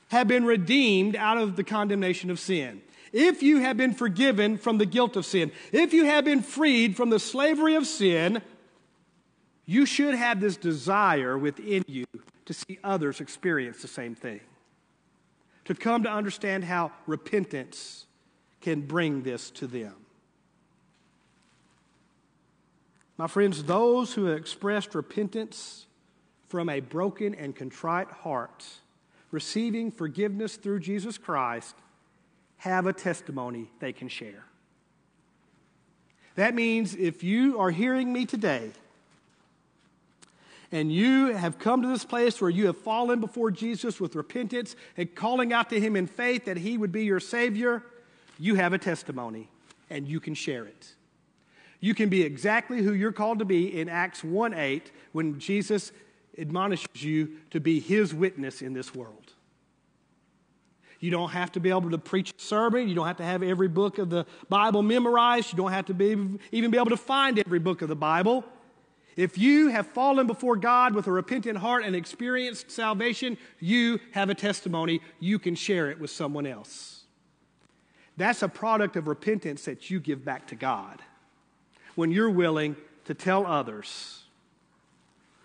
have 0.09 0.27
been 0.27 0.45
redeemed 0.45 1.15
out 1.15 1.37
of 1.37 1.55
the 1.55 1.63
condemnation 1.63 2.29
of 2.29 2.39
sin, 2.39 2.81
if 3.11 3.43
you 3.43 3.59
have 3.59 3.77
been 3.77 3.93
forgiven 3.93 4.57
from 4.57 4.79
the 4.79 4.85
guilt 4.85 5.15
of 5.15 5.25
sin, 5.25 5.51
if 5.71 5.93
you 5.93 6.05
have 6.05 6.25
been 6.25 6.41
freed 6.41 6.97
from 6.97 7.09
the 7.09 7.19
slavery 7.19 7.75
of 7.75 7.85
sin, 7.85 8.41
you 9.65 9.85
should 9.85 10.15
have 10.15 10.41
this 10.41 10.57
desire 10.57 11.37
within 11.37 11.83
you 11.87 12.05
to 12.45 12.53
see 12.53 12.79
others 12.83 13.21
experience 13.21 13.81
the 13.81 13.87
same 13.87 14.15
thing. 14.15 14.41
To 15.65 15.75
come 15.75 16.03
to 16.03 16.11
understand 16.11 16.65
how 16.65 16.91
repentance 17.07 18.05
can 18.61 18.81
bring 18.81 19.23
this 19.23 19.49
to 19.51 19.67
them. 19.67 19.95
My 23.17 23.27
friends, 23.27 23.63
those 23.63 24.13
who 24.13 24.25
have 24.25 24.37
expressed 24.37 24.95
repentance 24.95 25.85
from 26.47 26.69
a 26.69 26.79
broken 26.79 27.33
and 27.35 27.55
contrite 27.55 28.09
heart 28.09 28.65
receiving 29.31 29.91
forgiveness 29.91 30.55
through 30.55 30.79
Jesus 30.79 31.17
Christ 31.17 31.75
have 32.57 32.85
a 32.85 32.93
testimony 32.93 33.69
they 33.79 33.91
can 33.91 34.07
share. 34.07 34.45
That 36.35 36.53
means 36.55 36.95
if 36.95 37.23
you 37.23 37.59
are 37.59 37.71
hearing 37.71 38.11
me 38.11 38.25
today 38.25 38.71
and 40.73 40.91
you 40.91 41.27
have 41.27 41.59
come 41.59 41.83
to 41.83 41.87
this 41.87 42.03
place 42.03 42.41
where 42.41 42.49
you 42.49 42.65
have 42.65 42.77
fallen 42.77 43.21
before 43.21 43.51
Jesus 43.51 44.01
with 44.01 44.15
repentance 44.15 44.75
and 44.97 45.13
calling 45.13 45.53
out 45.53 45.69
to 45.69 45.79
him 45.79 45.95
in 45.95 46.07
faith 46.07 46.45
that 46.45 46.57
he 46.57 46.79
would 46.79 46.91
be 46.91 47.05
your 47.05 47.19
Savior, 47.19 47.83
you 48.39 48.55
have 48.55 48.73
a 48.73 48.79
testimony 48.79 49.49
and 49.91 50.07
you 50.07 50.19
can 50.19 50.33
share 50.33 50.65
it. 50.65 50.95
You 51.79 51.93
can 51.93 52.09
be 52.09 52.23
exactly 52.23 52.81
who 52.81 52.93
you're 52.93 53.11
called 53.11 53.37
to 53.39 53.45
be 53.45 53.79
in 53.79 53.87
Acts 53.87 54.23
1 54.23 54.55
8 54.55 54.91
when 55.11 55.39
Jesus 55.39 55.91
admonishes 56.39 57.03
you 57.03 57.33
to 57.51 57.59
be 57.59 57.79
his 57.79 58.11
witness 58.11 58.63
in 58.63 58.73
this 58.73 58.95
world. 58.95 59.33
You 60.99 61.11
don't 61.11 61.29
have 61.29 61.51
to 61.51 61.59
be 61.59 61.69
able 61.69 61.91
to 61.91 61.99
preach 61.99 62.31
a 62.35 62.41
sermon. 62.41 62.89
You 62.89 62.95
don't 62.95 63.05
have 63.05 63.17
to 63.17 63.25
have 63.25 63.43
every 63.43 63.67
book 63.67 63.99
of 63.99 64.09
the 64.09 64.25
Bible 64.49 64.81
memorized. 64.81 65.51
You 65.51 65.57
don't 65.57 65.73
have 65.73 65.85
to 65.87 65.93
be, 65.93 66.15
even 66.51 66.71
be 66.71 66.77
able 66.77 66.89
to 66.89 66.97
find 66.97 67.37
every 67.37 67.59
book 67.59 67.83
of 67.83 67.89
the 67.89 67.95
Bible. 67.95 68.43
If 69.15 69.37
you 69.37 69.69
have 69.69 69.87
fallen 69.87 70.27
before 70.27 70.55
God 70.55 70.95
with 70.95 71.07
a 71.07 71.11
repentant 71.11 71.59
heart 71.59 71.83
and 71.85 71.95
experienced 71.95 72.71
salvation, 72.71 73.37
you 73.59 73.99
have 74.11 74.29
a 74.29 74.35
testimony. 74.35 75.01
You 75.19 75.39
can 75.39 75.55
share 75.55 75.91
it 75.91 75.99
with 75.99 76.09
someone 76.09 76.45
else. 76.45 77.03
That's 78.17 78.41
a 78.41 78.49
product 78.49 78.95
of 78.95 79.07
repentance 79.07 79.65
that 79.65 79.89
you 79.89 79.99
give 79.99 80.25
back 80.25 80.47
to 80.47 80.55
God 80.55 81.01
when 81.95 82.11
you're 82.11 82.29
willing 82.29 82.75
to 83.05 83.13
tell 83.13 83.45
others 83.45 84.23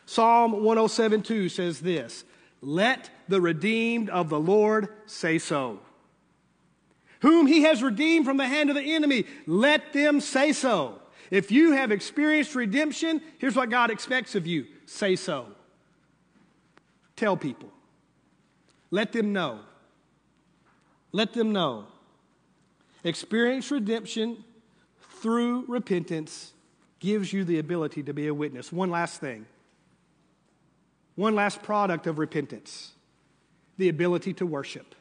Psalm 0.09 0.53
107:2 0.53 1.51
says 1.51 1.81
this 1.81 2.25
Let 2.63 3.11
the 3.29 3.43
redeemed 3.43 4.09
of 4.09 4.31
the 4.31 4.41
Lord 4.41 4.89
say 5.05 5.39
so. 5.39 5.81
Whom 7.21 7.47
he 7.47 7.63
has 7.65 7.83
redeemed 7.83 8.25
from 8.25 8.39
the 8.39 8.47
hand 8.47 8.71
of 8.71 8.77
the 8.77 8.95
enemy, 8.95 9.27
let 9.47 9.93
them 9.93 10.21
say 10.21 10.53
so. 10.53 11.03
If 11.31 11.51
you 11.51 11.73
have 11.73 11.93
experienced 11.93 12.55
redemption, 12.55 13.21
here's 13.39 13.57
what 13.57 13.71
God 13.71 13.91
expects 13.91 14.35
of 14.35 14.47
you 14.47 14.67
say 14.87 15.17
so. 15.17 15.47
Tell 17.17 17.37
people. 17.37 17.71
Let 18.91 19.13
them 19.13 19.33
know. 19.33 19.61
Let 21.13 21.35
them 21.35 21.53
know. 21.53 21.87
Experience 23.05 23.71
redemption 23.71 24.45
through 25.21 25.65
repentance 25.69 26.53
gives 27.01 27.33
you 27.33 27.45
the 27.45 27.59
ability 27.59 28.03
to 28.05 28.13
be 28.13 28.27
a 28.29 28.35
witness. 28.35 28.73
One 28.73 28.91
last 28.91 29.21
thing. 29.21 29.47
One 31.15 31.35
last 31.35 31.63
product 31.63 32.07
of 32.07 32.19
repentance 32.19 32.93
the 33.79 33.89
ability 33.89 34.35
to 34.35 34.45
worship. 34.45 34.95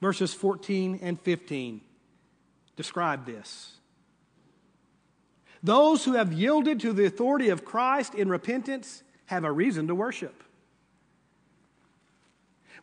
Verses 0.00 0.32
14 0.32 1.00
and 1.02 1.20
15 1.20 1.80
describe 2.76 3.26
this. 3.26 3.74
Those 5.62 6.04
who 6.04 6.14
have 6.14 6.32
yielded 6.32 6.80
to 6.80 6.92
the 6.92 7.06
authority 7.06 7.48
of 7.50 7.64
Christ 7.64 8.14
in 8.14 8.28
repentance 8.28 9.02
have 9.26 9.44
a 9.44 9.52
reason 9.52 9.86
to 9.88 9.94
worship. 9.94 10.42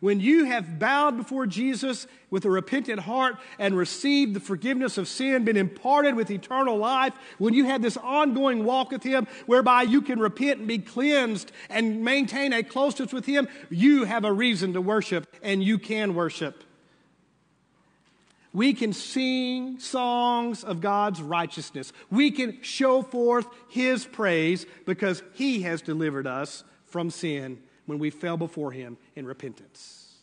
When 0.00 0.18
you 0.18 0.44
have 0.44 0.78
bowed 0.78 1.18
before 1.18 1.46
Jesus 1.46 2.06
with 2.30 2.46
a 2.46 2.50
repentant 2.50 3.00
heart 3.00 3.36
and 3.58 3.76
received 3.76 4.32
the 4.32 4.40
forgiveness 4.40 4.96
of 4.96 5.06
sin, 5.08 5.44
been 5.44 5.58
imparted 5.58 6.14
with 6.14 6.30
eternal 6.30 6.78
life, 6.78 7.12
when 7.36 7.52
you 7.52 7.66
have 7.66 7.82
this 7.82 7.98
ongoing 7.98 8.64
walk 8.64 8.92
with 8.92 9.02
Him 9.02 9.28
whereby 9.44 9.82
you 9.82 10.00
can 10.00 10.18
repent 10.18 10.60
and 10.60 10.66
be 10.66 10.78
cleansed 10.78 11.52
and 11.68 12.02
maintain 12.02 12.54
a 12.54 12.62
closeness 12.62 13.12
with 13.12 13.26
Him, 13.26 13.46
you 13.68 14.04
have 14.04 14.24
a 14.24 14.32
reason 14.32 14.72
to 14.72 14.80
worship 14.80 15.26
and 15.42 15.62
you 15.62 15.78
can 15.78 16.14
worship. 16.14 16.64
We 18.52 18.74
can 18.74 18.92
sing 18.92 19.78
songs 19.78 20.64
of 20.64 20.80
God's 20.80 21.22
righteousness. 21.22 21.92
We 22.10 22.30
can 22.32 22.60
show 22.62 23.02
forth 23.02 23.46
His 23.68 24.04
praise 24.04 24.66
because 24.86 25.22
He 25.34 25.62
has 25.62 25.82
delivered 25.82 26.26
us 26.26 26.64
from 26.86 27.10
sin 27.10 27.58
when 27.86 27.98
we 27.98 28.10
fell 28.10 28.36
before 28.36 28.72
Him 28.72 28.96
in 29.14 29.24
repentance. 29.24 30.14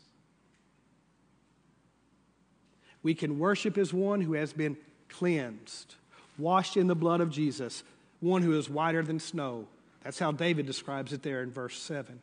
We 3.02 3.14
can 3.14 3.40
worship 3.40 3.78
as 3.78 3.94
one 3.94 4.20
who 4.20 4.34
has 4.34 4.52
been 4.52 4.76
cleansed, 5.08 5.96
washed 6.38 6.76
in 6.76 6.88
the 6.88 6.96
blood 6.96 7.22
of 7.22 7.30
Jesus, 7.30 7.84
one 8.20 8.42
who 8.42 8.58
is 8.58 8.70
whiter 8.70 9.04
than 9.04 9.20
snow. 9.20 9.68
That's 10.04 10.20
how 10.20 10.34
David 10.34 10.66
describes 10.66 11.14
it 11.14 11.24
there 11.24 11.42
in 11.42 11.52
verse 11.52 11.78
7. 11.78 12.20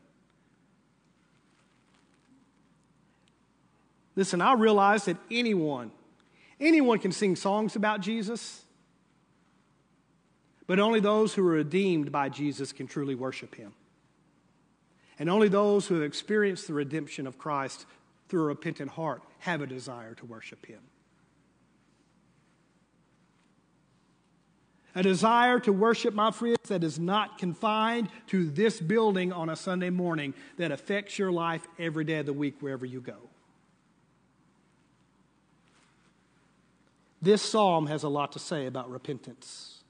Listen, 4.17 4.41
I 4.41 4.55
realize 4.55 5.07
that 5.07 5.17
anyone, 5.31 5.91
anyone 6.61 6.99
can 6.99 7.13
sing 7.13 7.37
songs 7.37 7.77
about 7.77 8.01
Jesus, 8.01 8.63
but 10.67 10.79
only 10.79 11.01
those 11.01 11.35
who 11.35 11.47
are 11.47 11.53
redeemed 11.53 12.13
by 12.13 12.29
Jesus 12.29 12.73
can 12.73 12.87
truly 12.87 13.15
worship 13.15 13.55
him. 13.55 13.75
And 15.19 15.29
only 15.29 15.49
those 15.49 15.87
who 15.87 15.95
have 15.95 16.05
experienced 16.05 16.67
the 16.67 16.75
redemption 16.75 17.27
of 17.27 17.39
Christ 17.39 17.87
through 18.29 18.43
a 18.43 18.47
repentant 18.47 18.91
heart 18.91 19.23
have 19.41 19.61
a 19.61 19.67
desire 19.67 20.15
to 20.15 20.27
worship 20.27 20.65
him. 20.67 20.81
A 24.97 25.03
desire 25.03 25.59
to 25.61 25.73
worship, 25.73 26.15
my 26.15 26.31
friends, 26.31 26.69
that 26.69 26.85
is 26.85 27.01
not 27.01 27.39
confined 27.39 28.09
to 28.29 28.49
this 28.49 28.81
building 28.81 29.33
on 29.33 29.49
a 29.49 29.57
Sunday 29.57 29.91
morning, 29.91 30.35
that 30.57 30.71
affects 30.71 31.19
your 31.19 31.33
life 31.33 31.67
every 31.81 32.05
day 32.05 32.19
of 32.19 32.27
the 32.27 32.33
week 32.33 32.57
wherever 32.61 32.87
you 32.87 33.01
go. 33.01 33.19
This 37.25 37.41
psalm 37.41 37.87
has 37.87 38.03
a 38.03 38.09
lot 38.11 38.33
to 38.33 38.39
say 38.39 38.67
about 38.67 38.91
repentance. 38.91 39.83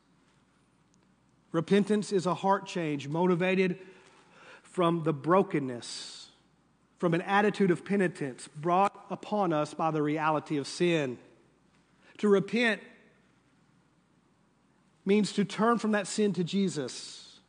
Repentance 1.50 2.12
is 2.12 2.26
a 2.26 2.34
heart 2.34 2.64
change 2.64 3.08
motivated 3.08 3.80
from 4.62 5.02
the 5.02 5.12
brokenness, 5.12 6.28
from 6.98 7.12
an 7.12 7.22
attitude 7.22 7.72
of 7.72 7.84
penitence 7.84 8.48
brought 8.56 9.04
upon 9.10 9.52
us 9.52 9.74
by 9.74 9.90
the 9.90 10.00
reality 10.00 10.58
of 10.58 10.68
sin. 10.68 11.18
To 12.18 12.28
repent 12.28 12.80
means 15.04 15.32
to 15.32 15.44
turn 15.44 15.78
from 15.78 15.90
that 15.90 16.06
sin 16.06 16.32
to 16.34 16.44
Jesus. 16.44 17.40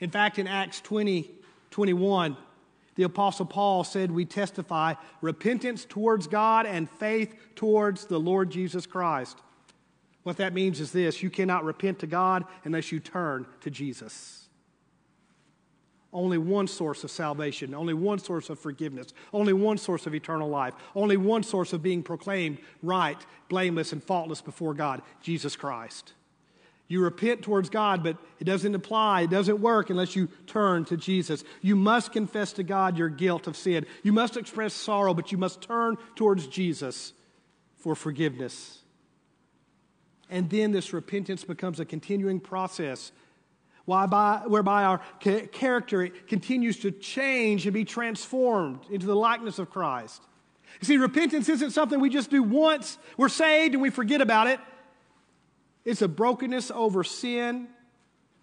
In 0.00 0.10
fact, 0.10 0.40
in 0.40 0.48
Acts 0.48 0.80
20, 0.80 1.30
21, 1.70 2.36
the 2.98 3.04
Apostle 3.04 3.46
Paul 3.46 3.84
said, 3.84 4.10
We 4.10 4.24
testify 4.24 4.94
repentance 5.20 5.84
towards 5.84 6.26
God 6.26 6.66
and 6.66 6.90
faith 6.90 7.32
towards 7.54 8.06
the 8.06 8.18
Lord 8.18 8.50
Jesus 8.50 8.86
Christ. 8.86 9.38
What 10.24 10.38
that 10.38 10.52
means 10.52 10.80
is 10.80 10.90
this 10.90 11.22
you 11.22 11.30
cannot 11.30 11.64
repent 11.64 12.00
to 12.00 12.08
God 12.08 12.44
unless 12.64 12.90
you 12.90 12.98
turn 12.98 13.46
to 13.60 13.70
Jesus. 13.70 14.48
Only 16.12 16.38
one 16.38 16.66
source 16.66 17.04
of 17.04 17.12
salvation, 17.12 17.72
only 17.72 17.94
one 17.94 18.18
source 18.18 18.50
of 18.50 18.58
forgiveness, 18.58 19.14
only 19.32 19.52
one 19.52 19.78
source 19.78 20.08
of 20.08 20.14
eternal 20.16 20.48
life, 20.48 20.74
only 20.96 21.16
one 21.16 21.44
source 21.44 21.72
of 21.72 21.84
being 21.84 22.02
proclaimed 22.02 22.58
right, 22.82 23.24
blameless, 23.48 23.92
and 23.92 24.02
faultless 24.02 24.40
before 24.40 24.74
God 24.74 25.02
Jesus 25.22 25.54
Christ. 25.54 26.14
You 26.88 27.02
repent 27.02 27.42
towards 27.42 27.68
God, 27.68 28.02
but 28.02 28.16
it 28.40 28.44
doesn't 28.44 28.74
apply, 28.74 29.22
it 29.22 29.30
doesn't 29.30 29.60
work 29.60 29.90
unless 29.90 30.16
you 30.16 30.28
turn 30.46 30.86
to 30.86 30.96
Jesus. 30.96 31.44
You 31.60 31.76
must 31.76 32.12
confess 32.12 32.54
to 32.54 32.62
God 32.62 32.96
your 32.96 33.10
guilt 33.10 33.46
of 33.46 33.56
sin. 33.56 33.84
You 34.02 34.12
must 34.12 34.38
express 34.38 34.72
sorrow, 34.72 35.12
but 35.12 35.30
you 35.30 35.36
must 35.36 35.60
turn 35.60 35.96
towards 36.16 36.46
Jesus 36.46 37.12
for 37.76 37.94
forgiveness. 37.94 38.78
And 40.30 40.48
then 40.48 40.72
this 40.72 40.94
repentance 40.94 41.44
becomes 41.44 41.78
a 41.78 41.84
continuing 41.84 42.40
process 42.40 43.12
whereby, 43.84 44.42
our 44.84 45.00
character 45.52 46.08
continues 46.26 46.78
to 46.80 46.90
change 46.90 47.66
and 47.66 47.72
be 47.72 47.84
transformed 47.84 48.80
into 48.90 49.06
the 49.06 49.16
likeness 49.16 49.58
of 49.58 49.70
Christ. 49.70 50.22
You 50.80 50.86
see, 50.86 50.96
repentance 50.98 51.48
isn't 51.48 51.70
something 51.70 51.98
we 51.98 52.10
just 52.10 52.30
do 52.30 52.42
once, 52.42 52.98
we're 53.16 53.30
saved 53.30 53.74
and 53.74 53.82
we 53.82 53.90
forget 53.90 54.20
about 54.20 54.46
it. 54.46 54.60
It's 55.84 56.02
a 56.02 56.08
brokenness 56.08 56.70
over 56.70 57.04
sin, 57.04 57.68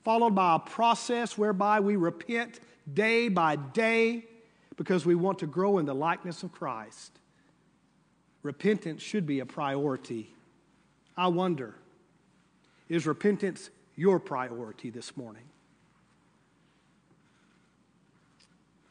followed 0.04 0.36
by 0.36 0.56
a 0.56 0.60
process 0.60 1.38
whereby 1.38 1.80
we 1.80 1.96
repent 1.96 2.60
day 2.92 3.30
by 3.30 3.56
day 3.56 4.26
because 4.78 5.06
we 5.06 5.16
want 5.16 5.40
to 5.40 5.48
grow 5.48 5.78
in 5.78 5.86
the 5.86 5.96
likeness 5.96 6.44
of 6.44 6.52
Christ. 6.52 7.12
Repentance 8.44 9.02
should 9.02 9.26
be 9.26 9.40
a 9.40 9.46
priority. 9.46 10.30
I 11.18 11.28
wonder, 11.28 11.76
is 12.90 13.08
repentance 13.08 13.70
your 13.96 14.20
priority 14.20 14.90
this 14.90 15.16
morning? 15.18 15.44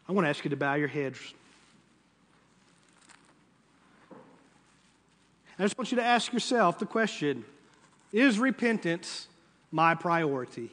I 0.08 0.12
want 0.12 0.26
to 0.26 0.28
ask 0.28 0.44
you 0.44 0.50
to 0.50 0.56
bow 0.56 0.74
your 0.74 0.88
heads. 0.88 1.18
I 5.58 5.62
just 5.62 5.78
want 5.78 5.92
you 5.92 5.96
to 5.96 6.04
ask 6.04 6.32
yourself 6.32 6.78
the 6.78 6.86
question 6.86 7.44
is 8.14 8.38
repentance 8.38 9.26
my 9.72 9.94
priority? 9.94 10.70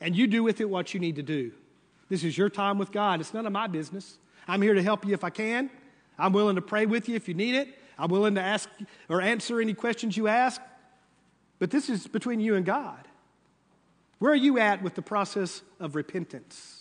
And 0.00 0.14
you 0.14 0.26
do 0.26 0.42
with 0.42 0.60
it 0.60 0.68
what 0.68 0.92
you 0.92 1.00
need 1.00 1.16
to 1.16 1.22
do. 1.22 1.52
This 2.10 2.24
is 2.24 2.36
your 2.36 2.50
time 2.50 2.78
with 2.78 2.92
God. 2.92 3.20
It's 3.20 3.32
none 3.32 3.46
of 3.46 3.52
my 3.52 3.68
business. 3.68 4.18
I'm 4.46 4.60
here 4.60 4.74
to 4.74 4.82
help 4.82 5.06
you 5.06 5.14
if 5.14 5.24
I 5.24 5.30
can. 5.30 5.70
I'm 6.18 6.32
willing 6.32 6.56
to 6.56 6.62
pray 6.62 6.84
with 6.84 7.08
you 7.08 7.14
if 7.14 7.28
you 7.28 7.34
need 7.34 7.54
it. 7.54 7.68
I'm 7.96 8.10
willing 8.10 8.34
to 8.34 8.40
ask 8.40 8.68
or 9.08 9.22
answer 9.22 9.60
any 9.60 9.72
questions 9.72 10.16
you 10.16 10.26
ask. 10.28 10.60
But 11.60 11.70
this 11.70 11.88
is 11.88 12.06
between 12.08 12.40
you 12.40 12.56
and 12.56 12.66
God. 12.66 13.06
Where 14.18 14.32
are 14.32 14.36
you 14.36 14.58
at 14.58 14.82
with 14.82 14.96
the 14.96 15.02
process 15.02 15.62
of 15.78 15.94
repentance? 15.94 16.73